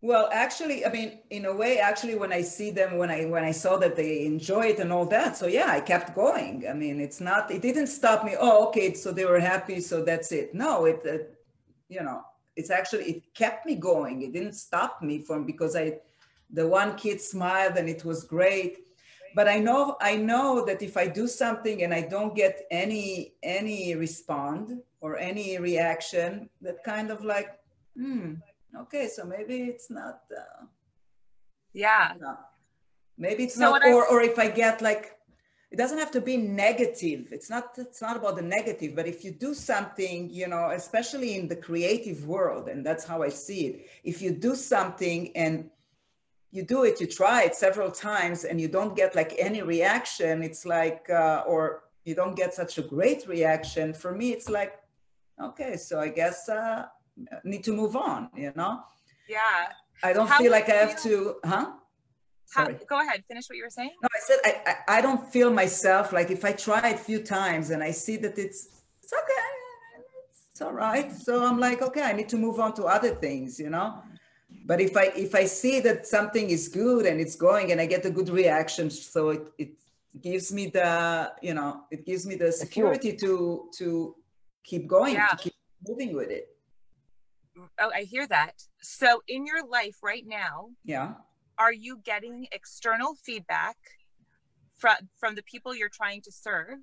Well, 0.00 0.28
actually, 0.32 0.86
I 0.86 0.92
mean, 0.92 1.18
in 1.30 1.44
a 1.46 1.52
way, 1.54 1.80
actually, 1.80 2.14
when 2.14 2.32
I 2.32 2.42
see 2.42 2.70
them, 2.70 2.98
when 2.98 3.10
I 3.10 3.24
when 3.24 3.42
I 3.44 3.50
saw 3.50 3.76
that 3.78 3.96
they 3.96 4.24
enjoy 4.26 4.66
it 4.66 4.78
and 4.78 4.92
all 4.92 5.06
that, 5.06 5.36
so 5.36 5.48
yeah, 5.48 5.70
I 5.72 5.80
kept 5.80 6.14
going. 6.14 6.66
I 6.70 6.72
mean, 6.72 7.00
it's 7.00 7.20
not, 7.20 7.50
it 7.50 7.62
didn't 7.62 7.88
stop 7.88 8.24
me. 8.24 8.36
Oh, 8.38 8.68
okay, 8.68 8.94
so 8.94 9.10
they 9.10 9.24
were 9.24 9.40
happy, 9.40 9.80
so 9.80 10.04
that's 10.04 10.30
it. 10.30 10.54
No, 10.54 10.84
it, 10.84 11.00
uh, 11.04 11.18
you 11.88 12.02
know, 12.02 12.22
it's 12.54 12.70
actually 12.70 13.04
it 13.04 13.34
kept 13.34 13.66
me 13.66 13.74
going. 13.74 14.22
It 14.22 14.32
didn't 14.32 14.54
stop 14.54 15.02
me 15.02 15.18
from 15.18 15.44
because 15.46 15.74
I, 15.74 15.98
the 16.50 16.68
one 16.68 16.94
kid 16.96 17.20
smiled 17.20 17.76
and 17.76 17.88
it 17.88 18.04
was 18.04 18.22
great. 18.24 18.78
But 19.34 19.48
I 19.48 19.58
know 19.58 19.96
I 20.00 20.16
know 20.16 20.64
that 20.66 20.82
if 20.82 20.96
I 20.96 21.06
do 21.06 21.26
something 21.26 21.82
and 21.84 21.92
I 21.94 22.02
don't 22.02 22.34
get 22.34 22.62
any 22.70 23.34
any 23.42 23.94
respond 23.94 24.80
or 25.00 25.18
any 25.18 25.58
reaction, 25.58 26.48
that 26.62 26.82
kind 26.84 27.10
of 27.10 27.24
like, 27.24 27.50
hmm, 27.96 28.34
okay, 28.82 29.08
so 29.08 29.24
maybe 29.24 29.56
it's 29.72 29.90
not. 29.90 30.20
Uh, 30.36 30.64
yeah 31.72 32.12
no. 32.20 32.36
Maybe 33.16 33.44
it's 33.44 33.54
So 33.56 33.60
not, 33.62 33.72
what 33.72 33.82
I- 33.84 33.92
or, 33.92 34.06
or 34.06 34.20
if 34.22 34.38
I 34.38 34.48
get 34.48 34.80
like, 34.80 35.14
it 35.70 35.76
doesn't 35.76 35.98
have 35.98 36.12
to 36.12 36.20
be 36.20 36.36
negative. 36.36 37.28
It's 37.32 37.50
not, 37.50 37.74
it's 37.76 38.00
not 38.00 38.16
about 38.16 38.36
the 38.36 38.42
negative, 38.42 38.94
but 38.96 39.06
if 39.06 39.22
you 39.24 39.32
do 39.32 39.52
something, 39.54 40.30
you 40.30 40.46
know, 40.46 40.70
especially 40.70 41.36
in 41.36 41.46
the 41.48 41.56
creative 41.56 42.26
world, 42.26 42.68
and 42.68 42.86
that's 42.86 43.04
how 43.04 43.22
I 43.22 43.28
see 43.28 43.66
it. 43.66 43.86
If 44.04 44.22
you 44.22 44.30
do 44.30 44.54
something 44.54 45.36
and 45.36 45.68
you 46.50 46.62
do 46.62 46.84
it, 46.84 47.00
you 47.00 47.06
try 47.06 47.42
it 47.42 47.54
several 47.54 47.90
times 47.90 48.44
and 48.44 48.60
you 48.60 48.68
don't 48.68 48.96
get 48.96 49.14
like 49.14 49.34
any 49.38 49.62
reaction, 49.62 50.42
it's 50.42 50.64
like, 50.64 51.08
uh, 51.10 51.44
or 51.46 51.84
you 52.04 52.14
don't 52.14 52.36
get 52.36 52.54
such 52.54 52.78
a 52.78 52.82
great 52.82 53.26
reaction. 53.28 53.92
For 53.92 54.12
me, 54.12 54.30
it's 54.32 54.48
like, 54.48 54.78
okay, 55.42 55.76
so 55.76 56.00
I 56.00 56.08
guess 56.08 56.48
uh, 56.48 56.86
need 57.44 57.64
to 57.64 57.72
move 57.72 57.96
on, 57.96 58.30
you 58.34 58.52
know? 58.56 58.80
yeah 59.28 59.68
I 60.02 60.12
don't 60.12 60.28
How 60.28 60.38
feel 60.38 60.52
like 60.52 60.68
I 60.68 60.76
have 60.76 61.02
to, 61.02 61.36
huh? 61.44 61.72
How, 62.50 62.66
go 62.66 63.00
ahead 63.00 63.24
finish 63.28 63.46
what 63.48 63.56
you 63.56 63.64
were 63.64 63.68
saying 63.68 63.92
No, 64.02 64.08
I 64.10 64.20
said 64.20 64.38
I, 64.44 64.52
I, 64.70 64.98
I 64.98 65.00
don't 65.02 65.22
feel 65.28 65.50
myself 65.52 66.14
like 66.14 66.30
if 66.30 66.46
I 66.46 66.52
try 66.52 66.88
it 66.88 66.94
a 66.94 66.98
few 66.98 67.22
times 67.22 67.68
and 67.70 67.82
I 67.82 67.90
see 67.90 68.16
that 68.16 68.38
it's 68.38 68.60
it's 69.02 69.12
okay, 69.12 69.48
it's 70.50 70.62
all 70.62 70.72
right. 70.72 71.12
So 71.12 71.44
I'm 71.44 71.58
like, 71.58 71.82
okay, 71.82 72.02
I 72.02 72.12
need 72.12 72.28
to 72.30 72.36
move 72.36 72.58
on 72.58 72.72
to 72.74 72.84
other 72.84 73.14
things, 73.14 73.60
you 73.60 73.70
know. 73.70 74.02
But 74.68 74.78
if 74.82 74.94
I 74.96 75.06
if 75.16 75.34
I 75.34 75.44
see 75.46 75.80
that 75.80 76.06
something 76.06 76.46
is 76.50 76.68
good 76.68 77.06
and 77.06 77.16
it's 77.24 77.36
going 77.48 77.72
and 77.72 77.80
I 77.80 77.86
get 77.86 78.04
a 78.04 78.10
good 78.18 78.28
reaction, 78.28 78.90
so 78.90 79.30
it, 79.30 79.44
it 79.56 79.70
gives 80.20 80.52
me 80.52 80.64
the 80.78 81.32
you 81.48 81.54
know 81.54 81.70
it 81.90 82.04
gives 82.04 82.26
me 82.26 82.34
the 82.36 82.52
security 82.52 83.12
to 83.24 83.32
to 83.78 83.86
keep 84.68 84.86
going, 84.86 85.14
Yeah. 85.14 85.28
to 85.32 85.36
keep 85.44 85.54
moving 85.88 86.12
with 86.20 86.30
it. 86.38 86.46
oh 87.82 87.90
i 88.00 88.02
hear 88.14 88.24
that 88.38 88.54
so 89.00 89.08
in 89.34 89.40
your 89.50 89.62
life 89.78 89.96
right 90.12 90.26
now 90.42 90.54
Yeah. 90.94 91.08
are 91.64 91.72
you 91.86 91.92
getting 92.12 92.36
external 92.58 93.10
feedback 93.26 93.76
from 94.80 94.96
from 95.20 95.32
the 95.38 95.44
people 95.52 95.70
you're 95.78 95.96
trying 96.02 96.20
to 96.28 96.32
serve 96.46 96.78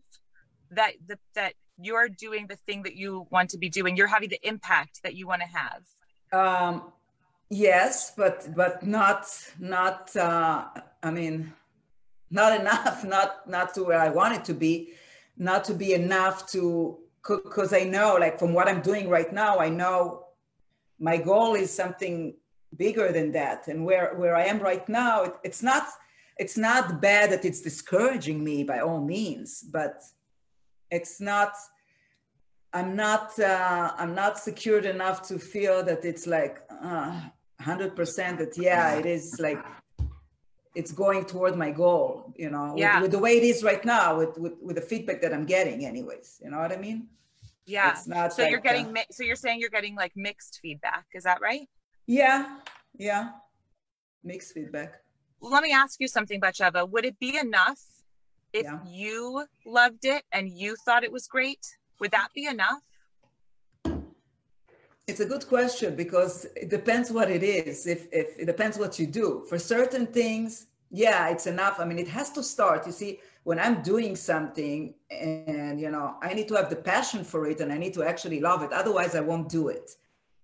that 0.80 0.92
the, 1.10 1.18
that 1.40 1.54
you're 1.88 2.10
doing 2.26 2.44
the 2.54 2.60
thing 2.66 2.80
that 2.88 2.96
you 3.02 3.12
want 3.36 3.48
to 3.54 3.58
be 3.66 3.70
doing 3.78 3.92
you're 3.98 4.14
having 4.18 4.32
the 4.36 4.44
impact 4.54 4.94
that 5.06 5.14
you 5.20 5.26
want 5.32 5.42
to 5.46 5.52
have 5.62 5.82
Um, 6.42 6.74
yes, 7.50 8.14
but 8.16 8.48
but 8.56 8.86
not 8.86 9.28
not. 9.60 10.16
Uh, 10.16 10.66
I 11.04 11.12
mean, 11.12 11.54
not 12.32 12.60
enough. 12.60 13.04
Not 13.16 13.50
not 13.50 13.74
to 13.76 13.84
where 13.84 14.00
I 14.00 14.10
want 14.10 14.36
it 14.36 14.46
to 14.46 14.54
be. 14.54 14.94
Not 15.38 15.64
to 15.66 15.74
be 15.74 15.94
enough 15.94 16.50
to 16.52 17.00
because 17.28 17.74
I 17.74 17.84
know, 17.84 18.18
like 18.20 18.38
from 18.38 18.54
what 18.54 18.68
I'm 18.68 18.82
doing 18.82 19.10
right 19.10 19.32
now, 19.34 19.58
I 19.60 19.70
know 19.70 20.28
my 21.00 21.18
goal 21.18 21.56
is 21.56 21.72
something 21.72 22.36
bigger 22.78 23.12
than 23.12 23.32
that. 23.32 23.68
And 23.68 23.86
where 23.86 24.14
where 24.16 24.36
I 24.36 24.46
am 24.46 24.60
right 24.60 24.88
now, 24.88 25.24
it, 25.24 25.34
it's 25.44 25.64
not 25.64 25.88
it's 26.38 26.58
not 26.58 27.02
bad 27.02 27.32
that 27.32 27.46
it's 27.46 27.62
discouraging 27.62 28.44
me 28.44 28.64
by 28.64 28.80
all 28.80 29.02
means, 29.02 29.62
but 29.62 30.04
it's 30.92 31.22
not 31.22 31.54
I'm 32.76 32.96
not 32.96 33.40
uh, 33.40 33.94
I'm 34.02 34.14
not 34.14 34.38
secured 34.38 34.86
enough 34.86 35.18
to 35.30 35.40
feel 35.40 35.78
that 35.90 36.04
it's 36.04 36.28
like 36.28 36.56
uh, 36.84 37.22
100% 37.62 38.38
that 38.42 38.54
yeah 38.58 38.96
it 39.00 39.06
is 39.06 39.40
like 39.40 39.64
it's 40.80 40.92
going 40.92 41.24
toward 41.26 41.56
my 41.56 41.72
goal 41.72 42.34
you 42.44 42.50
know 42.50 42.66
with- 42.74 42.80
Yeah. 42.86 43.02
with, 43.02 43.12
the 43.12 43.24
way 43.28 43.34
it 43.38 43.44
is 43.52 43.64
right 43.64 43.84
now 43.96 44.18
with, 44.20 44.34
with 44.44 44.56
with 44.66 44.76
the 44.76 44.86
feedback 44.92 45.20
that 45.24 45.34
I'm 45.34 45.46
getting 45.46 45.80
anyways 45.92 46.28
you 46.44 46.50
know 46.52 46.60
what 46.64 46.72
I 46.78 46.80
mean 46.88 47.00
yeah 47.66 47.92
it's 47.92 48.08
not 48.16 48.34
so 48.34 48.42
you're 48.46 48.60
getting 48.70 48.88
uh, 48.88 48.96
mi- 48.98 49.12
so 49.16 49.24
you're 49.24 49.42
saying 49.46 49.58
you're 49.62 49.76
getting 49.78 49.96
like 50.04 50.14
mixed 50.28 50.54
feedback 50.62 51.06
is 51.18 51.24
that 51.30 51.40
right 51.50 51.68
yeah 52.20 52.40
yeah 53.08 53.24
mixed 54.32 54.54
feedback 54.54 54.92
well, 55.40 55.52
let 55.52 55.64
me 55.64 55.72
ask 55.84 55.94
you 56.04 56.08
something 56.18 56.40
Batsheva. 56.42 56.82
would 56.94 57.06
it 57.12 57.18
be 57.20 57.32
enough 57.38 57.82
if 58.60 58.64
Yeah. 58.66 58.80
you 58.86 59.46
loved 59.66 60.04
it 60.16 60.24
and 60.36 60.50
you 60.62 60.76
thought 60.86 61.04
it 61.08 61.12
was 61.18 61.26
great 61.28 61.66
would 62.00 62.12
that 62.12 62.30
be 62.34 62.46
enough 62.46 62.82
It's 65.08 65.20
a 65.20 65.26
good 65.26 65.48
question 65.48 65.96
because 65.96 66.48
it 66.56 66.70
depends 66.70 67.12
what 67.12 67.30
it 67.30 67.44
is. 67.44 67.86
If, 67.86 68.08
if 68.12 68.40
it 68.40 68.46
depends 68.46 68.80
what 68.80 68.98
you 68.98 69.06
do. 69.06 69.46
For 69.48 69.60
certain 69.60 70.08
things, 70.08 70.66
yeah, 70.90 71.30
it's 71.30 71.46
enough. 71.46 71.80
I 71.80 71.86
mean, 71.86 72.00
it 72.00 72.08
has 72.08 72.32
to 72.32 72.42
start. 72.42 72.88
You 72.88 72.92
see, 72.92 73.20
when 73.44 73.60
I'm 73.60 73.84
doing 73.84 74.16
something 74.16 74.96
and, 75.12 75.80
you 75.80 75.92
know, 75.92 76.16
I 76.24 76.34
need 76.34 76.48
to 76.48 76.56
have 76.56 76.72
the 76.72 76.76
passion 76.76 77.24
for 77.24 77.46
it 77.46 77.60
and 77.60 77.72
I 77.72 77.78
need 77.78 77.94
to 77.94 78.04
actually 78.04 78.40
love 78.40 78.64
it. 78.64 78.72
Otherwise, 78.74 79.14
I 79.14 79.22
won't 79.22 79.48
do 79.48 79.68
it, 79.68 79.92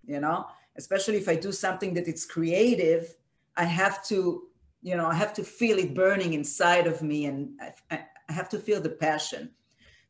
you 0.05 0.19
know, 0.19 0.45
especially 0.77 1.17
if 1.17 1.27
I 1.27 1.35
do 1.35 1.51
something 1.51 1.95
that 1.95 2.07
it's 2.07 2.25
creative, 2.25 3.15
I 3.57 3.63
have 3.63 4.03
to, 4.09 4.43
you 4.83 4.95
know, 4.95 5.07
I 5.07 5.15
have 5.15 5.33
to 5.33 5.43
feel 5.43 5.79
it 5.79 5.95
burning 5.95 6.33
inside 6.33 6.85
of 6.85 7.01
me 7.01 7.25
and 7.25 7.59
I, 7.89 8.05
I 8.29 8.31
have 8.31 8.49
to 8.49 8.59
feel 8.59 8.79
the 8.79 8.89
passion. 8.89 9.49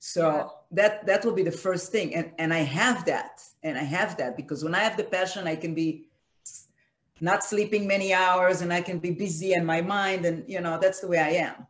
So 0.04 0.22
Yeah. 0.22 0.48
that 0.72 1.06
that 1.06 1.24
will 1.24 1.34
be 1.42 1.44
the 1.44 1.58
first 1.66 1.92
thing, 1.92 2.16
and 2.16 2.32
and 2.40 2.52
I 2.52 2.64
have 2.82 3.06
that, 3.06 3.34
and 3.62 3.78
I 3.78 3.84
have 3.84 4.18
that 4.18 4.36
because 4.36 4.64
when 4.64 4.74
I 4.74 4.80
have 4.80 4.98
the 4.98 5.04
passion, 5.04 5.46
I 5.46 5.56
can 5.56 5.76
be 5.76 6.08
not 7.20 7.44
sleeping 7.44 7.86
many 7.86 8.12
hours, 8.12 8.62
and 8.62 8.74
I 8.74 8.82
can 8.82 8.98
be 8.98 9.12
busy 9.12 9.54
in 9.54 9.64
my 9.64 9.80
mind, 9.82 10.26
and 10.26 10.44
you 10.50 10.60
know 10.60 10.80
that's 10.80 11.02
the 11.02 11.08
way 11.08 11.20
I 11.20 11.34
am, 11.48 11.68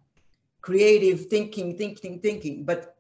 creative, 0.61 1.25
thinking, 1.25 1.77
thinking, 1.77 2.21
thinking. 2.21 2.63
But 2.63 2.95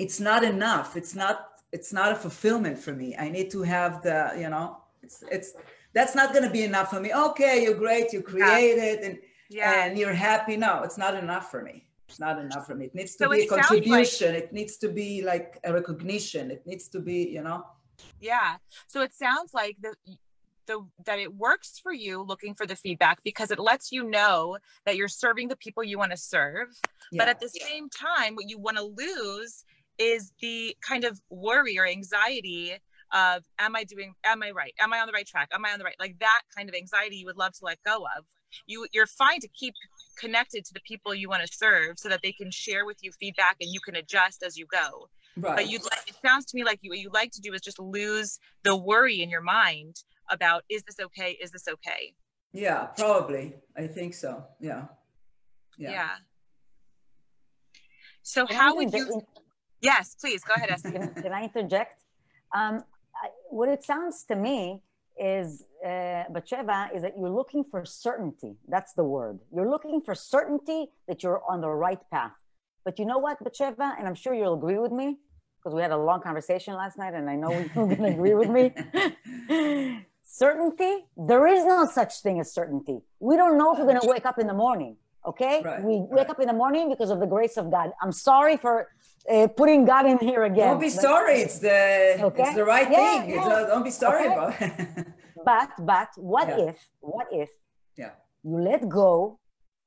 it's 0.00 0.18
not 0.18 0.42
enough. 0.42 0.96
It's 0.96 1.14
not 1.14 1.36
it's 1.70 1.92
not 1.92 2.10
a 2.10 2.16
fulfillment 2.16 2.76
for 2.76 2.92
me. 2.92 3.14
I 3.16 3.28
need 3.28 3.52
to 3.52 3.62
have 3.62 4.02
the 4.02 4.18
you 4.36 4.50
know 4.50 4.78
it's 5.04 5.22
it's 5.30 5.54
that's 5.92 6.16
not 6.16 6.32
going 6.32 6.44
to 6.44 6.50
be 6.50 6.64
enough 6.64 6.90
for 6.90 7.00
me. 7.00 7.14
Okay, 7.14 7.62
you're 7.62 7.78
great, 7.86 8.12
you 8.12 8.20
created, 8.20 8.98
and 9.06 9.18
yeah 9.48 9.84
and 9.84 9.96
you're 9.96 10.12
happy. 10.12 10.56
No, 10.56 10.82
it's 10.82 10.98
not 10.98 11.14
enough 11.14 11.52
for 11.52 11.62
me. 11.62 11.86
It's 12.10 12.18
not 12.18 12.38
enough 12.40 12.66
for 12.66 12.74
me. 12.74 12.86
It 12.86 12.94
needs 12.94 13.12
to 13.16 13.24
So 13.24 13.30
be 13.30 13.40
a 13.40 13.42
it 13.44 13.48
sounds 13.48 13.58
like- 13.60 13.68
contribution. 13.84 14.34
It 14.34 14.52
needs 14.52 14.76
to 14.78 14.88
be 14.88 15.22
like 15.22 15.58
a 15.64 15.72
recognition. 15.72 16.50
It 16.50 16.66
needs 16.66 16.88
to 16.88 16.98
be, 17.00 17.28
you 17.28 17.42
know. 17.42 17.64
Yeah. 18.20 18.56
So 18.88 19.00
it 19.02 19.14
sounds 19.14 19.54
like 19.54 19.76
the 19.80 19.94
the 20.66 20.86
that 21.06 21.18
it 21.18 21.34
works 21.34 21.78
for 21.82 21.92
you 21.92 22.22
looking 22.22 22.54
for 22.54 22.66
the 22.66 22.76
feedback 22.76 23.22
because 23.24 23.50
it 23.50 23.58
lets 23.58 23.90
you 23.92 24.02
know 24.04 24.58
that 24.86 24.96
you're 24.96 25.08
serving 25.08 25.48
the 25.48 25.56
people 25.56 25.82
you 25.84 25.98
want 25.98 26.10
to 26.10 26.16
serve. 26.16 26.68
But 27.12 27.28
at 27.28 27.40
the 27.40 27.48
same 27.48 27.88
time, 27.90 28.34
what 28.34 28.48
you 28.48 28.58
want 28.58 28.76
to 28.76 28.84
lose 28.84 29.64
is 29.98 30.32
the 30.40 30.76
kind 30.86 31.04
of 31.04 31.20
worry 31.30 31.78
or 31.78 31.86
anxiety 31.86 32.74
of 33.12 33.44
am 33.58 33.74
I 33.76 33.84
doing 33.84 34.14
am 34.24 34.42
I 34.42 34.50
right? 34.50 34.74
Am 34.80 34.92
I 34.92 34.98
on 35.00 35.06
the 35.06 35.12
right 35.12 35.26
track? 35.26 35.48
Am 35.52 35.64
I 35.64 35.72
on 35.72 35.78
the 35.78 35.84
right 35.84 35.96
like 36.00 36.16
that 36.20 36.42
kind 36.56 36.68
of 36.68 36.74
anxiety 36.74 37.16
you 37.16 37.26
would 37.26 37.36
love 37.36 37.52
to 37.54 37.64
let 37.64 37.78
go 37.84 37.96
of. 38.16 38.24
You 38.66 38.86
you're 38.92 39.06
fine 39.06 39.40
to 39.40 39.48
keep 39.48 39.74
connected 40.20 40.64
to 40.64 40.72
the 40.74 40.80
people 40.90 41.14
you 41.14 41.28
want 41.28 41.42
to 41.46 41.52
serve 41.64 41.98
so 41.98 42.08
that 42.08 42.20
they 42.22 42.32
can 42.32 42.50
share 42.50 42.84
with 42.84 42.98
you 43.04 43.10
feedback 43.12 43.56
and 43.60 43.70
you 43.72 43.80
can 43.80 43.94
adjust 43.96 44.42
as 44.42 44.56
you 44.56 44.66
go 44.80 45.08
right. 45.36 45.56
but 45.56 45.68
you'd 45.70 45.82
like 45.82 46.04
it 46.06 46.16
sounds 46.24 46.44
to 46.46 46.56
me 46.56 46.62
like 46.64 46.78
you 46.82 46.90
what 46.90 46.98
you'd 46.98 47.14
like 47.14 47.30
to 47.32 47.40
do 47.40 47.52
is 47.54 47.60
just 47.60 47.78
lose 47.78 48.38
the 48.64 48.76
worry 48.76 49.22
in 49.22 49.28
your 49.30 49.40
mind 49.40 49.94
about 50.30 50.62
is 50.68 50.82
this 50.88 50.98
okay 51.00 51.30
is 51.44 51.50
this 51.50 51.66
okay 51.68 52.14
yeah, 52.52 52.86
probably. 52.86 53.54
I 53.76 53.86
think 53.86 54.14
so. 54.14 54.44
Yeah. 54.58 54.86
yeah, 55.78 55.90
Yeah. 55.90 56.08
so 58.22 58.46
Can 58.46 58.56
how 58.56 58.74
would 58.76 58.86
interject- 58.86 59.10
you 59.10 59.22
yes 59.80 60.16
please 60.20 60.42
go 60.44 60.54
ahead 60.54 60.70
Estee. 60.70 60.90
can, 60.96 61.14
can 61.14 61.32
I 61.32 61.44
interject? 61.44 62.02
Um, 62.54 62.84
I, 63.22 63.28
what 63.50 63.68
it 63.68 63.84
sounds 63.84 64.24
to 64.24 64.34
me 64.36 64.82
is, 65.16 65.64
uh, 65.84 66.24
Batsheva, 66.32 66.94
is 66.94 67.02
that 67.02 67.14
you're 67.18 67.30
looking 67.30 67.64
for 67.70 67.84
certainty. 67.84 68.56
That's 68.68 68.92
the 68.94 69.04
word. 69.04 69.38
You're 69.54 69.68
looking 69.70 70.00
for 70.00 70.14
certainty 70.14 70.88
that 71.08 71.22
you're 71.22 71.42
on 71.48 71.60
the 71.60 71.68
right 71.70 72.00
path. 72.12 72.32
But 72.84 72.98
you 72.98 73.04
know 73.04 73.18
what, 73.18 73.38
Batsheva, 73.42 73.98
and 73.98 74.06
I'm 74.08 74.14
sure 74.14 74.34
you'll 74.34 74.54
agree 74.54 74.78
with 74.78 74.92
me 74.92 75.18
because 75.58 75.74
we 75.74 75.82
had 75.82 75.90
a 75.90 75.96
long 75.98 76.20
conversation 76.22 76.74
last 76.74 76.96
night, 76.98 77.14
and 77.14 77.28
I 77.28 77.36
know 77.36 77.50
you're 77.58 77.68
going 77.86 77.96
to 77.98 78.04
agree 78.08 78.34
with 78.34 78.48
me. 78.48 78.72
certainty, 80.24 81.04
there 81.16 81.46
is 81.46 81.64
no 81.64 81.86
such 81.86 82.20
thing 82.22 82.40
as 82.40 82.52
certainty. 82.52 82.98
We 83.18 83.36
don't 83.36 83.58
know 83.58 83.72
if 83.72 83.78
we're 83.78 83.86
going 83.86 84.00
to 84.00 84.06
wake 84.08 84.24
up 84.26 84.38
in 84.38 84.46
the 84.46 84.54
morning. 84.54 84.96
Okay, 85.26 85.60
Right, 85.62 85.82
we 85.82 85.96
wake 85.98 86.08
right. 86.12 86.30
up 86.30 86.40
in 86.40 86.46
the 86.46 86.54
morning 86.54 86.88
because 86.88 87.10
of 87.10 87.20
the 87.20 87.26
grace 87.26 87.58
of 87.58 87.70
God. 87.70 87.90
I'm 88.00 88.10
sorry 88.12 88.56
for 88.56 88.88
uh, 89.30 89.48
putting 89.48 89.84
God 89.84 90.06
in 90.06 90.16
here 90.18 90.44
again. 90.44 90.68
Don't 90.68 90.80
be 90.80 90.88
sorry. 90.88 91.40
It's 91.42 91.58
the 91.58 92.16
Okay. 92.22 92.42
it's 92.42 92.54
the 92.54 92.64
right 92.64 92.90
Yeah, 92.90 93.20
thing. 93.20 93.30
Yeah. 93.34 93.66
don't 93.68 93.84
be 93.84 93.90
sorry 93.90 94.24
Okay. 94.28 94.32
about 94.34 94.54
it. 94.62 95.06
But 95.44 95.70
but 95.78 96.08
what 96.16 96.48
Yeah. 96.48 96.68
if 96.68 96.88
what 97.00 97.28
if 97.32 97.50
Yeah. 97.96 98.12
you 98.42 98.58
let 98.60 98.88
go 98.88 99.38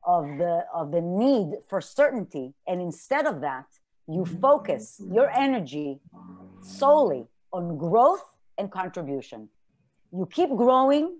of 0.05 0.25
the 0.37 0.65
of 0.73 0.91
the 0.91 1.01
need 1.01 1.47
for 1.69 1.79
certainty 1.81 2.53
and 2.67 2.81
instead 2.81 3.25
of 3.25 3.41
that 3.41 3.65
you 4.07 4.25
focus 4.25 4.99
your 4.99 5.29
energy 5.29 6.01
solely 6.61 7.27
on 7.53 7.77
growth 7.77 8.23
and 8.57 8.71
contribution. 8.71 9.49
You 10.11 10.25
keep 10.25 10.49
growing 10.55 11.19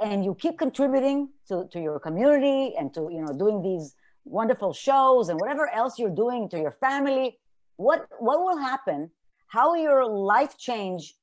and 0.00 0.24
you 0.24 0.34
keep 0.34 0.58
contributing 0.58 1.28
to, 1.48 1.68
to 1.72 1.80
your 1.80 1.98
community 2.00 2.74
and 2.78 2.92
to 2.94 3.08
you 3.10 3.22
know 3.22 3.32
doing 3.32 3.62
these 3.62 3.96
wonderful 4.24 4.72
shows 4.72 5.28
and 5.28 5.38
whatever 5.40 5.68
else 5.70 5.98
you're 5.98 6.18
doing 6.24 6.48
to 6.48 6.58
your 6.58 6.72
family 6.72 7.38
what 7.76 8.06
what 8.18 8.40
will 8.40 8.56
happen 8.56 9.10
how 9.48 9.70
will 9.72 9.82
your 9.82 10.06
life 10.06 10.56
change 10.56 11.14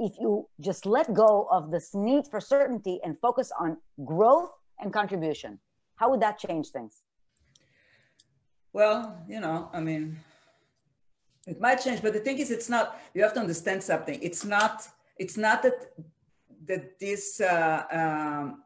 if 0.00 0.12
you 0.18 0.48
just 0.60 0.86
let 0.86 1.12
go 1.14 1.46
of 1.50 1.70
this 1.70 1.94
need 1.94 2.24
for 2.30 2.40
certainty 2.40 2.98
and 3.04 3.16
focus 3.20 3.52
on 3.60 3.76
growth 4.04 4.50
and 4.80 4.92
contribution 4.92 5.58
how 5.96 6.10
would 6.10 6.20
that 6.20 6.38
change 6.38 6.68
things 6.70 7.02
Well, 8.72 9.18
you 9.28 9.40
know, 9.40 9.68
I 9.72 9.80
mean, 9.80 10.18
it 11.46 11.60
might 11.60 11.76
change, 11.76 12.02
but 12.02 12.12
the 12.12 12.20
thing 12.20 12.38
is, 12.38 12.50
it's 12.50 12.68
not. 12.68 13.00
You 13.14 13.22
have 13.22 13.34
to 13.34 13.40
understand 13.40 13.82
something. 13.82 14.18
It's 14.22 14.44
not. 14.44 14.86
It's 15.18 15.36
not 15.36 15.62
that 15.62 15.92
that 16.66 16.98
this 16.98 17.40
uh, 17.40 17.82
um, 17.90 18.62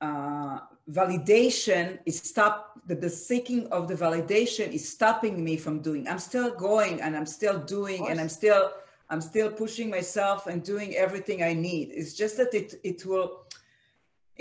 uh, 0.00 0.58
validation 0.90 1.98
is 2.06 2.18
stop. 2.18 2.80
That 2.86 3.00
the 3.00 3.10
seeking 3.10 3.68
of 3.68 3.86
the 3.88 3.94
validation 3.94 4.72
is 4.72 4.88
stopping 4.88 5.44
me 5.44 5.56
from 5.56 5.80
doing. 5.80 6.08
I'm 6.08 6.18
still 6.18 6.50
going, 6.54 7.00
and 7.00 7.16
I'm 7.16 7.26
still 7.26 7.58
doing, 7.58 8.08
and 8.08 8.20
I'm 8.20 8.28
still. 8.28 8.72
I'm 9.14 9.20
still 9.20 9.50
pushing 9.62 9.88
myself 9.98 10.40
and 10.50 10.58
doing 10.72 10.90
everything 11.04 11.38
I 11.50 11.52
need. 11.68 11.86
It's 11.98 12.14
just 12.22 12.36
that 12.40 12.52
it 12.60 12.68
it 12.90 12.98
will, 13.06 13.28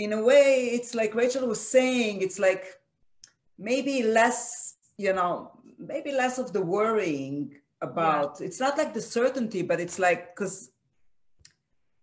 in 0.04 0.10
a 0.20 0.22
way, 0.32 0.52
it's 0.78 0.92
like 1.02 1.12
Rachel 1.22 1.46
was 1.54 1.62
saying. 1.78 2.16
It's 2.26 2.40
like 2.48 2.64
maybe 3.70 3.96
less 4.20 4.76
you 4.98 5.14
know 5.14 5.34
maybe 5.78 6.12
less 6.12 6.36
of 6.44 6.48
the 6.54 6.62
worrying 6.62 7.56
about 7.82 8.42
it's 8.42 8.60
not 8.60 8.78
like 8.78 8.94
the 8.94 9.02
certainty 9.02 9.62
but 9.62 9.80
it's 9.80 10.00
like 10.00 10.22
because 10.36 10.56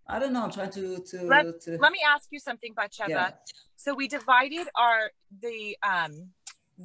i 0.07 0.19
don't 0.21 0.33
know 0.33 0.45
i'm 0.45 0.51
trying 0.59 0.71
to 0.71 0.99
to, 1.11 1.17
Let- 1.25 1.61
to 1.63 1.71
Let 1.87 1.93
me 1.99 2.03
ask 2.15 2.27
you 2.31 2.41
something, 2.49 2.73
Batsheva. 2.75 3.09
Yeah. 3.09 3.31
So 3.77 3.95
we 3.95 4.07
divided 4.09 4.67
our 4.85 5.01
the 5.47 5.59
um 5.93 6.13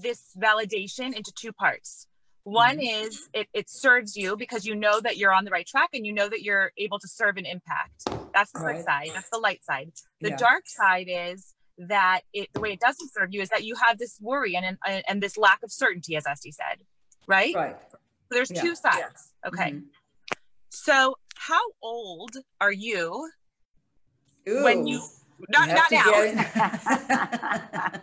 this 0.05 0.21
validation 0.47 1.09
into 1.19 1.31
two 1.41 1.53
parts. 1.63 2.07
One 2.45 2.77
Mm-hmm. 2.77 3.05
is 3.07 3.27
it, 3.33 3.47
it 3.53 3.69
serves 3.71 4.15
you 4.15 4.37
because 4.37 4.65
you 4.67 4.75
know 4.75 5.01
that 5.01 5.17
you're 5.17 5.33
on 5.33 5.45
the 5.45 5.51
right 5.51 5.65
track 5.65 5.89
and 5.93 6.05
you 6.05 6.13
know 6.13 6.29
that 6.29 6.43
you're 6.43 6.71
able 6.77 6.99
to 6.99 7.07
serve 7.07 7.37
an 7.37 7.45
impact. 7.47 8.03
That's 8.35 8.51
the 8.51 8.59
Right. 8.59 8.85
side. 8.85 9.09
That's 9.15 9.29
the 9.31 9.39
light 9.39 9.63
side. 9.65 9.91
The 10.21 10.29
Yeah. 10.29 10.37
dark 10.37 10.63
side 10.67 11.07
is 11.09 11.55
that 11.79 12.21
it 12.33 12.49
the 12.53 12.59
way 12.59 12.71
it 12.73 12.79
doesn't 12.79 13.11
serve 13.11 13.29
you 13.33 13.41
is 13.41 13.49
that 13.49 13.63
you 13.63 13.73
have 13.75 13.97
this 13.97 14.19
worry 14.21 14.55
and 14.55 14.77
and, 14.85 15.03
and 15.07 15.23
this 15.23 15.37
lack 15.37 15.63
of 15.63 15.71
certainty, 15.71 16.15
as 16.15 16.27
Estee 16.27 16.51
said. 16.51 16.85
Right? 17.27 17.55
right 17.55 17.75
So 17.91 17.97
there's 18.29 18.51
Yeah. 18.51 18.61
two 18.61 18.75
sides. 18.75 19.33
Okay. 19.47 19.71
Mhm. 19.71 19.85
So 20.69 21.15
how 21.35 21.63
old 21.81 22.37
are 22.61 22.71
you 22.71 23.31
when 24.45 24.85
you 24.85 25.01
not 25.49 25.67
not 25.69 25.91
now. 25.91 26.11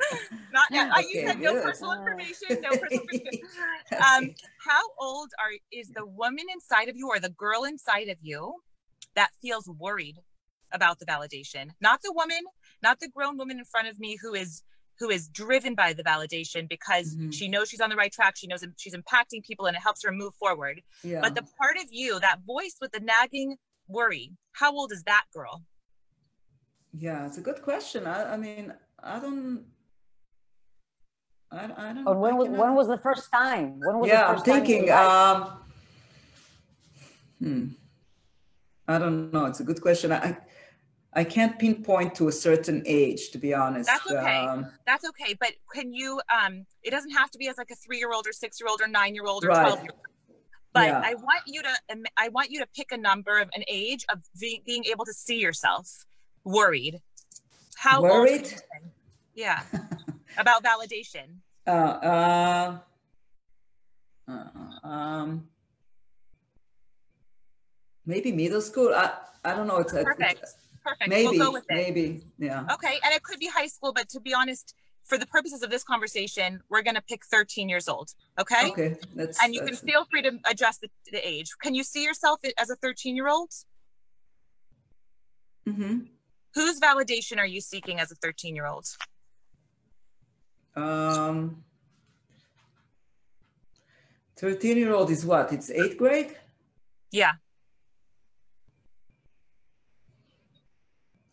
Not 0.52 0.66
now. 0.70 0.90
Okay, 0.98 1.06
you 1.10 1.26
said 1.26 1.38
no 1.40 1.52
good. 1.52 1.62
personal 1.64 1.92
information. 1.92 2.60
No 2.62 2.70
personal 2.76 3.04
information. 3.12 3.48
Um, 3.96 4.30
how 4.66 4.82
old 5.00 5.30
are 5.40 5.52
is 5.72 5.88
the 5.94 6.04
woman 6.06 6.44
inside 6.52 6.88
of 6.88 6.96
you 6.96 7.08
or 7.08 7.18
the 7.18 7.30
girl 7.30 7.64
inside 7.64 8.08
of 8.08 8.18
you 8.20 8.56
that 9.16 9.30
feels 9.40 9.66
worried 9.78 10.16
about 10.72 10.98
the 10.98 11.06
validation? 11.06 11.70
Not 11.80 12.00
the 12.02 12.12
woman, 12.12 12.40
not 12.82 13.00
the 13.00 13.08
grown 13.08 13.36
woman 13.38 13.58
in 13.58 13.64
front 13.64 13.88
of 13.88 13.98
me 13.98 14.18
who 14.20 14.34
is 14.34 14.62
who 14.98 15.08
is 15.08 15.26
driven 15.28 15.74
by 15.74 15.92
the 15.94 16.04
validation 16.04 16.68
because 16.68 17.16
Mhm. 17.16 17.32
she 17.32 17.48
knows 17.48 17.68
she's 17.68 17.80
on 17.80 17.88
the 17.90 17.96
right 17.96 18.12
track. 18.12 18.36
She 18.36 18.46
knows 18.46 18.62
she's 18.76 18.94
impacting 18.94 19.42
people 19.44 19.66
and 19.66 19.74
it 19.76 19.80
helps 19.80 20.02
her 20.04 20.12
move 20.12 20.34
forward. 20.36 20.82
yeah 21.02 21.20
But 21.22 21.34
the 21.34 21.42
part 21.58 21.76
of 21.78 21.86
you, 21.90 22.20
that 22.20 22.40
voice 22.46 22.76
with 22.80 22.92
the 22.92 23.00
nagging 23.00 23.56
worry, 23.88 24.32
how 24.52 24.70
old 24.72 24.92
is 24.92 25.02
that 25.04 25.24
girl? 25.32 25.64
Yeah 26.92 27.26
it's 27.26 27.38
a 27.38 27.40
good 27.40 27.62
question 27.62 28.06
i, 28.06 28.34
I 28.34 28.36
mean 28.36 28.72
i 29.02 29.18
don't 29.18 29.64
i, 31.50 31.64
I 31.64 31.92
don't 31.92 32.06
or 32.06 32.18
when 32.18 32.34
I 32.34 32.36
was, 32.36 32.48
when 32.48 32.74
was 32.74 32.88
the 32.88 32.98
first 32.98 33.30
time 33.32 33.80
when 33.80 33.98
was 33.98 34.10
yeah 34.10 34.22
the 34.22 34.28
i'm 34.28 34.34
first 34.34 34.46
time 34.46 34.64
thinking 34.64 34.90
um 34.90 35.52
hmm 37.38 37.66
i 38.88 38.98
don't 38.98 39.32
know 39.32 39.46
it's 39.46 39.60
a 39.60 39.64
good 39.64 39.80
question 39.80 40.12
i 40.12 40.36
i 41.14 41.24
can't 41.24 41.58
pinpoint 41.58 42.14
to 42.16 42.28
a 42.28 42.32
certain 42.32 42.82
age 42.86 43.30
to 43.30 43.38
be 43.38 43.54
honest 43.54 43.88
That's 43.88 44.10
okay. 44.10 44.46
um, 44.46 44.66
That's 44.86 45.04
okay. 45.10 45.34
But 45.38 45.52
can 45.72 45.92
you, 45.92 46.20
um, 46.32 46.66
it 46.82 46.90
doesn't 46.90 47.12
have 47.12 47.30
to 47.30 47.38
be 47.38 47.48
as 47.48 47.56
like 47.58 47.70
a 47.70 47.76
three 47.76 47.98
year 47.98 48.12
old 48.12 48.26
or 48.26 48.32
six 48.32 48.60
year 48.60 48.68
old 48.68 48.80
or 48.80 48.88
nine 48.88 49.14
year 49.14 49.26
old 49.26 49.44
or 49.44 49.48
Right. 49.48 49.66
12 49.66 49.82
year 49.82 49.90
old. 49.92 50.36
But 50.74 50.86
Yeah. 50.86 51.02
I 51.04 51.14
want 51.14 51.42
you 51.46 51.62
to, 51.62 51.72
I 52.16 52.28
want 52.30 52.50
you 52.50 52.58
to 52.60 52.66
pick 52.74 52.92
a 52.92 52.96
number 52.96 53.38
of 53.38 53.48
an 53.54 53.62
age 53.68 54.04
of 54.10 54.20
be, 54.40 54.62
being 54.66 54.84
able 54.86 55.04
to 55.04 55.12
see 55.12 55.38
yourself 55.38 56.04
worried. 56.44 57.00
How 57.76 57.96
old 57.98 58.06
are 58.06 58.26
you 58.26 58.32
Worried? 58.32 58.54
Yeah. 59.34 59.62
About 60.38 60.62
validation. 60.62 61.38
uh, 61.66 61.70
uh, 61.70 62.78
uh, 64.28 64.86
um, 64.86 65.46
maybe 68.06 68.32
middle 68.32 68.60
school. 68.60 68.92
I, 68.94 69.12
I 69.44 69.54
don't 69.54 69.66
know. 69.66 69.78
It's, 69.78 69.92
it's- 69.92 70.04
Perfect. 70.04 70.44
Perfect. 70.84 71.08
maybe, 71.10 71.38
we'll 71.38 71.46
go 71.46 71.52
with 71.52 71.64
it. 71.70 71.74
maybe, 71.76 72.22
yeah. 72.38 72.66
Okay. 72.72 72.98
And 73.04 73.14
it 73.14 73.22
could 73.22 73.38
be 73.38 73.46
high 73.46 73.68
school, 73.68 73.92
but 73.92 74.08
to 74.08 74.20
be 74.20 74.34
honest, 74.34 74.74
for 75.04 75.16
the 75.16 75.26
purposes 75.26 75.62
of 75.62 75.70
this 75.70 75.84
conversation, 75.84 76.60
we're 76.70 76.82
going 76.82 76.96
to 76.96 77.02
pick 77.02 77.24
13 77.26 77.68
years 77.68 77.88
old. 77.88 78.10
Okay. 78.40 78.70
Okay, 78.70 78.96
that's. 79.14 79.40
And 79.42 79.54
you 79.54 79.60
can 79.60 79.76
feel 79.76 80.04
free 80.10 80.22
to 80.22 80.38
adjust 80.50 80.80
the, 80.80 80.88
the 81.12 81.18
age. 81.26 81.50
Can 81.62 81.74
you 81.76 81.84
see 81.84 82.02
yourself 82.04 82.40
as 82.58 82.70
a 82.70 82.76
13 82.76 83.14
year 83.14 83.28
old? 83.28 83.50
Mhm. 85.68 86.06
Whose 86.54 86.80
validation 86.80 87.38
are 87.38 87.46
you 87.46 87.60
seeking 87.60 87.98
as 88.00 88.10
a 88.10 88.14
13 88.16 88.54
year 88.54 88.66
old? 88.66 88.86
Um, 90.74 91.62
thirteen-year-old 94.36 95.10
is 95.10 95.24
what? 95.26 95.52
It's 95.52 95.70
eighth 95.70 95.98
grade. 95.98 96.34
Yeah. 97.10 97.32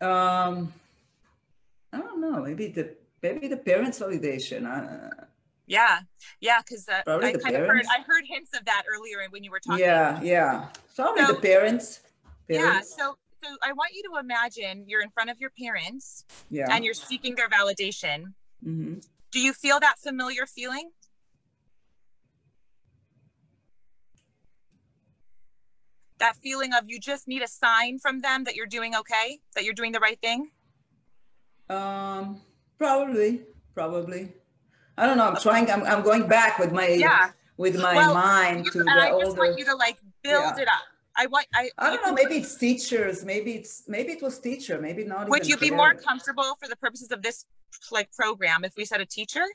Um, 0.01 0.73
I 1.93 1.99
don't 1.99 2.19
know. 2.21 2.43
Maybe 2.43 2.67
the 2.67 2.95
maybe 3.21 3.47
the 3.47 3.57
parents' 3.57 3.99
validation. 3.99 4.65
Uh, 4.65 5.25
Yeah. 5.67 5.99
Yeah. 6.41 6.61
Cause 6.67 6.87
uh, 6.89 7.01
I 7.07 7.33
kind 7.33 7.55
of 7.55 7.67
heard. 7.67 7.85
I 7.89 8.01
heard 8.05 8.25
hints 8.25 8.51
of 8.57 8.65
that 8.65 8.83
earlier 8.93 9.19
when 9.29 9.43
you 9.45 9.51
were 9.51 9.59
talking. 9.61 9.85
yeah, 9.85 10.21
yeah. 10.21 10.67
Probably 10.95 11.25
So- 11.25 11.33
the 11.33 11.39
parents. 11.39 12.01
Yeah. 12.49 12.81
So, 12.81 13.15
so 13.43 13.49
I 13.63 13.73
want 13.73 13.91
you 13.93 14.03
to 14.11 14.19
imagine 14.19 14.85
you're 14.87 15.01
in 15.01 15.09
front 15.09 15.29
of 15.29 15.39
your 15.39 15.51
parents 15.59 16.25
Yeah. 16.49 16.67
and 16.69 16.83
you're 16.83 16.93
seeking 16.93 17.35
their 17.35 17.49
validation. 17.49 18.33
hmm 18.63 18.95
Do 19.31 19.39
you 19.39 19.53
feel 19.53 19.79
that 19.79 19.95
familiar 19.99 20.45
feeling? 20.45 20.89
That 26.19 26.35
feeling 26.35 26.73
of 26.73 26.83
you 26.87 26.99
just 26.99 27.27
need 27.27 27.41
a 27.41 27.47
sign 27.47 27.97
from 27.99 28.19
them 28.19 28.43
that 28.43 28.55
you're 28.55 28.65
doing 28.65 28.93
okay, 28.95 29.39
that 29.55 29.63
you're 29.63 29.73
doing 29.73 29.93
the 29.93 29.99
right 29.99 30.19
thing? 30.19 30.49
Um, 31.69 32.41
probably, 32.77 33.43
probably. 33.73 34.33
I 34.97 35.05
don't 35.05 35.17
know. 35.17 35.27
I'm 35.29 35.37
trying. 35.37 35.71
I'm, 35.71 35.83
I'm 35.83 36.03
going 36.03 36.27
back 36.27 36.59
with 36.59 36.73
my 36.73 36.87
Yeah. 36.87 37.31
with 37.55 37.79
my 37.79 37.95
Well, 37.95 38.13
mind 38.13 38.65
to 38.73 38.79
and 38.79 38.87
the 38.89 38.93
I 38.93 39.11
just 39.17 39.37
want 39.37 39.57
you 39.57 39.63
to 39.65 39.75
like 39.75 39.97
build 40.23 40.57
Yeah. 40.57 40.63
it 40.63 40.67
up. 40.67 40.83
I 41.21 41.25
want 41.25 41.47
I, 41.53 41.69
I 41.77 41.87
don't 41.91 42.03
know. 42.05 42.13
Maybe 42.13 42.35
it's 42.41 42.55
teachers. 42.55 43.25
Maybe 43.25 43.51
it's 43.59 43.73
maybe 43.87 44.11
it 44.13 44.21
was 44.21 44.39
teacher. 44.39 44.79
Maybe 44.87 45.03
not. 45.03 45.27
would 45.29 45.45
you 45.51 45.57
be 45.57 45.71
more 45.71 45.93
comfortable 45.93 46.49
for 46.59 46.67
the 46.69 46.77
purposes 46.77 47.11
of 47.11 47.21
this 47.21 47.45
like 47.91 48.09
program 48.13 48.63
if 48.63 48.73
we 48.77 48.85
said 48.85 49.01
a 49.01 49.05
teacher? 49.05 49.45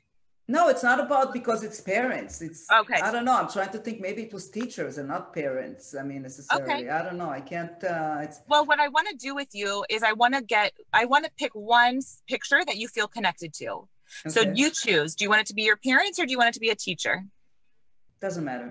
No, 0.46 0.68
it's 0.68 0.82
not 0.82 1.00
about 1.00 1.32
because 1.32 1.64
it's 1.64 1.80
parents. 1.80 2.42
It's 2.42 2.66
Okay. 2.70 3.00
I 3.00 3.10
don't 3.10 3.24
know. 3.24 3.36
I'm 3.40 3.48
trying 3.48 3.72
to 3.76 3.78
think. 3.78 3.96
Maybe 4.08 4.20
it 4.24 4.32
was 4.34 4.50
teachers 4.50 4.98
and 4.98 5.08
not 5.08 5.32
parents. 5.32 5.94
I 5.98 6.02
mean, 6.02 6.20
necessarily. 6.20 6.70
Okay. 6.70 6.90
I 6.90 7.02
don't 7.02 7.16
know. 7.16 7.30
I 7.30 7.40
can't. 7.40 7.78
Uh, 7.82 8.18
it's 8.24 8.42
Well, 8.46 8.66
what 8.66 8.78
I 8.78 8.88
want 8.88 9.08
to 9.08 9.16
do 9.16 9.34
with 9.34 9.52
you 9.54 9.86
is 9.88 10.02
I 10.02 10.12
want 10.12 10.34
to 10.34 10.42
get 10.42 10.72
I 10.92 11.06
want 11.06 11.24
to 11.24 11.30
pick 11.42 11.52
one 11.54 12.00
picture 12.28 12.62
that 12.68 12.76
you 12.76 12.88
feel 12.88 13.08
connected 13.08 13.54
to. 13.62 13.88
So 14.28 14.42
you 14.60 14.68
choose. 14.70 15.14
Do 15.14 15.24
you 15.24 15.30
want 15.30 15.40
it 15.40 15.46
to 15.46 15.54
be 15.54 15.62
your 15.62 15.78
parents 15.78 16.18
or 16.20 16.26
do 16.26 16.32
you 16.32 16.38
want 16.38 16.50
it 16.50 16.54
to 16.54 16.60
be 16.60 16.70
a 16.70 16.76
teacher? 16.88 17.24
doesn't 18.20 18.44
matter. 18.44 18.70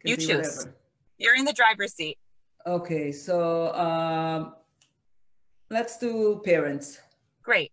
Can 0.00 0.10
You 0.10 0.16
choose. 0.16 0.58
whatever. 0.58 0.76
You're 1.18 1.34
in 1.36 1.44
the 1.44 1.52
driver's 1.52 1.94
seat. 1.94 2.18
Okay, 2.66 3.12
so 3.12 3.72
um, 3.74 4.54
let's 5.70 5.98
do 5.98 6.40
parents. 6.44 7.00
Great. 7.42 7.72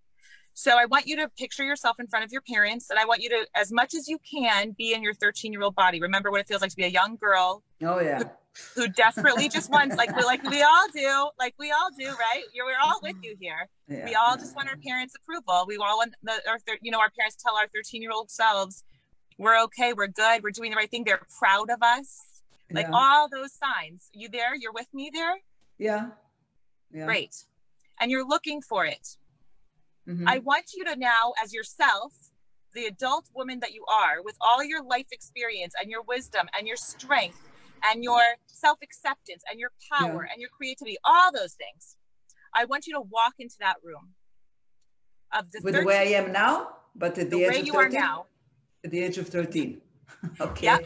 So 0.55 0.77
I 0.77 0.85
want 0.85 1.07
you 1.07 1.15
to 1.17 1.29
picture 1.29 1.63
yourself 1.63 1.99
in 1.99 2.05
front 2.05 2.23
of 2.23 2.31
your 2.31 2.41
parents, 2.41 2.91
and 2.91 2.99
I 2.99 3.05
want 3.05 3.21
you 3.21 3.29
to, 3.29 3.47
as 3.55 3.71
much 3.71 3.95
as 3.95 4.07
you 4.07 4.19
can, 4.19 4.75
be 4.77 4.93
in 4.93 5.01
your 5.01 5.15
13 5.15 5.51
year 5.51 5.63
old 5.63 5.73
body. 5.75 5.99
Remember 5.99 6.29
what 6.29 6.41
it 6.41 6.47
feels 6.47 6.61
like 6.61 6.69
to 6.69 6.75
be 6.75 6.83
a 6.83 6.89
young 6.89 7.15
girl. 7.15 7.63
Oh 7.83 7.99
yeah. 7.99 8.19
Who, 8.75 8.83
who 8.83 8.87
desperately 8.89 9.49
just 9.49 9.71
wants, 9.71 9.95
like 9.95 10.15
we 10.15 10.23
like 10.23 10.43
we 10.43 10.61
all 10.61 10.85
do, 10.93 11.29
like 11.39 11.55
we 11.57 11.71
all 11.71 11.89
do, 11.97 12.05
right? 12.05 12.43
You're, 12.53 12.67
we're 12.67 12.77
all 12.83 12.99
with 13.01 13.15
you 13.23 13.35
here. 13.39 13.67
yeah. 13.87 14.05
We 14.05 14.13
all 14.13 14.37
just 14.37 14.55
want 14.55 14.69
our 14.69 14.77
parents' 14.77 15.15
approval. 15.15 15.65
We 15.67 15.77
all 15.77 15.97
want 15.97 16.13
the, 16.21 16.33
our, 16.47 16.59
thir- 16.59 16.77
you 16.83 16.91
know, 16.91 16.99
our 16.99 17.09
parents 17.17 17.35
tell 17.41 17.55
our 17.57 17.67
13 17.73 18.03
year 18.03 18.11
old 18.13 18.29
selves, 18.29 18.83
we're 19.39 19.59
okay, 19.63 19.93
we're 19.93 20.07
good, 20.07 20.43
we're 20.43 20.51
doing 20.51 20.69
the 20.69 20.77
right 20.77 20.89
thing. 20.89 21.03
They're 21.03 21.25
proud 21.39 21.71
of 21.71 21.81
us. 21.81 22.32
Like 22.73 22.87
yeah. 22.87 22.93
all 22.93 23.29
those 23.29 23.53
signs. 23.53 24.09
You 24.13 24.29
there? 24.29 24.55
You're 24.55 24.73
with 24.73 24.87
me 24.93 25.11
there? 25.13 25.35
yeah. 25.77 26.09
Yeah. 26.91 27.05
Great. 27.05 27.35
And 27.99 28.11
you're 28.11 28.27
looking 28.27 28.61
for 28.61 28.85
it. 28.85 29.17
Mhm. 30.07 30.25
I 30.27 30.39
want 30.39 30.65
you 30.75 30.85
to 30.85 30.95
now, 30.95 31.33
as 31.43 31.53
yourself, 31.53 32.13
the 32.75 32.85
adult 32.85 33.29
woman 33.33 33.59
that 33.61 33.73
you 33.73 33.83
are, 33.85 34.21
with 34.21 34.35
all 34.41 34.63
your 34.63 34.83
life 34.83 35.07
experience 35.11 35.73
and 35.79 35.89
your 35.89 36.03
wisdom 36.03 36.47
and 36.57 36.67
your 36.67 36.75
strength 36.77 37.39
and 37.83 38.03
your 38.03 38.21
self 38.45 38.77
acceptance 38.83 39.43
and 39.49 39.59
your 39.59 39.71
power 39.91 40.27
and 40.31 40.39
your 40.39 40.49
creativity, 40.49 40.97
all 41.03 41.31
those 41.31 41.53
things, 41.53 41.97
I 42.53 42.65
want 42.65 42.85
you 42.85 42.93
to 42.93 43.01
walk 43.01 43.33
into 43.39 43.55
that 43.59 43.77
room 43.83 44.13
of 45.31 45.51
the, 45.51 45.61
With 45.63 45.73
the 45.75 45.83
way 45.85 45.97
I 45.97 46.21
am 46.21 46.31
now, 46.31 46.75
but 46.95 47.17
at 47.17 47.29
the, 47.31 47.37
the 47.37 47.43
age 47.43 47.49
way 47.49 47.59
of 47.61 47.65
you 47.65 47.73
13? 47.73 47.85
are 47.85 47.89
now. 47.89 48.25
At 48.83 48.91
the 48.91 49.03
age 49.03 49.17
of 49.17 49.27
13. 49.29 49.81
okay. 50.41 50.65
Yeah. 50.65 50.77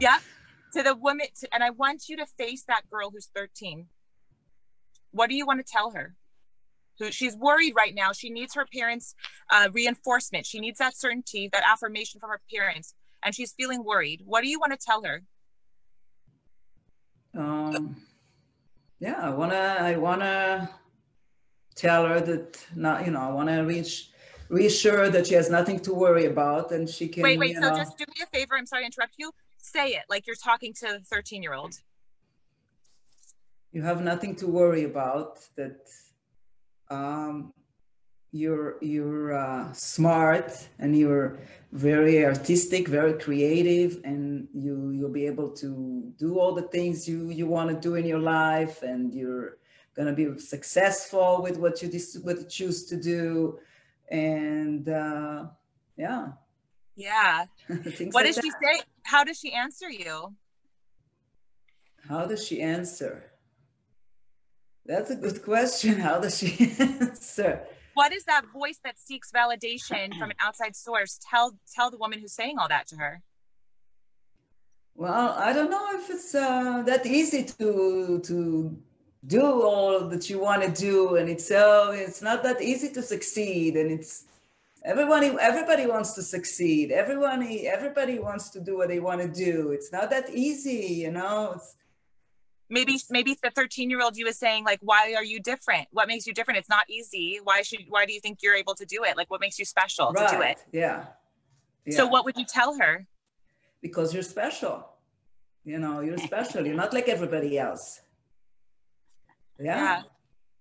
Yeah. 0.00 0.18
To 0.74 0.82
the 0.82 0.94
woman, 0.94 1.26
to, 1.40 1.54
and 1.54 1.62
I 1.62 1.70
want 1.70 2.08
you 2.08 2.16
to 2.16 2.26
face 2.38 2.64
that 2.66 2.88
girl 2.90 3.10
who's 3.10 3.28
13. 3.34 3.86
What 5.10 5.28
do 5.28 5.36
you 5.36 5.46
want 5.46 5.64
to 5.64 5.70
tell 5.70 5.90
her? 5.90 6.14
Who 6.98 7.12
she's 7.12 7.36
worried 7.36 7.74
right 7.76 7.94
now. 7.94 8.12
She 8.12 8.30
needs 8.30 8.54
her 8.54 8.66
parents' 8.72 9.14
uh, 9.50 9.68
reinforcement. 9.72 10.46
She 10.46 10.60
needs 10.60 10.78
that 10.78 10.96
certainty, 10.96 11.50
that 11.52 11.62
affirmation 11.70 12.20
from 12.20 12.30
her 12.30 12.40
parents, 12.52 12.94
and 13.22 13.34
she's 13.34 13.52
feeling 13.52 13.84
worried. 13.84 14.22
What 14.24 14.42
do 14.42 14.48
you 14.48 14.58
want 14.58 14.72
to 14.72 14.78
tell 14.78 15.02
her? 15.04 15.22
um, 17.36 17.96
yeah, 18.98 19.18
I 19.20 19.30
wanna, 19.30 19.76
I 19.80 19.96
wanna 19.96 20.70
tell 21.74 22.06
her 22.06 22.20
that 22.20 22.64
not, 22.76 23.06
you 23.06 23.12
know, 23.12 23.20
I 23.20 23.30
wanna 23.30 23.64
reach, 23.64 24.10
reassure 24.48 25.08
that 25.08 25.26
she 25.26 25.34
has 25.34 25.50
nothing 25.50 25.80
to 25.80 25.94
worry 25.94 26.26
about, 26.26 26.72
and 26.72 26.88
she 26.88 27.08
can. 27.08 27.22
wait, 27.22 27.38
wait. 27.38 27.54
So 27.54 27.60
know, 27.60 27.76
just 27.76 27.96
do 27.96 28.04
me 28.08 28.22
a 28.22 28.26
favor. 28.26 28.54
I'm 28.56 28.66
sorry 28.66 28.82
to 28.82 28.86
interrupt 28.86 29.14
you. 29.18 29.32
Say 29.62 29.94
it 29.94 30.04
like 30.10 30.26
you're 30.26 30.36
talking 30.36 30.74
to 30.74 30.98
the 30.98 31.00
13 31.00 31.42
year 31.42 31.54
old. 31.54 31.80
you 33.72 33.80
have 33.80 34.02
nothing 34.02 34.36
to 34.36 34.46
worry 34.46 34.84
about. 34.84 35.40
That 35.56 35.88
um, 36.90 37.54
you're 38.30 38.76
you're 38.82 39.32
uh, 39.34 39.72
smart 39.72 40.68
and 40.78 40.96
you're 40.96 41.38
very 41.72 42.24
artistic, 42.24 42.86
very 42.88 43.14
creative, 43.14 44.00
and 44.04 44.46
you 44.52 44.90
you'll 44.90 45.08
be 45.10 45.26
able 45.26 45.50
to 45.50 46.12
do 46.18 46.38
all 46.38 46.52
the 46.52 46.68
things 46.68 47.08
you 47.08 47.30
you 47.30 47.46
want 47.46 47.70
to 47.70 47.76
do 47.88 47.94
in 47.94 48.04
your 48.04 48.18
life, 48.18 48.82
and 48.82 49.14
you're 49.14 49.56
gonna 49.96 50.12
be 50.12 50.38
successful 50.38 51.40
with 51.42 51.56
what 51.56 51.82
you 51.82 51.88
dis- 51.88 52.18
what 52.22 52.38
you 52.38 52.44
choose 52.44 52.84
to 52.86 52.96
do, 52.96 53.58
and 54.10 54.88
uh, 54.88 55.46
yeah. 55.96 56.32
Yeah. 56.96 57.46
What 57.68 58.14
like 58.14 58.26
does 58.26 58.36
she 58.42 58.50
say? 58.50 58.82
How 59.04 59.24
does 59.24 59.38
she 59.38 59.52
answer 59.52 59.90
you? 59.90 60.34
How 62.08 62.26
does 62.26 62.46
she 62.46 62.60
answer? 62.60 63.32
That's 64.84 65.10
a 65.10 65.16
good 65.16 65.42
question. 65.42 65.98
How 66.06 66.18
does 66.18 66.38
she 66.38 66.74
answer? 66.78 67.62
What 67.94 68.12
is 68.12 68.24
that 68.24 68.44
voice 68.52 68.80
that 68.84 68.98
seeks 68.98 69.30
validation 69.30 70.16
from 70.18 70.30
an 70.30 70.36
outside 70.40 70.74
source? 70.74 71.18
Tell 71.30 71.58
tell 71.74 71.90
the 71.90 71.98
woman 71.98 72.20
who's 72.20 72.32
saying 72.32 72.58
all 72.58 72.68
that 72.68 72.86
to 72.88 72.96
her. 72.96 73.22
Well, 74.94 75.34
I 75.38 75.52
don't 75.52 75.70
know 75.70 75.88
if 75.92 76.10
it's 76.10 76.34
uh, 76.34 76.82
that 76.86 77.06
easy 77.06 77.44
to 77.44 78.20
to 78.24 78.76
do 79.26 79.62
all 79.62 80.00
that 80.08 80.28
you 80.30 80.38
want 80.38 80.62
to 80.62 80.70
do, 80.70 81.16
and 81.16 81.28
it's 81.28 81.46
so 81.46 81.92
it's 81.92 82.22
not 82.22 82.42
that 82.42 82.60
easy 82.62 82.88
to 82.90 83.02
succeed, 83.02 83.76
and 83.76 83.90
it's 83.90 84.24
everybody 84.84 85.34
everybody 85.40 85.86
wants 85.86 86.12
to 86.12 86.22
succeed. 86.22 86.92
Everyone 86.92 87.42
everybody 87.64 88.18
wants 88.18 88.50
to 88.50 88.60
do 88.60 88.76
what 88.76 88.88
they 88.88 89.00
want 89.00 89.20
to 89.20 89.28
do. 89.28 89.70
It's 89.70 89.92
not 89.92 90.10
that 90.10 90.30
easy, 90.30 91.02
you 91.02 91.10
know. 91.10 91.52
It's, 91.56 91.76
maybe 92.68 92.98
maybe 93.10 93.36
the 93.42 93.50
13 93.50 93.90
year 93.90 94.00
old 94.00 94.16
you 94.16 94.24
was 94.24 94.38
saying 94.38 94.64
like 94.64 94.78
why 94.80 95.14
are 95.14 95.24
you 95.24 95.38
different 95.40 95.86
what 95.90 96.08
makes 96.08 96.26
you 96.26 96.32
different 96.32 96.56
it's 96.56 96.70
not 96.70 96.88
easy 96.88 97.38
why 97.44 97.60
should 97.60 97.80
why 97.90 98.06
do 98.06 98.14
you 98.14 98.20
think 98.20 98.38
you're 98.40 98.54
able 98.54 98.74
to 98.74 98.86
do 98.86 99.04
it 99.04 99.14
like 99.14 99.30
what 99.30 99.42
makes 99.42 99.58
you 99.58 99.64
special 99.66 100.10
to 100.14 100.26
do 100.30 100.36
it 100.36 100.38
right? 100.38 100.64
Yeah. 100.72 101.04
so 101.90 102.06
what 102.06 102.24
would 102.24 102.38
you 102.38 102.46
tell 102.46 102.78
her 102.78 103.06
Because 103.82 104.14
you're 104.14 104.22
special. 104.22 104.88
You 105.64 105.78
know, 105.78 106.00
you're 106.00 106.18
special. 106.18 106.66
You're 106.66 106.76
not 106.76 106.92
like 106.92 107.08
everybody 107.08 107.58
else. 107.58 108.00
Yeah. 109.60 110.02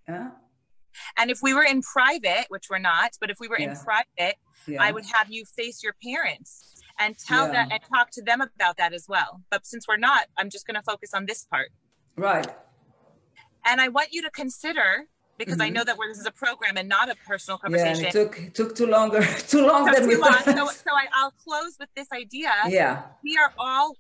Yeah. 0.08 0.32
And 1.18 1.30
if 1.32 1.40
we 1.42 1.54
were 1.54 1.64
in 1.64 1.82
private 1.82 2.46
which 2.50 2.66
we're 2.70 2.78
not 2.80 3.12
but 3.20 3.30
if 3.30 3.38
we 3.40 3.48
were 3.48 3.56
in 3.58 3.76
private 3.76 4.36
Yeah. 4.68 4.82
i 4.82 4.92
would 4.92 5.06
have 5.14 5.32
you 5.32 5.44
face 5.46 5.84
your 5.84 5.96
parents 6.04 6.82
and 7.00 7.18
tell 7.18 7.48
Yeah. 7.48 7.54
them 7.64 7.68
and 7.72 7.82
talk 7.94 8.12
to 8.12 8.22
them 8.22 8.42
about 8.42 8.78
that 8.78 8.94
as 8.94 9.06
well 9.08 9.42
but 9.50 9.66
since 9.66 9.88
we're 9.88 9.98
not 9.98 10.28
i'm 10.38 10.50
just 10.50 10.66
going 10.68 10.76
to 10.76 10.84
focus 10.84 11.14
on 11.14 11.26
this 11.26 11.46
part 11.46 11.70
Right. 12.18 12.48
and 13.66 13.82
i 13.82 13.88
want 13.88 14.10
you 14.12 14.22
to 14.24 14.30
consider 14.32 15.06
because 15.38 15.60
i 15.60 15.70
Mhm. 15.70 15.74
know 15.74 15.84
that 15.84 15.98
we're, 15.98 16.08
this 16.10 16.20
is 16.20 16.26
a 16.26 16.32
program 16.32 16.78
and 16.78 16.88
not 16.88 17.10
a 17.10 17.16
personal 17.28 17.58
Yeah, 17.58 17.62
conversation 17.68 18.06
it 18.06 18.12
took 18.12 18.40
it 18.40 18.54
took 18.56 18.76
too 18.76 18.88
longer, 18.88 19.22
too 19.54 19.66
long 19.66 19.86
than 19.86 20.08
we 20.08 20.16
too 20.16 20.22
long. 20.22 20.34
thought. 20.34 20.44
so, 20.58 20.68
so 20.68 20.92
I, 20.96 21.06
i'll 21.16 21.32
close 21.48 21.78
with 21.80 21.90
this 21.96 22.08
idea 22.14 22.52
yeah. 22.70 23.04
we 23.24 23.38
are 23.38 23.52
all 23.58 23.96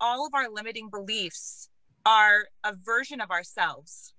all 0.00 0.26
of 0.26 0.34
our 0.34 0.48
limiting 0.48 0.90
beliefs 0.90 1.68
are 2.06 2.38
a 2.64 2.72
version 2.74 3.20
of 3.20 3.30
ourselves 3.30 4.12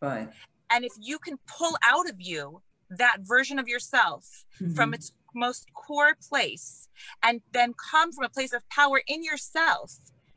Right. 0.00 0.28
And 0.72 0.84
if 0.84 0.92
you 1.00 1.18
can 1.18 1.38
pull 1.46 1.76
out 1.86 2.08
of 2.08 2.16
you 2.18 2.62
that 2.90 3.18
version 3.20 3.58
of 3.58 3.68
yourself 3.68 4.44
from 4.74 4.90
Mhm. 4.90 4.94
its 4.94 5.12
most 5.34 5.66
core 5.74 6.14
place 6.28 6.88
and 7.22 7.40
then 7.52 7.72
come 7.90 8.12
from 8.12 8.24
a 8.24 8.28
place 8.28 8.52
of 8.52 8.62
power 8.68 9.02
in 9.06 9.22
yourself 9.24 9.92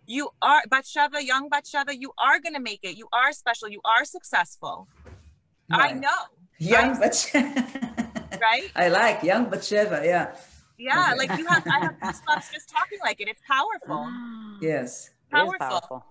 you 0.08 0.30
are 0.40 0.62
Batsheva, 0.70 1.20
young 1.26 1.50
Batsheva, 1.50 2.00
you 2.00 2.12
are 2.20 2.40
going 2.40 2.54
to 2.54 2.60
make 2.60 2.82
it. 2.84 2.96
You 2.96 3.08
are 3.12 3.32
special. 3.34 3.68
You 3.68 3.82
are 3.84 4.06
successful. 4.06 4.88
I 5.72 5.94
know, 5.94 6.10
Young 6.60 7.00
but 7.00 7.32
right? 8.40 8.70
I 8.76 8.88
like 8.90 9.24
young 9.24 9.48
Batsheva. 9.48 10.06
Yeah. 10.06 10.36
Yeah, 10.78 11.06
Okay. 11.10 11.18
like 11.18 11.40
you 11.40 11.48
have, 11.48 11.64
I 11.76 11.80
have 11.80 11.96
goosebumps 11.96 12.52
just 12.54 12.70
talking 12.70 13.00
like 13.04 13.20
it. 13.20 13.28
It's 13.28 13.42
powerful, 13.48 14.08
Yes. 14.62 15.10
It 15.10 15.12
is 15.12 15.32
powerful, 15.32 15.58
powerful. 15.58 16.06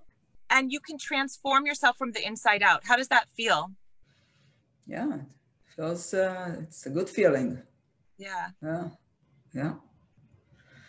and 0.51 0.72
you 0.72 0.81
can 0.81 0.99
transform 0.99 1.66
yourself 1.66 1.97
from 1.97 2.11
the 2.12 2.27
inside 2.27 2.62
out. 2.64 2.81
How 2.85 2.97
does 2.97 3.09
that 3.09 3.29
feel? 3.37 3.70
Yeah. 4.87 5.14
It 5.14 5.22
feels. 5.76 6.12
Uh, 6.14 6.57
it's 6.62 6.87
a 6.87 6.91
good 6.91 7.09
feeling. 7.09 7.62
Yeah. 8.18 8.49
Yeah. 8.62 8.89
Yeah. 9.53 9.72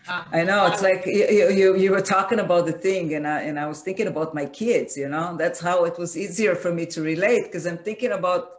Ah. 0.07 0.27
I 0.31 0.43
know. 0.43 0.67
It's 0.67 0.81
like 0.83 1.05
you, 1.05 1.49
you, 1.49 1.75
you- 1.75 1.91
were 1.91 2.01
talking 2.01 2.39
about 2.39 2.65
the 2.67 2.71
thing, 2.73 3.13
and 3.15 3.27
I, 3.27 3.41
and 3.41 3.59
I 3.59 3.65
was 3.67 3.81
thinking 3.81 4.07
about 4.07 4.35
my 4.35 4.45
kids. 4.45 4.95
You 4.97 5.09
know, 5.09 5.35
that's 5.37 5.59
how 5.59 5.85
it 5.85 5.97
was 5.97 6.15
easier 6.15 6.55
for 6.55 6.71
me 6.71 6.85
to 6.87 7.01
relate 7.01 7.43
because 7.45 7.65
I'm 7.65 7.79
thinking 7.79 8.11
about 8.11 8.49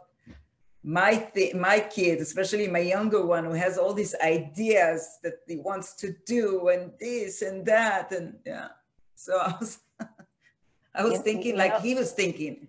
my 0.83 1.15
th- 1.33 1.55
my 1.55 1.79
kid, 1.79 2.19
especially 2.19 2.67
my 2.67 2.79
younger 2.79 3.25
one, 3.25 3.45
who 3.45 3.53
has 3.53 3.77
all 3.77 3.93
these 3.93 4.15
ideas 4.21 5.19
that 5.23 5.35
he 5.47 5.55
wants 5.57 5.93
to 6.01 6.13
do, 6.25 6.67
and 6.69 6.91
this 6.99 7.41
and 7.41 7.65
that, 7.65 8.11
and 8.11 8.35
yeah. 8.45 8.69
So 9.15 9.37
I 9.37 9.53
was, 9.59 9.79
I 10.95 11.03
was 11.03 11.19
thinking 11.19 11.55
like 11.57 11.71
know- 11.73 11.79
he 11.79 11.95
was 11.95 12.11
thinking. 12.11 12.67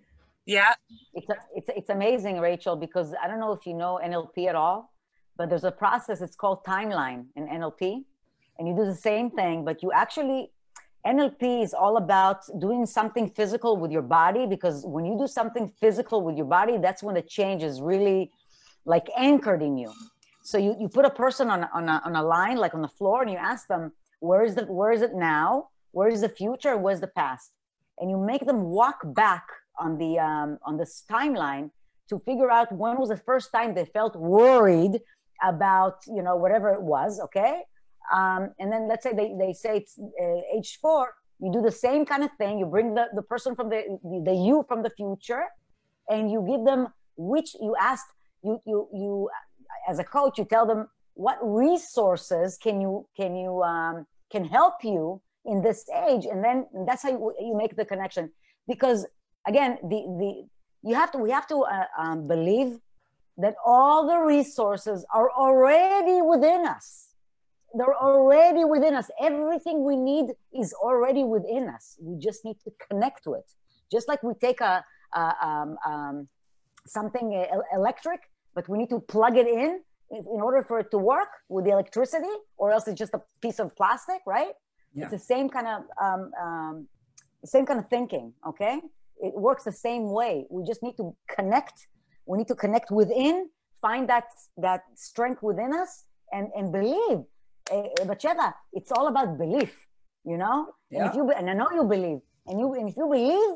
Yeah. 0.49 0.73
It's, 1.13 1.27
it's, 1.55 1.69
it's 1.77 1.89
amazing, 1.91 2.39
Rachel, 2.39 2.75
because 2.75 3.13
I 3.23 3.27
don't 3.27 3.39
know 3.39 3.51
if 3.53 3.67
you 3.67 3.75
know 3.75 3.99
NLP 4.03 4.47
at 4.47 4.55
all, 4.55 4.91
but 5.37 5.47
there's 5.49 5.63
a 5.63 5.71
process, 5.71 6.21
it's 6.21 6.35
called 6.35 6.63
timeline 6.65 7.25
in 7.35 7.47
NLP. 7.47 8.03
And 8.57 8.67
you 8.67 8.75
do 8.75 8.83
the 8.85 8.95
same 8.95 9.29
thing, 9.29 9.63
but 9.63 9.83
you 9.83 9.91
actually, 9.93 10.51
NLP 11.05 11.63
is 11.63 11.75
all 11.75 11.97
about 11.97 12.39
doing 12.59 12.87
something 12.87 13.29
physical 13.29 13.77
with 13.77 13.91
your 13.91 14.01
body 14.01 14.47
because 14.47 14.85
when 14.87 15.05
you 15.05 15.17
do 15.19 15.27
something 15.27 15.71
physical 15.79 16.23
with 16.23 16.35
your 16.35 16.47
body, 16.47 16.77
that's 16.79 17.03
when 17.03 17.13
the 17.15 17.21
change 17.21 17.61
is 17.63 17.79
really 17.79 18.31
like 18.85 19.07
anchored 19.17 19.61
in 19.61 19.77
you. 19.77 19.93
So 20.43 20.57
you, 20.57 20.75
you 20.79 20.89
put 20.89 21.05
a 21.05 21.11
person 21.11 21.51
on, 21.51 21.63
a- 21.63 21.69
on, 21.75 21.89
a, 21.89 22.01
on 22.05 22.15
a 22.15 22.23
line, 22.23 22.57
like 22.57 22.73
on 22.73 22.81
the 22.81 22.89
floor, 22.89 23.21
and 23.21 23.31
you 23.31 23.37
ask 23.37 23.67
them, 23.67 23.91
where 24.19 24.43
is, 24.43 24.55
the, 24.55 24.63
where 24.65 24.91
is 24.91 25.03
it 25.03 25.13
now? 25.13 25.69
Where 25.91 26.09
is 26.09 26.21
the 26.21 26.29
future? 26.29 26.75
Where's 26.75 27.01
the 27.01 27.07
past? 27.21 27.51
And 27.99 28.09
you 28.09 28.17
make 28.17 28.47
them 28.47 28.63
walk 28.63 28.99
back 29.13 29.45
on 29.79 29.97
the 29.97 30.19
um, 30.19 30.57
on 30.65 30.77
this 30.77 31.03
timeline 31.09 31.71
to 32.09 32.19
figure 32.19 32.49
out 32.49 32.71
when 32.71 32.97
was 32.97 33.09
the 33.09 33.17
first 33.17 33.51
time 33.51 33.73
they 33.73 33.85
felt 33.85 34.15
worried 34.15 34.99
about 35.43 35.97
you 36.07 36.21
know 36.21 36.35
whatever 36.35 36.69
it 36.73 36.81
was 36.81 37.19
okay? 37.19 37.61
Um, 38.13 38.51
and 38.59 38.71
then 38.71 38.87
let's 38.87 39.03
say 39.03 39.13
they, 39.13 39.35
they 39.37 39.53
say 39.53 39.77
it's 39.77 39.99
uh, 39.99 40.57
age 40.57 40.79
four 40.81 41.13
you 41.41 41.51
do 41.53 41.61
the 41.61 41.71
same 41.71 42.05
kind 42.05 42.23
of 42.23 42.31
thing 42.37 42.57
you 42.57 42.65
bring 42.65 42.95
the, 42.95 43.05
the 43.13 43.21
person 43.21 43.55
from 43.55 43.69
the, 43.69 43.99
the 44.25 44.33
you 44.33 44.65
from 44.67 44.81
the 44.81 44.89
future 44.89 45.43
and 46.09 46.31
you 46.31 46.43
give 46.49 46.65
them 46.65 46.87
which 47.17 47.55
you 47.61 47.75
asked 47.79 48.07
you 48.43 48.59
you 48.65 48.87
you 48.93 49.29
as 49.87 49.99
a 49.99 50.03
coach 50.03 50.39
you 50.39 50.45
tell 50.45 50.65
them 50.65 50.87
what 51.13 51.37
resources 51.41 52.57
can 52.57 52.81
you 52.81 53.07
can 53.15 53.35
you 53.35 53.61
um, 53.61 54.07
can 54.31 54.43
help 54.43 54.75
you 54.83 55.21
in 55.45 55.61
this 55.61 55.85
age 56.07 56.25
and 56.25 56.43
then 56.43 56.65
that's 56.85 57.03
how 57.03 57.09
you, 57.09 57.33
you 57.39 57.55
make 57.57 57.75
the 57.75 57.85
connection. 57.85 58.31
Because 58.67 59.05
again 59.51 59.71
the 59.91 59.99
the 60.21 60.31
you 60.87 60.95
have 61.01 61.11
to 61.13 61.17
we 61.25 61.31
have 61.37 61.47
to 61.53 61.57
uh, 61.63 61.85
um, 62.03 62.27
believe 62.27 62.71
that 63.43 63.55
all 63.65 64.07
the 64.11 64.19
resources 64.35 65.05
are 65.13 65.29
already 65.31 66.21
within 66.21 66.61
us. 66.77 66.87
They're 67.73 67.99
already 68.09 68.63
within 68.65 68.93
us. 68.95 69.07
Everything 69.29 69.85
we 69.85 69.95
need 69.95 70.25
is 70.61 70.73
already 70.73 71.23
within 71.23 71.69
us. 71.69 71.97
We 72.01 72.17
just 72.17 72.43
need 72.43 72.57
to 72.65 72.71
connect 72.89 73.23
to 73.25 73.35
it. 73.35 73.47
Just 73.91 74.07
like 74.09 74.21
we 74.23 74.33
take 74.47 74.59
a, 74.59 74.83
a 75.13 75.23
um, 75.49 75.77
um, 75.91 76.27
something 76.85 77.27
electric 77.73 78.21
but 78.55 78.67
we 78.67 78.77
need 78.77 78.89
to 78.89 78.99
plug 78.99 79.37
it 79.37 79.47
in 79.47 79.81
in 80.11 80.41
order 80.47 80.63
for 80.63 80.79
it 80.79 80.89
to 80.91 80.97
work 80.97 81.29
with 81.49 81.65
the 81.65 81.71
electricity 81.71 82.35
or 82.57 82.71
else 82.71 82.87
it's 82.87 82.97
just 82.97 83.13
a 83.13 83.21
piece 83.41 83.59
of 83.59 83.75
plastic 83.75 84.21
right? 84.25 84.53
Yeah. 84.93 85.03
it's 85.03 85.13
the 85.13 85.19
same 85.33 85.49
kind 85.49 85.67
of 85.67 85.83
um, 86.01 86.31
um, 86.41 86.87
same 87.45 87.65
kind 87.65 87.79
of 87.79 87.87
thinking 87.89 88.33
okay 88.47 88.81
it 89.19 89.33
works 89.35 89.63
the 89.63 89.71
same 89.71 90.11
way 90.11 90.45
we 90.49 90.63
just 90.63 90.81
need 90.83 90.95
to 90.97 91.15
connect 91.35 91.87
we 92.25 92.37
need 92.37 92.47
to 92.47 92.55
connect 92.55 92.91
within 92.91 93.49
find 93.81 94.09
that 94.09 94.25
that 94.57 94.81
strength 94.95 95.41
within 95.41 95.73
us 95.73 96.05
and 96.31 96.47
and 96.55 96.71
believe 96.71 97.19
eh, 97.71 97.87
eh, 97.99 98.05
Batsheva, 98.05 98.53
it's 98.73 98.91
all 98.91 99.07
about 99.07 99.37
belief 99.37 99.87
you 100.25 100.37
know 100.37 100.73
yeah. 100.89 100.99
and 100.99 101.09
if 101.09 101.15
you 101.15 101.29
and 101.31 101.49
i 101.49 101.53
know 101.53 101.69
you 101.71 101.83
believe 101.83 102.19
and 102.47 102.59
you 102.59 102.73
and 102.73 102.89
if 102.89 102.95
you 102.97 103.07
believe 103.07 103.51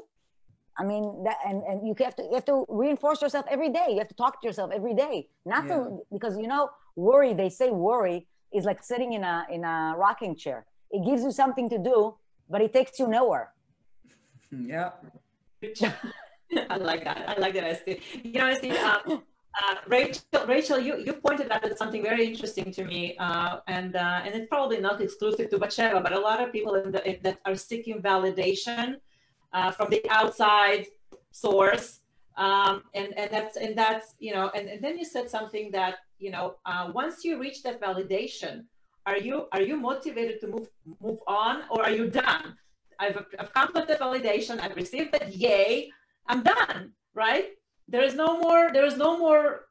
I 0.78 0.84
mean 0.84 1.24
that, 1.24 1.38
and 1.45 1.61
and 1.64 1.88
you 1.88 1.93
have 2.03 2.16
to 2.16 2.24
you 2.24 2.34
have 2.34 2.45
to 2.45 2.66
reinforce 2.68 3.22
yourself 3.22 3.45
every 3.49 3.70
day. 3.70 3.88
You 3.89 3.99
have 3.99 4.07
to 4.07 4.16
talk 4.16 4.41
to 4.41 4.47
yourself 4.47 4.72
every 4.74 4.95
day, 4.95 5.30
not 5.45 5.66
yeah. 5.66 5.76
to 5.76 5.99
because 6.11 6.38
you 6.38 6.47
know 6.47 6.70
worry. 6.95 7.34
They 7.34 7.49
say 7.49 7.70
worry 7.70 8.28
is 8.53 8.66
like 8.66 8.84
sitting 8.84 9.14
in 9.14 9.24
a 9.24 9.45
in 9.51 9.64
a 9.64 9.93
rocking 9.95 10.36
chair. 10.36 10.66
It 10.89 11.05
gives 11.05 11.24
you 11.24 11.32
something 11.32 11.70
to 11.70 11.78
do, 11.78 12.16
but 12.49 12.61
it 12.61 12.74
takes 12.74 12.99
you 12.99 13.07
nowhere. 13.07 13.51
Yeah. 14.51 14.91
I 16.74 16.78
like 16.78 17.03
that. 17.03 17.20
I 17.28 17.39
like 17.39 17.53
that, 17.55 17.64
Estee. 17.64 17.99
You 18.24 18.38
know, 18.39 18.47
Estee, 18.47 18.72
um, 18.72 19.24
uh, 19.61 19.76
Rachel, 19.88 20.24
Rachel, 20.47 20.80
you, 20.80 20.93
you 21.05 21.14
pointed 21.14 21.51
out 21.51 21.66
something 21.78 22.03
very 22.03 22.26
interesting 22.26 22.72
to 22.78 22.84
me, 22.86 23.16
uh, 23.18 23.59
and 23.68 23.95
uh, 23.95 24.26
and 24.26 24.36
it's 24.36 24.49
probably 24.49 24.80
not 24.80 25.01
exclusive 25.01 25.49
to 25.51 25.57
Batsheva, 25.57 26.01
but 26.01 26.14
a 26.14 26.20
lot 26.20 26.41
of 26.43 26.51
people 26.51 26.74
the, 26.74 27.01
that 27.26 27.38
are 27.45 27.55
seeking 27.55 28.01
validation 28.01 28.97
uh, 29.53 29.72
from 29.72 29.89
the 29.89 30.01
outside 30.09 30.88
source. 31.32 31.99
Um, 32.36 32.82
and, 32.95 33.09
and 33.16 33.30
that's, 33.30 33.57
and 33.57 33.78
that's, 33.78 34.16
you 34.18 34.34
know, 34.34 34.49
and, 34.55 34.68
and 34.68 34.84
then 34.84 34.97
you 34.97 35.05
said 35.05 35.30
something 35.30 35.70
that, 35.70 35.99
you 36.18 36.32
know, 36.32 36.55
uh, 36.66 36.89
once 36.91 37.24
you 37.24 37.39
reach 37.39 37.61
that 37.61 37.80
validation, 37.80 38.64
are 39.05 39.20
you, 39.20 39.45
are 39.51 39.61
you 39.61 39.78
motivated 39.78 40.41
to 40.41 40.47
move, 40.47 40.68
move 40.99 41.20
on 41.28 41.61
or 41.70 41.84
are 41.84 41.91
you 41.91 42.09
done? 42.09 42.57
I've, 43.04 43.18
I've 43.39 43.54
completed 43.54 43.99
validation. 43.99 44.60
I've 44.60 44.76
received 44.76 45.12
it. 45.16 45.26
Yay. 45.45 45.91
I'm 46.28 46.41
done. 46.43 46.93
Right. 47.14 47.47
There 47.88 48.04
is 48.04 48.16
no 48.16 48.39
more, 48.39 48.72
there 48.74 48.86
is 48.86 48.97
no 48.97 49.18
more 49.18 49.66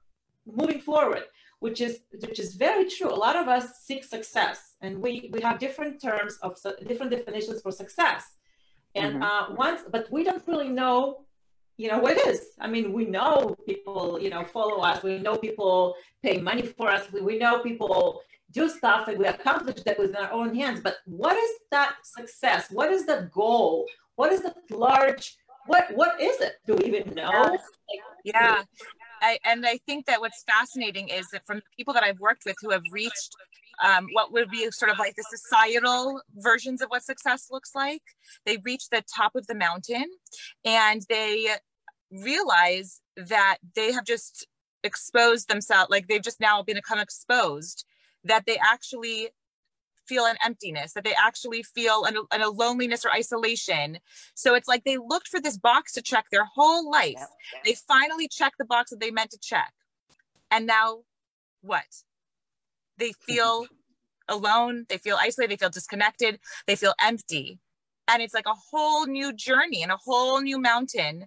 moving 0.47 0.81
forward 0.81 1.25
which 1.63 1.81
is 1.81 2.01
which 2.25 2.41
is 2.41 2.51
very 2.55 2.87
true. 2.95 3.11
A 3.19 3.21
lot 3.27 3.37
of 3.37 3.47
us 3.57 3.65
seek 3.87 4.03
success, 4.17 4.59
and 4.85 4.93
we 5.05 5.31
we 5.33 5.41
have 5.47 5.57
different 5.67 5.95
terms 6.09 6.35
of 6.43 6.51
different 6.91 7.11
definitions 7.17 7.59
for 7.63 7.73
success. 7.83 8.23
And 9.01 9.13
mm-hmm. 9.15 9.53
uh, 9.53 9.55
once, 9.65 9.81
but 9.95 10.05
we 10.11 10.25
don't 10.29 10.45
really 10.51 10.73
know, 10.81 10.97
you 11.77 11.89
know, 11.91 12.01
what 12.05 12.13
it 12.19 12.27
is. 12.33 12.41
I 12.65 12.67
mean, 12.75 12.93
we 12.99 13.05
know 13.17 13.33
people, 13.71 14.05
you 14.25 14.31
know, 14.35 14.43
follow 14.45 14.79
us. 14.91 14.97
We 15.05 15.19
know 15.27 15.37
people 15.49 15.95
pay 16.27 16.37
money 16.51 16.65
for 16.79 16.87
us. 16.97 17.03
We, 17.13 17.21
we 17.31 17.39
know 17.39 17.55
people 17.71 18.23
do 18.53 18.69
stuff 18.69 19.09
and 19.09 19.19
we 19.19 19.27
accomplish 19.27 19.83
that 19.83 19.99
with 19.99 20.17
our 20.17 20.31
own 20.33 20.55
hands. 20.55 20.81
But 20.81 20.97
what 21.07 21.37
is 21.37 21.51
that 21.71 21.97
success? 22.03 22.69
What 22.71 22.91
is 22.91 23.07
the 23.07 23.31
goal? 23.33 23.87
What 24.17 24.33
is 24.33 24.43
the 24.43 24.55
large? 24.71 25.37
What 25.67 25.95
what 25.95 26.21
is 26.21 26.41
it? 26.41 26.55
Do 26.67 26.75
we 26.75 26.87
even 26.87 27.15
know? 27.15 27.59
Yeah. 28.25 28.63
I, 29.21 29.39
and 29.45 29.65
I 29.65 29.79
think 29.87 30.07
that 30.07 30.21
what's 30.21 30.43
fascinating 30.43 31.09
is 31.09 31.29
that 31.29 31.47
from 31.47 31.63
people 31.77 31.95
that 31.95 32.03
I've 32.03 32.19
worked 32.19 32.43
with 32.45 32.57
who 32.61 32.71
have 32.71 32.83
reached 32.91 33.37
um, 33.83 34.09
what 34.13 34.33
would 34.33 34.51
be 34.51 34.69
sort 34.71 34.91
of 34.91 34.99
like 34.99 35.15
the 35.17 35.25
societal 35.29 36.21
versions 36.37 36.83
of 36.83 36.89
what 36.89 37.03
success 37.03 37.49
looks 37.51 37.71
like. 37.75 38.03
They 38.45 38.59
reach 38.65 38.89
the 38.91 39.03
top 39.15 39.35
of 39.35 39.47
the 39.47 39.55
mountain 39.55 40.07
and 40.65 41.03
they 41.09 41.49
realize 42.11 43.01
that 43.17 43.59
they 43.75 43.93
have 43.93 44.05
just 44.05 44.47
exposed 44.85 45.49
themselves, 45.49 45.91
like 45.91 46.09
they've 46.09 46.23
just 46.23 46.41
now 46.41 46.63
been 46.63 46.77
become 46.77 46.99
exposed, 46.99 47.85
that 48.25 48.45
they 48.47 48.59
actually 48.59 49.29
feel 50.07 50.25
an 50.25 50.37
emptiness, 50.45 50.93
that 50.95 51.05
they 51.05 51.15
actually 51.15 51.63
feel 51.63 52.05
an, 52.05 52.17
an, 52.33 52.43
a 52.43 52.51
loneliness 52.51 53.05
or 53.05 53.13
isolation. 53.13 53.99
So 54.35 54.55
it's 54.55 54.69
like 54.69 54.85
they 54.85 54.99
looked 54.99 55.29
for 55.29 55.41
this 55.41 55.57
box 55.57 55.93
to 55.93 56.03
check 56.03 56.27
their 56.31 56.45
whole 56.45 56.91
life. 56.91 57.23
They 57.65 57.75
finally 57.89 58.29
checked 58.29 58.59
the 58.59 58.65
box 58.65 58.91
that 58.91 59.01
they 59.01 59.11
meant 59.11 59.31
to 59.31 59.39
check. 59.41 59.73
And 60.51 60.67
now 60.67 61.03
what? 61.61 61.85
they 62.99 63.13
feel 63.27 63.67
alone, 64.29 64.87
they 64.89 64.99
feel 64.99 65.17
isolated, 65.21 65.53
they 65.53 65.57
feel 65.57 65.71
disconnected, 65.71 66.39
they 66.67 66.77
feel 66.77 66.95
empty. 67.01 67.59
And 68.09 68.23
it's 68.23 68.35
like 68.35 68.47
a 68.47 68.55
whole 68.71 69.07
new 69.07 69.33
journey 69.33 69.83
and 69.83 69.93
a 69.93 69.97
whole 69.97 70.41
new 70.41 70.61
mountain 70.61 71.27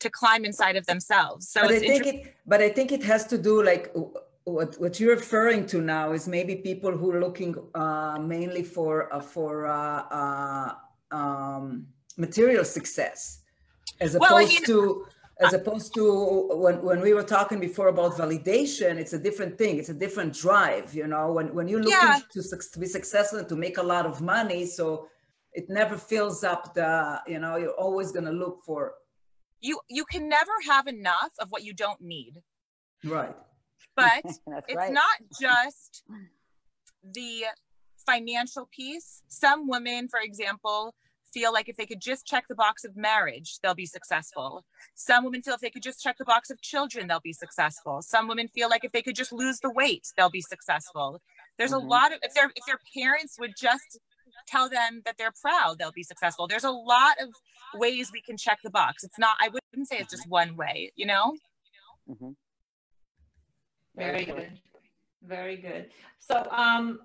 to 0.00 0.10
climb 0.10 0.44
inside 0.44 0.76
of 0.76 0.86
themselves. 0.86 1.48
So 1.48 1.62
but 1.62 1.72
I 1.72 1.78
think 1.78 2.06
it 2.06 2.34
but 2.46 2.60
I 2.60 2.68
think 2.68 2.92
it 2.92 3.02
has 3.02 3.24
to 3.26 3.38
do 3.38 3.62
like 3.62 3.92
what 4.52 4.80
what 4.80 4.98
you're 4.98 5.14
referring 5.14 5.66
to 5.66 5.80
now 5.80 6.12
is 6.12 6.26
maybe 6.26 6.56
people 6.56 6.92
who 6.96 7.10
are 7.12 7.20
looking 7.20 7.54
uh, 7.74 8.18
mainly 8.20 8.62
for 8.62 9.12
uh, 9.12 9.20
for 9.20 9.66
uh, 9.66 10.02
uh 10.20 10.74
um, 11.10 11.86
material 12.16 12.64
success 12.64 13.42
as 14.00 14.14
opposed 14.14 14.32
well, 14.32 14.42
you 14.42 14.60
know, 14.60 14.66
to 14.66 15.06
as 15.40 15.52
opposed 15.52 15.94
to 15.94 16.50
when, 16.52 16.82
when 16.82 17.00
we 17.00 17.14
were 17.14 17.22
talking 17.22 17.60
before 17.60 17.88
about 17.88 18.12
validation 18.16 18.96
it's 18.96 19.12
a 19.12 19.18
different 19.18 19.56
thing. 19.56 19.78
It's 19.78 19.88
a 19.88 19.94
different 19.94 20.34
drive 20.34 20.94
you 20.94 21.06
know? 21.06 21.32
When, 21.32 21.54
when 21.54 21.68
you're 21.68 21.80
looking 21.80 22.08
yeah. 22.12 22.18
to, 22.32 22.42
to 22.72 22.78
be 22.78 22.86
successful 22.86 23.38
and 23.38 23.48
to 23.48 23.56
make 23.56 23.78
a 23.78 23.82
lot 23.82 24.04
of 24.04 24.20
money 24.20 24.66
so 24.66 25.08
it 25.52 25.66
never 25.70 25.96
fills 25.96 26.44
up 26.44 26.74
the 26.74 27.20
you 27.26 27.38
know 27.38 27.56
you're 27.56 27.78
always 27.86 28.12
going 28.12 28.26
to 28.26 28.32
look 28.32 28.60
for 28.66 28.94
you 29.60 29.80
you 29.88 30.04
can 30.04 30.28
never 30.28 30.52
have 30.66 30.86
enough 30.86 31.32
of 31.38 31.50
what 31.50 31.64
you 31.64 31.72
don't 31.72 32.00
need. 32.00 32.34
Right 33.04 33.36
but 33.96 34.22
it's 34.24 34.74
right. 34.74 34.92
not 34.92 35.16
just 35.40 36.04
the 37.12 37.44
financial 38.06 38.68
piece 38.74 39.22
some 39.28 39.68
women 39.68 40.08
for 40.08 40.20
example 40.20 40.94
feel 41.32 41.52
like 41.52 41.68
if 41.68 41.76
they 41.76 41.86
could 41.86 42.00
just 42.00 42.26
check 42.26 42.44
the 42.48 42.54
box 42.54 42.84
of 42.84 42.96
marriage, 42.96 43.58
they'll 43.62 43.74
be 43.74 43.86
successful. 43.86 44.64
Some 44.94 45.24
women 45.24 45.42
feel 45.42 45.54
if 45.54 45.60
they 45.60 45.70
could 45.70 45.82
just 45.82 46.02
check 46.02 46.16
the 46.18 46.24
box 46.24 46.50
of 46.50 46.60
children, 46.62 47.06
they'll 47.06 47.20
be 47.20 47.32
successful. 47.32 48.02
Some 48.02 48.28
women 48.28 48.48
feel 48.48 48.68
like 48.68 48.84
if 48.84 48.92
they 48.92 49.02
could 49.02 49.16
just 49.16 49.32
lose 49.32 49.58
the 49.60 49.70
weight, 49.70 50.06
they'll 50.16 50.30
be 50.30 50.40
successful. 50.40 51.20
There's 51.58 51.72
mm-hmm. 51.72 51.86
a 51.86 51.90
lot 51.90 52.12
of 52.12 52.18
if 52.22 52.34
their 52.34 52.50
if 52.54 52.64
their 52.66 52.78
parents 52.94 53.36
would 53.38 53.52
just 53.58 53.98
tell 54.46 54.68
them 54.68 55.02
that 55.04 55.16
they're 55.18 55.34
proud, 55.40 55.78
they'll 55.78 55.92
be 55.92 56.02
successful. 56.02 56.46
There's 56.46 56.64
a 56.64 56.70
lot 56.70 57.16
of 57.20 57.28
ways 57.74 58.10
we 58.12 58.22
can 58.22 58.36
check 58.36 58.58
the 58.62 58.70
box. 58.70 59.04
It's 59.04 59.18
not 59.18 59.36
I 59.40 59.48
wouldn't 59.48 59.88
say 59.88 59.98
it's 59.98 60.12
just 60.12 60.28
one 60.28 60.56
way, 60.56 60.92
you 60.96 61.06
know? 61.06 61.34
Mm-hmm. 62.08 62.30
Very 63.98 64.24
good. 64.24 64.52
Very 65.22 65.56
good. 65.56 65.90
So 66.18 66.46
um 66.50 67.00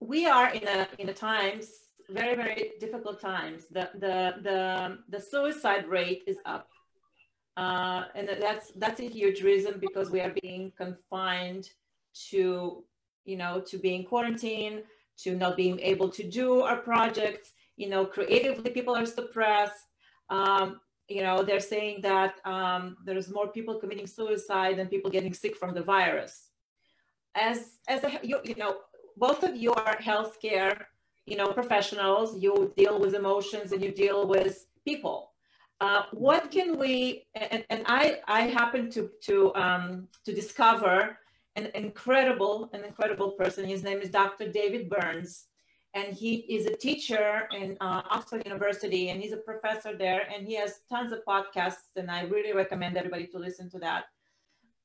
we 0.00 0.26
are 0.26 0.52
in 0.52 0.66
a 0.68 0.86
in 0.98 1.08
a 1.08 1.14
times 1.14 1.84
very 2.10 2.34
very 2.34 2.72
difficult 2.80 3.20
times. 3.20 3.66
The 3.70 3.90
the 3.94 4.34
the, 4.42 4.98
the 5.08 5.20
suicide 5.20 5.88
rate 5.88 6.22
is 6.26 6.38
up. 6.44 6.68
Uh, 7.56 8.04
and 8.14 8.28
that's 8.40 8.72
that's 8.76 9.00
a 9.00 9.08
huge 9.08 9.42
reason 9.42 9.78
because 9.78 10.10
we 10.10 10.20
are 10.20 10.34
being 10.42 10.72
confined 10.76 11.70
to 12.30 12.84
you 13.24 13.36
know 13.36 13.60
to 13.60 13.78
being 13.78 14.04
quarantined 14.04 14.82
to 15.16 15.36
not 15.36 15.56
being 15.56 15.78
able 15.80 16.08
to 16.08 16.24
do 16.28 16.62
our 16.62 16.78
projects. 16.78 17.52
You 17.76 17.88
know 17.88 18.04
creatively 18.04 18.70
people 18.70 18.94
are 18.96 19.06
suppressed. 19.06 19.86
Um, 20.30 20.80
you 21.08 21.22
know 21.22 21.42
they're 21.42 21.60
saying 21.60 22.00
that 22.02 22.34
um, 22.44 22.96
there's 23.04 23.30
more 23.30 23.48
people 23.48 23.74
committing 23.76 24.06
suicide 24.06 24.78
than 24.78 24.86
people 24.88 25.10
getting 25.10 25.34
sick 25.34 25.56
from 25.56 25.74
the 25.74 25.82
virus 25.82 26.50
as 27.34 27.78
as 27.88 28.02
a, 28.04 28.20
you, 28.22 28.38
you 28.44 28.54
know 28.56 28.76
both 29.16 29.44
of 29.44 29.54
you 29.56 29.72
are 29.72 29.96
healthcare 29.96 30.86
you 31.26 31.36
know, 31.36 31.52
professionals, 31.52 32.38
you 32.38 32.72
deal 32.76 32.98
with 32.98 33.14
emotions 33.14 33.72
and 33.72 33.82
you 33.82 33.90
deal 33.90 34.26
with 34.26 34.66
people. 34.84 35.32
Uh, 35.80 36.02
what 36.12 36.50
can 36.50 36.78
we, 36.78 37.26
and, 37.34 37.64
and 37.70 37.82
I, 37.86 38.20
I 38.26 38.42
happen 38.42 38.90
to, 38.90 39.10
to, 39.24 39.54
um, 39.54 40.08
to 40.24 40.34
discover 40.34 41.18
an 41.56 41.70
incredible, 41.74 42.70
an 42.72 42.84
incredible 42.84 43.32
person. 43.32 43.66
His 43.66 43.82
name 43.82 43.98
is 43.98 44.10
Dr. 44.10 44.50
David 44.50 44.88
Burns. 44.88 45.46
And 45.94 46.12
he 46.12 46.36
is 46.56 46.66
a 46.66 46.76
teacher 46.76 47.48
in 47.56 47.76
uh, 47.80 48.02
Oxford 48.10 48.42
University 48.44 49.10
and 49.10 49.22
he's 49.22 49.32
a 49.32 49.36
professor 49.36 49.96
there 49.96 50.22
and 50.32 50.46
he 50.46 50.54
has 50.56 50.80
tons 50.90 51.12
of 51.12 51.20
podcasts 51.24 51.94
and 51.96 52.10
I 52.10 52.22
really 52.22 52.52
recommend 52.52 52.96
everybody 52.96 53.26
to 53.28 53.38
listen 53.38 53.70
to 53.70 53.78
that. 53.78 54.04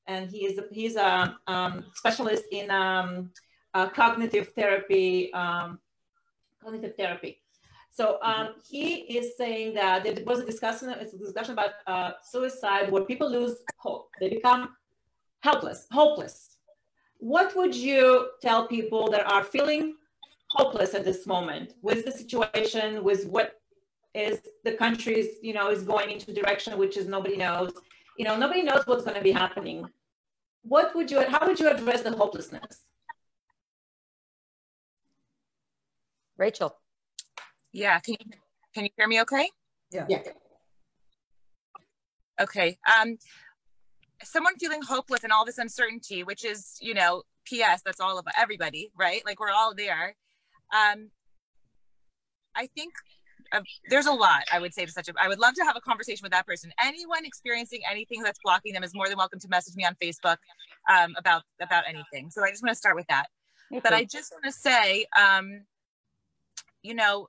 and 0.06 0.30
he 0.30 0.40
is 0.48 0.58
a, 0.58 0.64
he's 0.72 0.96
a 0.96 1.36
um, 1.46 1.84
specialist 1.94 2.44
in 2.50 2.70
um, 2.70 3.30
uh, 3.74 3.88
cognitive 3.88 4.48
therapy. 4.58 5.32
Um, 5.32 5.78
cognitive 6.62 6.94
therapy. 6.96 7.40
So 7.90 8.18
um, 8.22 8.54
he 8.68 8.86
is 9.18 9.36
saying 9.36 9.74
that 9.74 10.04
there 10.04 10.14
was 10.24 10.40
a 10.40 10.46
discussion, 10.46 10.90
it's 10.90 11.14
a 11.14 11.18
discussion 11.18 11.52
about 11.52 11.72
uh, 11.86 12.12
suicide 12.22 12.90
where 12.90 13.04
people 13.04 13.30
lose 13.30 13.56
hope. 13.78 14.10
They 14.20 14.28
become 14.28 14.76
helpless, 15.40 15.86
hopeless. 15.90 16.56
What 17.18 17.54
would 17.56 17.74
you 17.74 18.28
tell 18.40 18.66
people 18.66 19.10
that 19.10 19.30
are 19.30 19.44
feeling 19.44 19.96
hopeless 20.50 20.94
at 20.94 21.04
this 21.04 21.26
moment 21.26 21.74
with 21.82 22.04
the 22.04 22.12
situation, 22.12 23.02
with 23.04 23.26
what 23.26 23.60
is 24.14 24.40
the 24.64 24.72
country's, 24.72 25.36
you 25.42 25.52
know, 25.52 25.70
is 25.70 25.82
going 25.82 26.10
into 26.10 26.32
direction 26.32 26.76
which 26.78 26.96
is 26.96 27.06
nobody 27.06 27.36
knows. 27.36 27.72
You 28.18 28.24
know, 28.24 28.36
nobody 28.36 28.62
knows 28.62 28.86
what's 28.86 29.04
going 29.04 29.16
to 29.16 29.22
be 29.22 29.32
happening. 29.32 29.86
What 30.62 30.94
would 30.94 31.10
you, 31.10 31.22
how 31.22 31.46
would 31.46 31.58
you 31.58 31.70
address 31.70 32.02
the 32.02 32.10
hopelessness? 32.10 32.84
Rachel. 36.36 36.74
Yeah, 37.72 38.00
can 38.00 38.16
you 38.18 38.26
can 38.74 38.84
you 38.84 38.90
hear 38.96 39.06
me 39.06 39.20
okay? 39.20 39.50
Yeah. 39.92 40.06
Yeah. 40.08 40.22
Okay. 42.40 42.78
Um 42.98 43.18
someone 44.22 44.56
feeling 44.56 44.82
hopeless 44.82 45.22
and 45.22 45.32
all 45.32 45.44
this 45.44 45.58
uncertainty, 45.58 46.24
which 46.24 46.44
is, 46.44 46.76
you 46.80 46.94
know, 46.94 47.22
PS, 47.46 47.82
that's 47.84 48.00
all 48.00 48.18
of 48.18 48.26
everybody, 48.38 48.90
right? 48.98 49.22
Like 49.24 49.38
we're 49.40 49.50
all 49.50 49.74
there. 49.74 50.14
Um 50.72 51.10
I 52.54 52.66
think 52.66 52.92
uh, 53.52 53.60
there's 53.88 54.06
a 54.06 54.12
lot 54.12 54.42
I 54.52 54.58
would 54.58 54.74
say 54.74 54.84
to 54.84 54.92
such 54.92 55.08
a 55.08 55.12
I 55.20 55.28
would 55.28 55.38
love 55.38 55.54
to 55.54 55.64
have 55.64 55.76
a 55.76 55.80
conversation 55.80 56.22
with 56.22 56.32
that 56.32 56.46
person. 56.46 56.72
Anyone 56.82 57.24
experiencing 57.24 57.80
anything 57.90 58.22
that's 58.22 58.38
blocking 58.44 58.72
them 58.72 58.84
is 58.84 58.94
more 58.94 59.08
than 59.08 59.16
welcome 59.18 59.40
to 59.40 59.48
message 59.48 59.76
me 59.76 59.84
on 59.84 59.96
Facebook 60.02 60.36
um, 60.88 61.14
about 61.16 61.42
about 61.60 61.84
anything. 61.88 62.30
So 62.30 62.44
I 62.44 62.50
just 62.50 62.62
want 62.62 62.72
to 62.72 62.78
start 62.78 62.96
with 62.96 63.06
that. 63.08 63.26
But 63.82 63.92
I 63.92 64.04
just 64.04 64.32
want 64.32 64.44
to 64.44 64.52
say 64.52 65.06
um, 65.16 65.62
you 66.82 66.94
know, 66.94 67.28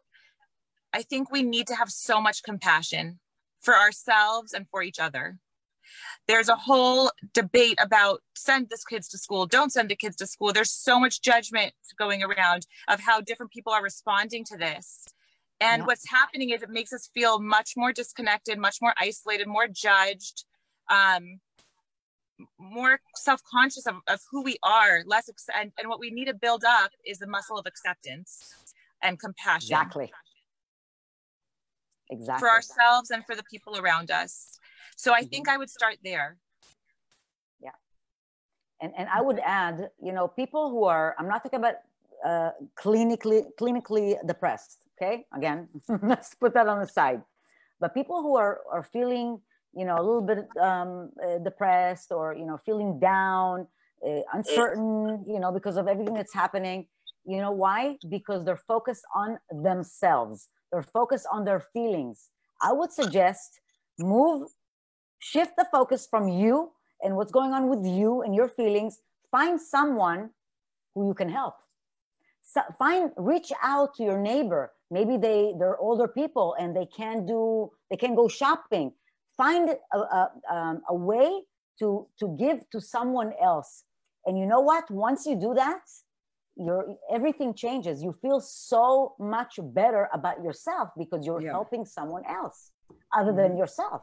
I 0.94 1.04
think 1.04 1.32
we 1.32 1.44
need 1.44 1.68
to 1.68 1.76
have 1.76 1.90
so 1.90 2.22
much 2.22 2.44
compassion 2.44 3.20
for 3.62 3.76
ourselves 3.76 4.54
and 4.54 4.66
for 4.70 4.82
each 4.82 5.00
other. 5.00 5.38
There's 6.28 6.50
a 6.50 6.56
whole 6.56 7.12
debate 7.34 7.78
about 7.82 8.22
send 8.36 8.70
this 8.70 8.84
kids 8.84 9.08
to 9.10 9.18
school, 9.18 9.46
don't 9.46 9.72
send 9.72 9.90
the 9.90 9.96
kids 9.96 10.16
to 10.18 10.28
school. 10.28 10.54
There's 10.54 10.72
so 10.72 11.00
much 11.00 11.22
judgment 11.22 11.74
going 11.98 12.24
around 12.24 12.66
of 12.88 13.00
how 13.00 13.22
different 13.22 13.52
people 13.52 13.74
are 13.74 13.84
responding 13.84 14.44
to 14.46 14.58
this. 14.58 15.06
And 15.60 15.82
yeah. 15.82 15.86
what's 15.86 16.10
happening 16.10 16.50
is 16.50 16.64
it 16.64 16.70
makes 16.70 16.92
us 16.92 17.10
feel 17.14 17.40
much 17.40 17.74
more 17.78 17.94
disconnected, 17.94 18.58
much 18.58 18.78
more 18.82 18.94
isolated, 19.00 19.48
more 19.48 19.68
judged, 19.68 20.46
um, 20.90 21.40
more 22.58 23.00
self-conscious 23.16 23.86
of, 23.86 23.96
of 24.08 24.20
who 24.32 24.42
we 24.42 24.58
are, 24.64 25.04
less, 25.06 25.30
and, 25.56 25.72
and 25.78 25.88
what 25.88 26.00
we 26.00 26.10
need 26.10 26.26
to 26.26 26.34
build 26.34 26.64
up 26.68 26.92
is 27.06 27.20
the 27.20 27.28
muscle 27.28 27.58
of 27.60 27.68
acceptance 27.68 28.74
and 29.04 29.20
compassion. 29.20 29.76
Exactly. 29.76 30.12
Exactly. 32.10 32.40
For 32.40 32.50
ourselves 32.50 33.12
and 33.12 33.26
for 33.26 33.36
the 33.36 33.44
people 33.44 33.78
around 33.78 34.12
us. 34.12 34.60
So 35.02 35.14
I 35.14 35.22
mm-hmm. 35.22 35.30
think 35.30 35.50
I 35.50 35.58
would 35.58 35.72
start 35.80 35.98
there. 36.04 36.38
Yeah. 37.60 37.78
And 38.82 38.92
and 38.96 39.08
I 39.10 39.20
would 39.28 39.40
add, 39.44 39.90
you 40.08 40.14
know, 40.14 40.28
people 40.28 40.70
who 40.70 40.84
are 40.84 41.16
I'm 41.18 41.28
not 41.28 41.42
talking 41.44 41.62
about 41.64 41.78
uh, 42.24 42.52
clinically 42.82 43.42
clinically 43.60 44.08
depressed. 44.32 44.78
Okay, 44.94 45.26
again, 45.34 45.68
let's 46.12 46.36
put 46.36 46.54
that 46.54 46.68
on 46.68 46.78
the 46.80 46.88
side. 47.00 47.22
But 47.80 47.96
people 47.96 48.22
who 48.22 48.38
are 48.38 48.62
are 48.72 48.84
feeling, 48.84 49.42
you 49.74 49.86
know, 49.88 49.98
a 49.98 50.06
little 50.08 50.28
bit 50.32 50.46
um, 50.70 51.10
uh, 51.18 51.40
depressed 51.50 52.12
or 52.12 52.36
you 52.36 52.46
know 52.46 52.58
feeling 52.58 53.00
down, 53.00 53.66
uh, 54.08 54.22
uncertain, 54.38 55.26
you 55.34 55.40
know, 55.42 55.52
because 55.52 55.78
of 55.78 55.88
everything 55.88 56.14
that's 56.14 56.36
happening 56.44 56.86
you 57.24 57.38
know 57.38 57.52
why? 57.52 57.98
Because 58.10 58.44
they're 58.46 58.66
focused 58.74 59.06
on 59.14 59.38
themselves, 59.52 60.50
they're 60.72 60.90
focused 61.00 61.28
on 61.32 61.46
their 61.46 61.60
feelings. 61.60 62.30
I 62.62 62.74
would 62.74 62.92
suggest 62.92 63.62
move, 64.00 64.50
shift 65.22 65.54
the 65.58 65.66
focus 65.72 66.06
from 66.10 66.28
you 66.28 66.72
and 67.02 67.16
what's 67.16 67.32
going 67.32 67.54
on 67.54 67.70
with 67.70 67.86
you 67.86 68.22
and 68.22 68.36
your 68.36 68.50
feelings. 68.50 69.00
Find 69.32 69.62
someone 69.62 70.32
who 70.94 71.08
you 71.08 71.14
can 71.14 71.30
help. 71.30 71.56
So 72.44 72.62
find, 72.78 73.12
reach 73.16 73.52
out 73.64 73.96
to 73.96 74.04
your 74.04 74.20
neighbor. 74.20 74.74
Maybe 74.90 75.16
they 75.16 75.54
they're 75.58 75.78
older 75.78 76.08
people 76.08 76.56
and 76.60 76.76
they 76.76 76.86
can't 76.86 77.26
do 77.26 77.72
they 77.90 77.96
can 77.96 78.14
go 78.14 78.28
shopping. 78.28 78.92
Find 79.38 79.70
a, 79.94 79.98
a, 79.98 80.32
um, 80.52 80.82
a 80.90 80.96
way 80.96 81.44
to 81.80 82.08
to 82.20 82.36
give 82.38 82.70
to 82.72 82.82
someone 82.82 83.32
else. 83.42 83.84
And 84.26 84.38
you 84.38 84.46
know 84.46 84.60
what? 84.60 84.92
Once 84.92 85.26
you 85.26 85.40
do 85.40 85.54
that, 85.54 85.82
your 86.58 86.98
everything 87.10 87.54
changes 87.54 88.04
you 88.04 88.14
feel 88.22 88.42
so 88.42 89.16
much 89.18 89.58
better 89.74 90.10
about 90.12 90.44
yourself 90.44 90.90
because 90.98 91.26
you're 91.26 91.42
yeah. 91.42 91.52
helping 91.52 91.86
someone 91.86 92.24
else 92.26 92.72
other 93.18 93.32
than 93.32 93.52
mm-hmm. 93.52 93.60
yourself 93.60 94.02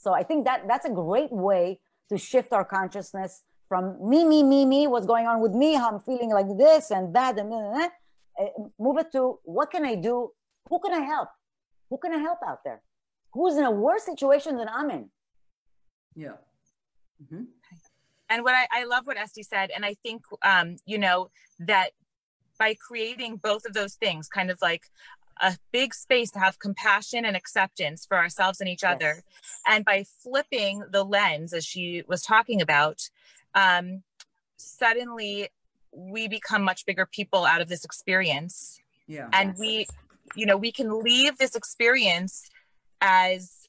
so 0.00 0.12
i 0.12 0.22
think 0.22 0.44
that 0.44 0.66
that's 0.66 0.86
a 0.86 0.90
great 0.90 1.32
way 1.32 1.78
to 2.08 2.18
shift 2.18 2.52
our 2.52 2.64
consciousness 2.64 3.42
from 3.68 3.96
me 4.08 4.24
me 4.24 4.42
me 4.42 4.64
me 4.64 4.86
what's 4.86 5.06
going 5.06 5.26
on 5.26 5.40
with 5.40 5.52
me? 5.52 5.74
How 5.74 5.90
i'm 5.90 6.00
feeling 6.00 6.30
like 6.30 6.50
this 6.58 6.90
and 6.90 7.14
that 7.14 7.38
and 7.38 7.52
then 7.52 7.90
uh, 8.40 8.46
move 8.78 8.98
it 8.98 9.12
to 9.12 9.38
what 9.44 9.70
can 9.70 9.84
i 9.84 9.94
do? 9.94 10.30
Who 10.68 10.78
can 10.80 10.92
i 10.92 11.04
help? 11.14 11.28
Who 11.88 11.98
can 11.98 12.12
i 12.12 12.18
help 12.18 12.38
out 12.46 12.60
there? 12.64 12.82
Who's 13.32 13.56
in 13.56 13.64
a 13.64 13.70
worse 13.70 14.04
situation 14.04 14.56
than 14.56 14.68
i'm 14.68 14.90
in? 14.90 15.10
Yeah. 16.16 16.38
Mm-hmm. 17.22 17.44
And 18.30 18.44
what 18.44 18.54
I, 18.54 18.66
I 18.70 18.84
love 18.84 19.06
what 19.06 19.16
Estee 19.16 19.42
said, 19.42 19.70
and 19.74 19.84
I 19.84 19.94
think 20.04 20.22
um, 20.42 20.76
you 20.86 20.98
know 20.98 21.30
that 21.58 21.90
by 22.58 22.74
creating 22.74 23.36
both 23.36 23.64
of 23.66 23.72
those 23.72 23.94
things, 23.94 24.28
kind 24.28 24.50
of 24.50 24.58
like 24.62 24.84
a 25.40 25.56
big 25.72 25.94
space 25.94 26.30
to 26.32 26.38
have 26.38 26.58
compassion 26.58 27.24
and 27.24 27.36
acceptance 27.36 28.06
for 28.06 28.16
ourselves 28.16 28.60
and 28.60 28.68
each 28.68 28.82
yes. 28.82 28.94
other, 28.94 29.22
and 29.66 29.84
by 29.84 30.04
flipping 30.22 30.82
the 30.90 31.04
lens, 31.04 31.52
as 31.52 31.64
she 31.64 32.02
was 32.06 32.22
talking 32.22 32.60
about, 32.60 33.00
um, 33.54 34.02
suddenly 34.56 35.48
we 35.92 36.28
become 36.28 36.62
much 36.62 36.86
bigger 36.86 37.06
people 37.06 37.44
out 37.44 37.60
of 37.60 37.68
this 37.68 37.84
experience. 37.84 38.80
Yeah. 39.06 39.28
And 39.32 39.54
we, 39.58 39.86
you 40.36 40.46
know, 40.46 40.56
we 40.56 40.72
can 40.72 41.02
leave 41.02 41.38
this 41.38 41.56
experience 41.56 42.48
as 43.00 43.66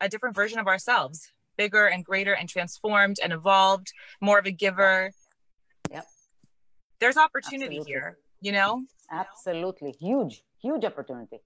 a 0.00 0.08
different 0.08 0.34
version 0.34 0.58
of 0.58 0.66
ourselves 0.66 1.30
bigger 1.56 1.86
and 1.86 2.04
greater 2.04 2.34
and 2.34 2.48
transformed 2.48 3.18
and 3.22 3.32
evolved, 3.32 3.92
more 4.20 4.38
of 4.38 4.46
a 4.46 4.50
giver. 4.50 5.12
Yep. 5.90 6.06
There's 6.98 7.16
opportunity 7.16 7.78
Absolutely. 7.78 7.92
here, 7.92 8.18
you 8.42 8.52
know? 8.52 8.84
Absolutely. 9.10 9.92
Huge, 9.92 10.42
huge 10.60 10.84
opportunity. 10.84 11.38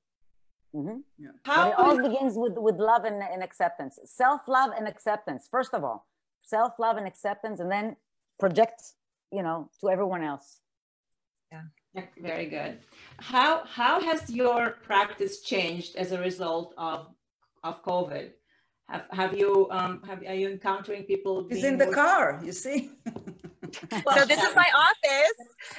Mm-hmm. 0.74 0.98
Yeah. 1.18 1.28
How 1.44 1.64
but 1.64 1.68
it 1.70 1.78
all 1.78 2.08
begins 2.08 2.34
with, 2.36 2.54
with 2.56 2.76
love 2.76 3.04
and, 3.04 3.22
and 3.22 3.42
acceptance. 3.42 3.98
Self 4.04 4.42
love 4.48 4.70
and 4.76 4.88
acceptance, 4.88 5.48
first 5.50 5.72
of 5.74 5.84
all. 5.84 6.06
Self 6.42 6.72
love 6.78 6.96
and 6.96 7.06
acceptance, 7.06 7.60
and 7.60 7.70
then 7.70 7.96
project, 8.38 8.82
you 9.32 9.42
know, 9.42 9.70
to 9.80 9.88
everyone 9.88 10.22
else. 10.22 10.60
Yeah. 11.50 11.62
Very 12.20 12.46
good. 12.46 12.78
How 13.18 13.64
how 13.64 14.00
has 14.00 14.28
your 14.28 14.72
practice 14.82 15.40
changed 15.40 15.96
as 15.96 16.12
a 16.12 16.20
result 16.20 16.74
of 16.76 17.08
of 17.64 17.82
COVID? 17.82 18.30
Have, 18.88 19.04
have 19.10 19.36
you 19.36 19.66
um, 19.70 20.02
have 20.06 20.22
are 20.22 20.34
you 20.34 20.48
encountering 20.48 21.04
people? 21.04 21.46
He's 21.48 21.64
in 21.64 21.78
the 21.78 21.86
car. 21.86 22.40
You 22.44 22.52
see. 22.52 22.90
so 24.14 24.24
this 24.24 24.42
is 24.42 24.54
my 24.54 24.68
office. 24.76 25.32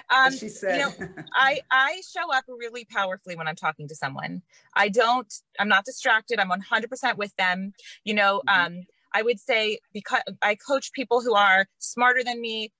Um, 0.10 0.38
she 0.38 0.50
said. 0.50 0.78
You 0.78 0.86
know, 0.86 1.08
I 1.34 1.62
I 1.72 2.02
show 2.16 2.32
up 2.34 2.46
really 2.48 2.86
powerfully 2.86 3.36
when 3.36 3.48
I'm 3.48 3.56
talking 3.56 3.88
to 3.88 3.96
someone. 3.96 4.42
I 4.76 4.90
don't. 4.90 5.32
I'm 5.60 5.68
not 5.68 5.86
distracted. 5.86 6.40
I'm 6.40 6.50
100% 6.50 7.18
with 7.18 7.36
them. 7.38 7.74
You 8.04 8.14
know. 8.14 8.42
Mm-hmm. 8.48 8.66
Um, 8.78 8.84
I 9.14 9.22
would 9.22 9.40
say 9.40 9.80
because 9.94 10.22
I 10.42 10.56
coach 10.56 10.92
people 10.94 11.22
who 11.22 11.34
are 11.34 11.66
smarter 11.80 12.24
than 12.24 12.42
me, 12.42 12.72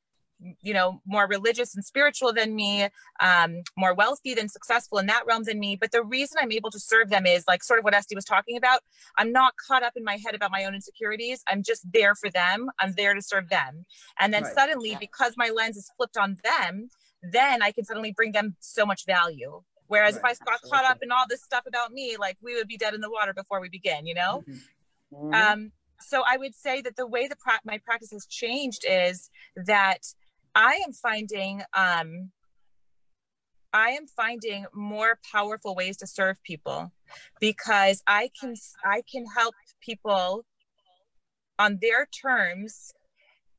you 0.62 0.74
know 0.74 1.02
more 1.06 1.28
religious 1.28 1.76
and 1.76 1.84
spiritual 1.84 2.32
than 2.32 2.56
me 2.56 2.88
um, 3.20 3.62
more 3.76 3.94
wealthy 3.94 4.34
than 4.34 4.48
successful 4.48 4.98
in 5.00 5.08
that 5.08 5.24
realm 5.28 5.44
than 5.44 5.60
me 5.60 5.76
but 5.76 5.92
the 5.92 6.04
reason 6.04 6.38
i'm 6.40 6.52
able 6.52 6.70
to 6.70 6.80
serve 6.80 7.10
them 7.10 7.26
is 7.26 7.44
like 7.48 7.64
sort 7.64 7.80
of 7.80 7.86
what 7.86 7.94
Estee 7.94 8.16
was 8.16 8.26
talking 8.26 8.58
about 8.58 8.82
i'm 9.18 9.32
not 9.32 9.54
caught 9.68 9.84
up 9.84 9.94
in 9.96 10.04
my 10.04 10.18
head 10.24 10.36
about 10.36 10.52
my 10.52 10.64
own 10.66 10.76
insecurities 10.76 11.44
i'm 11.48 11.64
just 11.64 11.92
there 11.92 12.14
for 12.16 12.30
them 12.30 12.70
i'm 12.80 12.94
there 12.94 13.14
to 13.14 13.22
serve 13.22 13.50
them 13.50 13.86
and 14.20 14.34
then 14.34 14.44
right. 14.44 14.54
suddenly 14.54 14.96
because 15.00 15.34
my 15.38 15.50
lens 15.50 15.78
is 15.78 15.90
flipped 15.98 16.18
on 16.18 16.38
them 16.44 16.88
then 17.32 17.62
i 17.62 17.72
can 17.72 17.84
suddenly 17.84 18.12
bring 18.12 18.32
them 18.32 18.56
so 18.60 18.86
much 18.86 19.06
value 19.06 19.62
whereas 19.88 20.16
right. 20.16 20.20
if 20.20 20.42
i 20.42 20.46
got 20.46 20.54
Absolutely. 20.56 20.78
caught 20.78 20.92
up 20.92 20.98
in 21.02 21.12
all 21.12 21.26
this 21.28 21.44
stuff 21.44 21.64
about 21.68 21.92
me 21.92 22.16
like 22.20 22.38
we 22.44 22.56
would 22.56 22.68
be 22.68 22.78
dead 22.78 22.94
in 22.94 23.02
the 23.02 23.10
water 23.10 23.34
before 23.34 23.60
we 23.60 23.70
begin 23.70 24.06
you 24.06 24.14
know 24.14 24.44
mm-hmm. 25.12 25.34
um, 25.34 25.72
so 26.00 26.22
i 26.28 26.38
would 26.38 26.54
say 26.54 26.80
that 26.82 26.96
the 26.96 27.08
way 27.08 27.28
the 27.28 27.36
pra- 27.38 27.60
my 27.66 27.80
practice 27.80 28.12
has 28.12 28.28
changed 28.28 28.86
is 28.88 29.32
that 29.56 30.02
I 30.58 30.82
am 30.88 30.94
finding 30.94 31.64
um, 31.76 32.32
I 33.74 33.92
am 33.92 34.08
finding 34.08 34.66
more 34.74 35.20
powerful 35.32 35.76
ways 35.76 35.98
to 36.00 36.08
serve 36.08 36.44
people 36.44 36.92
because 37.42 38.04
I 38.08 38.32
can 38.40 38.56
I 38.86 39.04
can 39.12 39.26
help 39.36 39.56
people 39.82 40.46
on 41.60 41.80
their 41.82 42.08
terms 42.08 42.92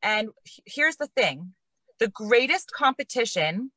And 0.02 0.30
here's 0.66 0.96
the 0.96 1.08
thing 1.08 1.54
the 2.00 2.08
greatest 2.08 2.72
competition 2.72 3.72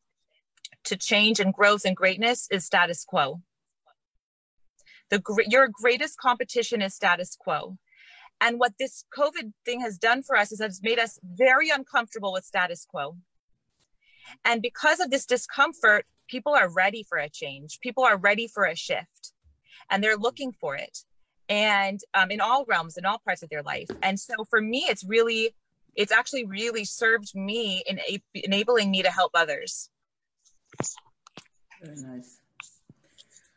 to 0.85 0.97
change 0.97 1.39
and 1.39 1.53
growth 1.53 1.85
and 1.85 1.95
greatness 1.97 2.47
is 2.51 2.65
status 2.65 3.05
quo. 3.05 3.41
The, 5.11 5.21
your 5.49 5.69
greatest 5.71 6.17
competition 6.19 6.81
is 6.81 6.95
status 6.95 7.37
quo. 7.39 7.77
And 8.41 8.59
what 8.59 8.73
this 8.79 9.05
COVID 9.15 9.53
thing 9.65 9.81
has 9.81 9.99
done 9.99 10.23
for 10.23 10.35
us 10.35 10.51
is 10.51 10.59
it's 10.59 10.81
made 10.81 10.97
us 10.97 11.19
very 11.23 11.69
uncomfortable 11.69 12.33
with 12.33 12.43
status 12.43 12.85
quo. 12.89 13.15
And 14.43 14.61
because 14.61 14.99
of 14.99 15.11
this 15.11 15.25
discomfort, 15.25 16.05
people 16.27 16.53
are 16.53 16.69
ready 16.69 17.05
for 17.07 17.19
a 17.19 17.29
change. 17.29 17.79
People 17.81 18.03
are 18.03 18.17
ready 18.17 18.47
for 18.47 18.65
a 18.65 18.75
shift 18.75 19.33
and 19.89 20.03
they're 20.03 20.17
looking 20.17 20.51
for 20.51 20.75
it. 20.75 20.99
And 21.49 21.99
um, 22.13 22.31
in 22.31 22.41
all 22.41 22.65
realms, 22.67 22.97
in 22.97 23.05
all 23.05 23.19
parts 23.19 23.43
of 23.43 23.49
their 23.49 23.61
life. 23.61 23.89
And 24.01 24.19
so 24.19 24.33
for 24.49 24.61
me, 24.61 24.85
it's 24.89 25.03
really, 25.03 25.53
it's 25.95 26.11
actually 26.11 26.45
really 26.45 26.85
served 26.85 27.35
me 27.35 27.83
in 27.85 27.99
a- 27.99 28.23
enabling 28.33 28.89
me 28.89 29.03
to 29.03 29.11
help 29.11 29.31
others. 29.35 29.89
Very 31.83 31.97
nice. 31.97 32.39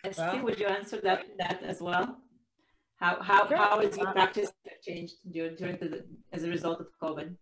And 0.02 0.14
Steve, 0.14 0.42
would 0.42 0.58
you 0.58 0.66
answer 0.66 1.00
that, 1.02 1.24
that 1.38 1.62
as 1.62 1.80
well? 1.80 2.18
How, 2.96 3.20
how, 3.20 3.48
sure. 3.48 3.56
how 3.56 3.80
is 3.80 3.96
your 3.96 4.12
practice 4.12 4.52
changed 4.82 5.14
during, 5.30 5.56
during 5.56 5.76
the, 5.78 6.04
as 6.32 6.44
a 6.44 6.48
result 6.48 6.80
of 6.80 6.86
COVID? 7.02 7.34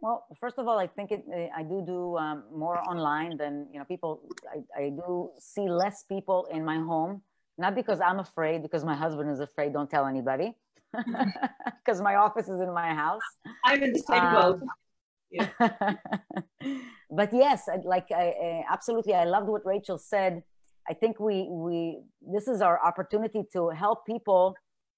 Well, 0.00 0.26
first 0.38 0.58
of 0.58 0.68
all, 0.68 0.78
I 0.78 0.86
think 0.86 1.10
it, 1.10 1.24
I 1.56 1.62
do 1.62 1.82
do 1.84 2.16
um, 2.16 2.44
more 2.54 2.78
online 2.88 3.36
than, 3.36 3.66
you 3.72 3.80
know, 3.80 3.84
people, 3.84 4.20
I, 4.54 4.82
I 4.84 4.88
do 4.90 5.30
see 5.40 5.68
less 5.68 6.04
people 6.04 6.46
in 6.52 6.64
my 6.64 6.76
home, 6.76 7.22
not 7.58 7.74
because 7.74 8.00
I'm 8.00 8.20
afraid, 8.20 8.62
because 8.62 8.84
my 8.84 8.94
husband 8.94 9.28
is 9.30 9.40
afraid, 9.40 9.72
don't 9.72 9.90
tell 9.90 10.06
anybody, 10.06 10.54
because 11.84 12.00
my 12.00 12.14
office 12.14 12.48
is 12.48 12.60
in 12.60 12.72
my 12.72 12.94
house. 12.94 13.22
I'm 13.64 13.82
in 13.82 13.92
the 13.92 13.98
same 13.98 14.22
um, 14.22 14.34
boat. 14.34 14.60
Yeah. 15.30 15.50
but 17.10 17.34
yes, 17.34 17.68
like 17.84 18.06
I, 18.10 18.32
I, 18.46 18.64
absolutely, 18.72 19.12
I 19.12 19.24
loved 19.24 19.48
what 19.48 19.60
Rachel 19.66 19.98
said. 19.98 20.42
I 20.88 20.94
think 20.94 21.20
we 21.20 21.46
we 21.50 21.98
this 22.22 22.48
is 22.48 22.62
our 22.62 22.82
opportunity 22.82 23.42
to 23.52 23.68
help 23.68 24.06
people 24.06 24.54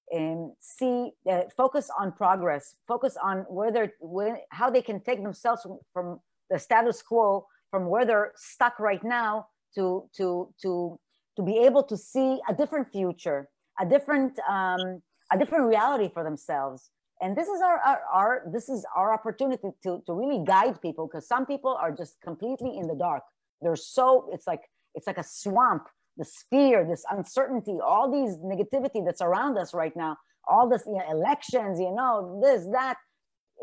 and 0.09 0.51
see 0.59 1.11
uh, 1.31 1.43
focus 1.55 1.89
on 1.99 2.11
progress 2.11 2.75
focus 2.87 3.17
on 3.21 3.39
where 3.49 3.71
they're 3.71 3.93
where, 3.99 4.39
how 4.49 4.69
they 4.69 4.81
can 4.81 4.99
take 5.01 5.21
themselves 5.23 5.61
from, 5.61 5.79
from, 5.93 6.19
the 6.49 6.59
status 6.59 7.01
quo 7.01 7.45
from 7.69 7.85
where 7.85 8.05
they're 8.05 8.33
stuck 8.35 8.77
right 8.79 9.03
now 9.03 9.47
to 9.73 10.09
to 10.17 10.53
to 10.61 10.99
to 11.37 11.41
be 11.41 11.59
able 11.59 11.81
to 11.81 11.95
see 11.95 12.39
a 12.49 12.53
different 12.53 12.91
future 12.91 13.47
a 13.79 13.85
different 13.85 14.37
um, 14.49 15.01
a 15.31 15.37
different 15.37 15.65
reality 15.65 16.09
for 16.13 16.23
themselves. 16.23 16.91
And 17.21 17.37
this 17.37 17.47
is 17.47 17.61
our, 17.61 17.77
our, 17.77 18.01
our 18.11 18.43
this 18.51 18.67
is 18.67 18.85
our 18.95 19.13
opportunity 19.13 19.69
to 19.83 20.01
to 20.05 20.13
really 20.13 20.43
guide 20.43 20.81
people 20.81 21.07
because 21.07 21.27
some 21.27 21.45
people 21.45 21.77
are 21.79 21.91
just 21.91 22.19
completely 22.21 22.77
in 22.77 22.87
the 22.87 22.95
dark. 22.95 23.23
They're 23.61 23.75
so 23.75 24.29
it's 24.33 24.47
like 24.47 24.61
it's 24.95 25.07
like 25.07 25.17
a 25.19 25.23
swamp 25.23 25.87
this 26.21 26.45
fear, 26.51 26.85
this 26.87 27.03
uncertainty, 27.09 27.77
all 27.83 28.07
these 28.17 28.37
negativity 28.51 29.03
that's 29.05 29.21
around 29.21 29.57
us 29.57 29.73
right 29.73 29.95
now, 29.95 30.11
all 30.47 30.69
this 30.69 30.83
you 30.85 30.93
know, 30.93 31.05
elections, 31.17 31.79
you 31.79 31.93
know, 31.99 32.39
this, 32.43 32.61
that, 32.71 32.97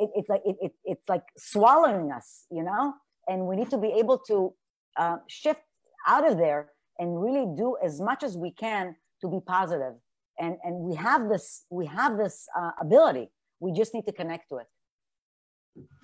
it, 0.03 0.11
it's 0.17 0.29
like 0.29 0.43
it, 0.45 0.57
it, 0.61 0.73
it's 0.85 1.09
like 1.09 1.27
swallowing 1.37 2.11
us, 2.19 2.47
you 2.51 2.65
know, 2.69 2.95
and 3.29 3.47
we 3.47 3.55
need 3.57 3.71
to 3.71 3.79
be 3.79 3.93
able 4.03 4.19
to 4.31 4.53
uh, 4.97 5.19
shift 5.29 5.61
out 6.07 6.29
of 6.31 6.37
there 6.37 6.71
and 6.99 7.23
really 7.23 7.47
do 7.57 7.77
as 7.85 8.01
much 8.01 8.23
as 8.23 8.37
we 8.37 8.51
can 8.51 8.97
to 9.21 9.29
be 9.29 9.39
positive. 9.47 9.95
And 10.41 10.57
and 10.63 10.75
we 10.77 10.95
have 10.95 11.29
this 11.29 11.65
we 11.71 11.87
have 11.87 12.17
this 12.17 12.47
uh, 12.59 12.71
ability. 12.81 13.27
We 13.61 13.73
just 13.73 13.93
need 13.95 14.07
to 14.07 14.13
connect 14.13 14.49
to 14.51 14.57
it. 14.63 14.69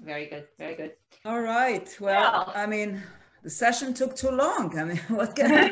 Very 0.01 0.27
good. 0.27 0.47
Very 0.59 0.75
good. 0.75 0.93
All 1.25 1.41
right. 1.41 1.89
Well, 2.01 2.53
I 2.55 2.67
mean, 2.67 3.01
the 3.45 3.51
session 3.51 3.93
took 3.93 4.17
too 4.17 4.31
long. 4.31 4.77
I 4.77 4.85
mean, 4.85 4.97
what 5.09 5.37
can 5.37 5.53
I, 5.53 5.69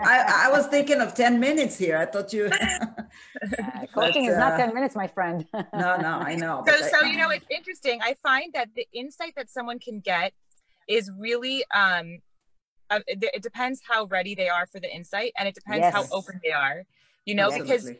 I, 0.00 0.46
I 0.46 0.50
was 0.50 0.68
thinking 0.68 1.00
of 1.00 1.12
10 1.12 1.40
minutes 1.40 1.76
here. 1.76 1.98
I 1.98 2.06
thought 2.06 2.32
you. 2.32 2.46
uh, 2.46 2.86
coaching 3.92 4.26
but, 4.26 4.32
is 4.32 4.38
not 4.38 4.56
10 4.56 4.72
minutes, 4.72 4.94
my 4.94 5.08
friend. 5.08 5.44
no, 5.52 5.96
no, 5.96 6.22
I 6.30 6.36
know. 6.36 6.64
So, 6.70 6.76
so, 6.88 7.04
you 7.04 7.18
know, 7.18 7.30
it's 7.30 7.46
interesting. 7.50 8.00
I 8.00 8.14
find 8.22 8.52
that 8.52 8.68
the 8.76 8.86
insight 8.92 9.34
that 9.36 9.50
someone 9.50 9.80
can 9.80 9.98
get 9.98 10.32
is 10.88 11.10
really, 11.18 11.64
um, 11.74 12.18
uh, 12.90 13.00
it, 13.08 13.24
it, 13.34 13.42
depends 13.42 13.80
how 13.86 14.04
ready 14.04 14.36
they 14.36 14.48
are 14.48 14.66
for 14.66 14.78
the 14.78 14.92
insight 14.94 15.32
and 15.36 15.48
it 15.48 15.54
depends 15.54 15.80
yes. 15.80 15.92
how 15.92 16.06
open 16.12 16.40
they 16.44 16.52
are, 16.52 16.84
you 17.24 17.34
know, 17.34 17.50
because 17.50 17.90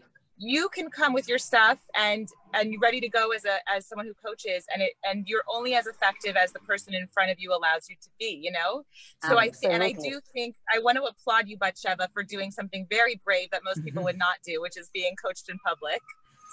you 0.41 0.70
can 0.70 0.88
come 0.88 1.12
with 1.12 1.28
your 1.28 1.38
stuff 1.38 1.78
and 1.95 2.26
and 2.55 2.72
you're 2.72 2.80
ready 2.80 2.99
to 2.99 3.09
go 3.09 3.30
as 3.30 3.45
a 3.45 3.59
as 3.70 3.86
someone 3.86 4.07
who 4.07 4.14
coaches 4.14 4.64
and 4.72 4.82
it 4.82 4.93
and 5.05 5.26
you're 5.28 5.45
only 5.55 5.74
as 5.74 5.86
effective 5.86 6.34
as 6.34 6.51
the 6.53 6.59
person 6.61 6.95
in 6.95 7.07
front 7.09 7.30
of 7.30 7.38
you 7.38 7.51
allows 7.51 7.91
you 7.91 7.97
to 8.03 8.09
be 8.18 8.41
you 8.43 8.51
know? 8.51 8.82
So 9.28 9.38
i 9.38 9.49
th- 9.49 9.72
and 9.72 9.82
i 9.82 9.93
do 9.93 10.18
think 10.32 10.57
i 10.74 10.78
want 10.78 10.97
to 10.97 11.03
applaud 11.05 11.47
you 11.47 11.59
Batsheva 11.59 12.09
for 12.14 12.22
doing 12.22 12.51
something 12.51 12.86
very 12.88 13.20
brave 13.22 13.51
that 13.53 13.61
most 13.64 13.84
people 13.84 14.03
would 14.03 14.18
not 14.18 14.36
do 14.45 14.62
which 14.62 14.78
is 14.78 14.88
being 14.95 15.14
coached 15.22 15.49
in 15.51 15.59
public. 15.59 16.01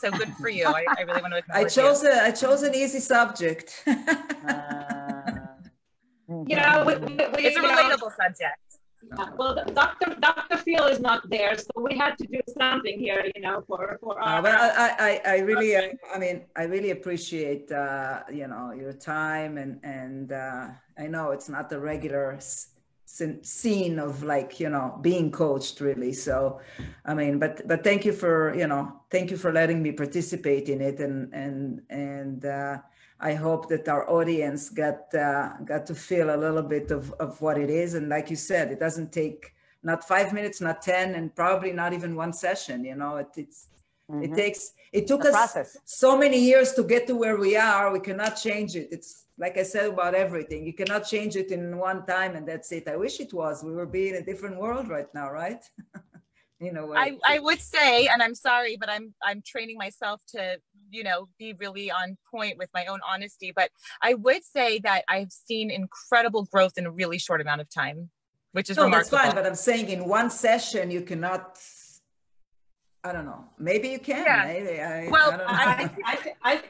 So 0.01 0.11
good 0.11 0.31
for 0.39 0.47
you. 0.47 0.65
I, 0.65 0.85
I 0.95 1.01
really 1.01 1.21
want 1.21 1.33
to 1.33 1.41
i 1.53 1.63
chose 1.63 2.03
you. 2.03 2.11
a 2.11 2.25
i 2.25 2.31
chose 2.31 2.63
an 2.63 2.75
easy 2.75 2.99
subject. 2.99 3.83
Uh, 6.29 6.43
you 6.45 6.57
know 6.57 6.83
we, 6.85 6.93
we, 6.95 7.15
it's 7.45 7.55
a 7.55 7.61
relatable 7.61 8.01
know, 8.01 8.11
subject 8.21 8.66
yeah, 9.04 9.30
well, 9.38 9.56
Dr. 9.74 10.16
Dr. 10.20 10.58
Phil 10.58 10.86
is 10.86 11.00
not 11.00 11.30
there, 11.30 11.58
so 11.58 11.70
we 11.78 11.98
had 11.98 12.18
to 12.18 12.28
do 12.28 12.39
something 12.58 13.00
here, 13.00 13.30
you 13.36 13.41
know, 13.41 13.64
for 13.68 13.98
for 14.02 14.20
our. 14.22 14.39
Uh, 14.39 14.41
but 14.41 14.52
I, 14.54 14.95
I, 15.00 15.22
I 15.26 15.38
really, 15.39 15.78
I, 15.78 15.93
I, 16.14 16.18
mean, 16.18 16.45
I 16.56 16.64
really 16.64 16.91
appreciate, 16.91 17.72
uh, 17.72 18.24
you 18.32 18.48
know, 18.48 18.72
your 18.72 18.93
time 18.93 19.58
and 19.58 19.80
and 19.84 20.32
uh, 20.32 20.70
I 20.98 21.08
know 21.08 21.32
it's 21.32 21.50
not 21.50 21.70
the 21.70 21.80
regular 21.80 22.39
scene 23.41 24.00
of 24.00 24.24
like 24.24 24.60
you 24.60 24.70
know 24.70 25.00
being 25.02 25.32
coached 25.32 25.80
really 25.80 26.14
so 26.14 26.60
i 27.06 27.14
mean 27.14 27.39
but 27.39 27.66
but 27.68 27.84
thank 27.84 28.06
you 28.06 28.12
for 28.12 28.54
you 28.54 28.68
know 28.68 29.02
thank 29.10 29.32
you 29.32 29.38
for 29.38 29.52
letting 29.52 29.82
me 29.82 29.91
participate 29.91 30.70
in 30.70 30.82
it 30.82 31.00
and 31.00 31.34
and 31.34 31.82
and 31.89 32.45
uh 32.45 32.78
I 33.20 33.34
hope 33.34 33.68
that 33.70 33.88
our 33.88 34.09
audience 34.09 34.70
got 34.70 35.13
uh, 35.13 35.53
got 35.65 35.86
to 35.88 35.95
feel 35.95 36.36
a 36.36 36.38
little 36.38 36.61
bit 36.61 36.91
of, 36.91 37.11
of 37.13 37.41
what 37.41 37.57
it 37.57 37.70
is. 37.70 37.95
And 37.95 38.09
like 38.09 38.30
you 38.30 38.36
said, 38.36 38.72
it 38.72 38.80
doesn't 38.80 39.11
take 39.11 39.53
not 39.84 40.07
five 40.07 40.34
minutes, 40.34 40.61
not 40.61 40.82
ten, 40.82 41.15
and 41.15 41.36
probably 41.36 41.72
not 41.72 41.93
even 41.93 42.15
one 42.15 42.34
session. 42.34 42.86
You 42.86 42.95
know, 42.95 43.18
it, 43.18 43.30
it's 43.36 43.68
mm-hmm. 44.11 44.24
it 44.24 44.36
takes 44.36 44.74
it 44.93 45.07
took 45.07 45.26
us 45.26 45.32
process. 45.32 45.78
so 45.86 46.18
many 46.18 46.39
years 46.39 46.74
to 46.74 46.84
get 46.84 47.07
to 47.07 47.15
where 47.15 47.38
we 47.38 47.55
are. 47.55 47.91
We 47.91 47.99
cannot 47.99 48.36
change 48.36 48.76
it. 48.76 48.89
It's 48.91 49.26
like 49.39 49.57
I 49.57 49.63
said 49.63 49.89
about 49.89 50.13
everything. 50.13 50.65
You 50.65 50.74
cannot 50.74 51.07
change 51.07 51.36
it 51.36 51.51
in 51.51 51.78
one 51.78 52.05
time 52.05 52.36
and 52.36 52.47
that's 52.47 52.72
it. 52.72 52.88
I 52.88 52.97
wish 52.97 53.20
it 53.20 53.34
was. 53.34 53.63
We 53.63 53.74
would 53.74 53.91
be 53.91 54.09
in 54.09 54.15
a 54.15 54.22
different 54.22 54.57
world 54.57 54.89
right 54.89 55.11
now, 55.13 55.32
right? 55.32 55.63
you 56.59 56.72
know 56.72 56.93
I, 56.95 57.18
I 57.24 57.39
would 57.39 57.61
say 57.61 58.07
and 58.07 58.22
i'm 58.22 58.34
sorry 58.34 58.78
but 58.78 58.89
i'm 58.89 59.13
i'm 59.24 59.41
training 59.45 59.78
myself 59.78 60.22
to 60.30 60.57
you 60.89 61.03
know 61.03 61.27
be 61.38 61.53
really 61.53 61.89
on 61.91 62.17
point 62.29 62.57
with 62.57 62.69
my 62.73 62.85
own 62.85 62.99
honesty 63.07 63.51
but 63.55 63.69
i 64.01 64.13
would 64.13 64.43
say 64.43 64.79
that 64.79 65.03
i've 65.09 65.31
seen 65.31 65.69
incredible 65.69 66.43
growth 66.45 66.77
in 66.77 66.85
a 66.85 66.91
really 66.91 67.17
short 67.17 67.41
amount 67.41 67.61
of 67.61 67.69
time 67.69 68.09
which 68.51 68.69
is 68.69 68.77
no, 68.77 68.83
remarkable. 68.83 69.17
that's 69.17 69.25
fine 69.27 69.35
but 69.35 69.45
i'm 69.45 69.55
saying 69.55 69.89
in 69.89 70.05
one 70.05 70.29
session 70.29 70.89
you 70.91 71.01
cannot 71.01 71.59
i 73.03 73.11
don't 73.11 73.25
know 73.25 73.45
maybe 73.59 73.89
you 73.89 73.99
can 73.99 74.23
yeah. 74.23 74.43
maybe 74.45 74.81
I, 74.81 75.09
well 75.09 75.31
I, 75.47 75.89
I, 76.05 76.33
I, 76.43 76.61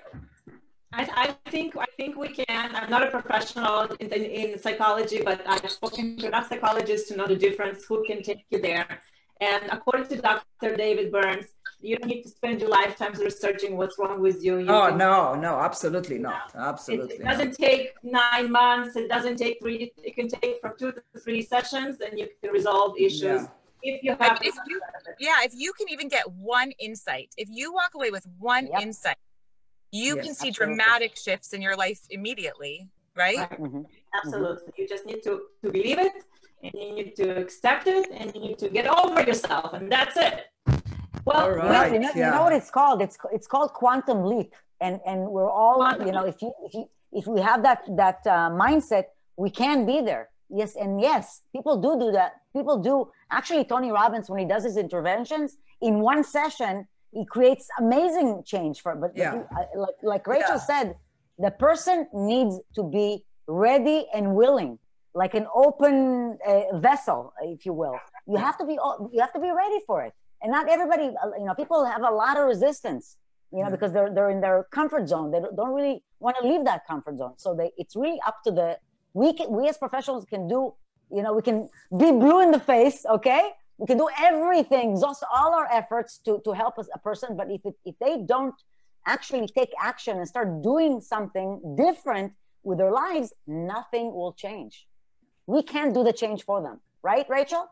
I, 0.93 1.09
I, 1.15 1.51
think 1.51 1.75
I 1.75 1.85
think 1.97 2.15
we 2.15 2.29
can. 2.29 2.73
I'm 2.73 2.89
not 2.89 3.03
a 3.03 3.11
professional 3.11 3.83
in, 3.99 4.07
in, 4.07 4.23
in 4.23 4.59
psychology, 4.59 5.21
but 5.21 5.41
I've 5.45 5.69
spoken 5.69 6.17
to 6.17 6.27
enough 6.27 6.47
psychologists 6.47 7.09
to 7.09 7.17
know 7.17 7.27
the 7.27 7.35
difference. 7.35 7.83
Who 7.85 8.05
can 8.05 8.23
take 8.23 8.45
you 8.49 8.61
there? 8.61 9.01
And 9.41 9.63
according 9.71 10.07
to 10.07 10.21
Dr. 10.21 10.75
David 10.75 11.11
Burns, 11.11 11.47
you 11.79 11.97
don't 11.97 12.07
need 12.07 12.23
to 12.23 12.29
spend 12.29 12.59
your 12.59 12.69
lifetimes 12.69 13.19
researching 13.19 13.77
what's 13.77 13.99
wrong 13.99 14.19
with 14.19 14.43
you. 14.43 14.57
you 14.57 14.69
oh, 14.69 14.95
no, 14.95 15.35
no, 15.35 15.59
absolutely 15.59 16.17
not. 16.17 16.51
Absolutely. 16.55 17.15
It, 17.15 17.21
it 17.21 17.25
doesn't 17.25 17.59
not. 17.59 17.67
take 17.67 17.93
nine 18.03 18.51
months. 18.51 18.95
It 18.95 19.07
doesn't 19.09 19.37
take 19.37 19.59
three, 19.61 19.91
it 20.03 20.15
can 20.15 20.27
take 20.27 20.59
from 20.59 20.73
two 20.77 20.91
to 20.91 21.01
three 21.23 21.41
sessions 21.41 21.97
and 22.01 22.17
you 22.17 22.27
can 22.41 22.51
resolve 22.51 22.97
issues. 22.97 23.21
Yeah. 23.21 23.47
If 23.83 24.03
you 24.03 24.15
have, 24.19 24.39
if 24.41 24.55
you, 24.67 24.81
yeah, 25.19 25.43
if 25.43 25.53
you 25.55 25.71
can 25.73 25.87
even 25.89 26.07
get 26.07 26.29
one 26.31 26.71
insight, 26.79 27.29
if 27.37 27.47
you 27.51 27.71
walk 27.71 27.91
away 27.93 28.09
with 28.09 28.25
one 28.39 28.67
yep. 28.67 28.81
insight, 28.81 29.17
you 29.91 30.15
yes, 30.15 30.25
can 30.25 30.33
see 30.33 30.49
absolutely. 30.49 30.75
dramatic 30.75 31.15
shifts 31.15 31.53
in 31.53 31.61
your 31.61 31.75
life 31.75 31.99
immediately, 32.09 32.89
right? 33.15 33.37
right. 33.37 33.61
Mm-hmm. 33.61 33.81
Absolutely. 34.15 34.55
Mm-hmm. 34.55 34.81
You 34.81 34.87
just 34.87 35.05
need 35.05 35.21
to, 35.23 35.43
to 35.63 35.71
believe 35.71 35.99
it 35.99 36.11
and 36.63 36.73
you 36.73 36.95
need 36.95 37.15
to 37.17 37.37
accept 37.37 37.87
it 37.87 38.09
and 38.11 38.33
you 38.33 38.41
need 38.41 38.57
to 38.57 38.69
get 38.69 38.87
over 38.87 39.21
yourself 39.21 39.73
and 39.73 39.91
that's 39.91 40.17
it 40.17 40.47
well 41.27 41.49
right. 41.51 41.93
you, 41.93 41.99
know, 41.99 42.11
yeah. 42.15 42.25
you 42.25 42.31
know 42.35 42.43
what 42.43 42.53
it's 42.53 42.71
called 42.71 43.01
it's 43.01 43.17
it's 43.31 43.47
called 43.47 43.69
quantum 43.73 44.23
leap 44.31 44.51
and 44.81 44.99
and 45.05 45.19
we're 45.35 45.49
all 45.49 45.77
you 46.05 46.11
know 46.11 46.25
if 46.25 46.41
you 46.41 46.51
if 46.65 46.73
you 46.73 46.85
if 47.11 47.25
we 47.27 47.39
have 47.41 47.61
that 47.67 47.81
that 47.95 48.19
uh, 48.25 48.49
mindset 48.63 49.05
we 49.37 49.49
can 49.49 49.85
be 49.85 50.01
there 50.01 50.29
yes 50.49 50.75
and 50.75 51.01
yes 51.09 51.41
people 51.55 51.75
do 51.85 51.91
do 51.99 52.11
that 52.11 52.31
people 52.55 52.77
do 52.89 52.95
actually 53.31 53.63
tony 53.63 53.91
robbins 53.91 54.29
when 54.29 54.39
he 54.39 54.47
does 54.53 54.63
his 54.63 54.77
interventions 54.77 55.57
in 55.81 55.99
one 55.99 56.23
session 56.23 56.87
he 57.11 57.25
creates 57.25 57.67
amazing 57.79 58.43
change 58.45 58.81
for 58.81 58.95
but, 58.95 59.11
yeah. 59.15 59.43
like, 59.75 59.97
like 60.03 60.27
rachel 60.27 60.59
yeah. 60.61 60.71
said 60.71 60.95
the 61.39 61.51
person 61.51 62.07
needs 62.13 62.59
to 62.75 62.83
be 62.83 63.23
ready 63.47 64.05
and 64.13 64.35
willing, 64.35 64.77
like 65.13 65.33
an 65.33 65.47
open 65.53 66.37
uh, 66.47 66.77
vessel, 66.79 67.33
if 67.41 67.65
you 67.65 67.73
will. 67.73 67.99
You 68.27 68.37
have 68.37 68.57
to 68.57 68.65
be 68.65 68.73
you 68.73 69.19
have 69.19 69.33
to 69.33 69.39
be 69.39 69.51
ready 69.51 69.79
for 69.85 70.03
it. 70.03 70.13
And 70.41 70.51
not 70.51 70.69
everybody, 70.69 71.15
uh, 71.23 71.31
you 71.37 71.45
know, 71.45 71.55
people 71.55 71.83
have 71.85 72.03
a 72.03 72.11
lot 72.11 72.37
of 72.37 72.45
resistance, 72.47 73.17
you 73.51 73.63
know, 73.63 73.69
because 73.69 73.91
they're 73.91 74.13
they're 74.13 74.29
in 74.29 74.41
their 74.41 74.67
comfort 74.71 75.07
zone. 75.07 75.31
They 75.31 75.39
don't 75.39 75.73
really 75.73 76.03
want 76.19 76.37
to 76.39 76.47
leave 76.47 76.63
that 76.65 76.85
comfort 76.85 77.17
zone. 77.17 77.33
So 77.37 77.55
they, 77.55 77.71
it's 77.77 77.95
really 77.95 78.19
up 78.25 78.37
to 78.45 78.51
the 78.51 78.77
we 79.13 79.33
can, 79.33 79.49
we 79.51 79.67
as 79.67 79.77
professionals 79.77 80.25
can 80.25 80.47
do, 80.47 80.73
you 81.11 81.23
know, 81.23 81.33
we 81.33 81.41
can 81.41 81.69
be 81.97 82.11
blue 82.11 82.41
in 82.41 82.51
the 82.51 82.59
face, 82.59 83.05
okay? 83.09 83.49
We 83.79 83.87
can 83.87 83.97
do 83.97 84.09
everything, 84.19 84.91
exhaust 84.91 85.23
all 85.33 85.53
our 85.53 85.67
efforts 85.71 86.19
to 86.25 86.41
to 86.45 86.51
help 86.51 86.77
us, 86.77 86.87
a 86.93 86.99
person. 86.99 87.35
But 87.35 87.49
if 87.51 87.61
it, 87.65 87.75
if 87.85 87.95
they 87.99 88.21
don't 88.33 88.55
actually 89.05 89.47
take 89.47 89.71
action 89.81 90.17
and 90.17 90.27
start 90.27 90.61
doing 90.61 91.01
something 91.01 91.75
different 91.77 92.33
with 92.63 92.77
their 92.77 92.91
lives, 92.91 93.33
nothing 93.47 94.13
will 94.13 94.33
change. 94.33 94.87
We 95.47 95.63
can't 95.63 95.93
do 95.93 96.03
the 96.03 96.13
change 96.13 96.43
for 96.43 96.61
them, 96.61 96.81
right, 97.01 97.25
Rachel? 97.29 97.65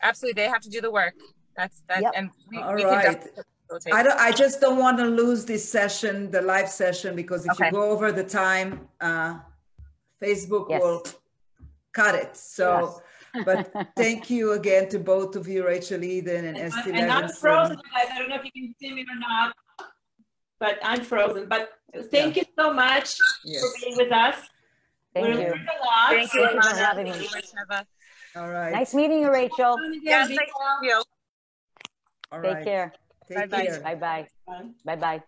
Absolutely, 0.00 0.42
they 0.42 0.48
have 0.48 0.62
to 0.62 0.70
do 0.70 0.80
the 0.80 0.90
work. 0.90 1.14
That's 1.58 1.82
that, 1.88 2.02
yep. 2.02 2.12
and 2.16 2.30
we, 2.50 2.58
all 2.58 2.74
we 2.74 2.84
right. 2.84 3.22
I 3.92 4.02
don't. 4.02 4.18
I 4.18 4.32
just 4.32 4.60
don't 4.62 4.78
want 4.78 4.96
to 4.98 5.04
lose 5.04 5.44
this 5.44 5.68
session, 5.68 6.30
the 6.30 6.40
live 6.40 6.70
session, 6.70 7.14
because 7.14 7.44
if 7.44 7.52
okay. 7.52 7.66
you 7.66 7.72
go 7.72 7.90
over 7.90 8.10
the 8.12 8.24
time, 8.24 8.88
uh, 9.00 9.40
Facebook 10.22 10.66
yes. 10.70 10.80
will 10.80 11.02
cut 11.92 12.14
it. 12.14 12.36
So. 12.36 12.68
Yes. 12.80 13.02
but 13.44 13.70
thank 13.94 14.30
you 14.30 14.52
again 14.52 14.88
to 14.88 14.98
both 14.98 15.36
of 15.36 15.46
you, 15.46 15.66
Rachel 15.66 16.02
Eden 16.02 16.46
and 16.46 16.56
Estee 16.56 16.92
And 16.94 17.12
I'm 17.12 17.28
frozen, 17.28 17.76
guys. 17.76 18.08
I 18.10 18.18
don't 18.18 18.30
know 18.30 18.36
if 18.36 18.44
you 18.46 18.50
can 18.50 18.74
see 18.80 18.94
me 18.94 19.02
or 19.02 19.18
not 19.20 19.54
but 20.58 20.78
I'm 20.82 21.02
frozen. 21.02 21.48
But 21.48 21.70
thank 22.10 22.36
yeah. 22.36 22.42
you 22.42 22.48
so 22.58 22.72
much 22.72 23.16
yes. 23.44 23.62
for 23.62 23.68
being 23.80 23.96
with 23.96 24.12
us. 24.12 24.36
Thank 25.14 25.28
we 25.28 25.42
you. 25.42 25.54
Thank 26.08 26.34
you 26.34 26.48
for 26.60 26.76
having 26.76 27.04
me. 27.04 27.28
All 28.36 28.48
right. 28.48 28.72
Nice 28.72 28.94
meeting 28.94 29.20
you, 29.20 29.32
Rachel. 29.32 29.76
Yes, 30.02 30.28
thank 30.28 30.40
you. 30.82 31.02
All 32.32 32.40
Take 32.42 32.52
right. 32.52 32.64
care. 32.64 32.92
Take 33.28 33.50
bye 33.50 33.64
care. 33.64 33.80
Bye 33.80 33.94
bye. 33.94 34.28
Bye 34.84 34.96
bye. 34.96 35.22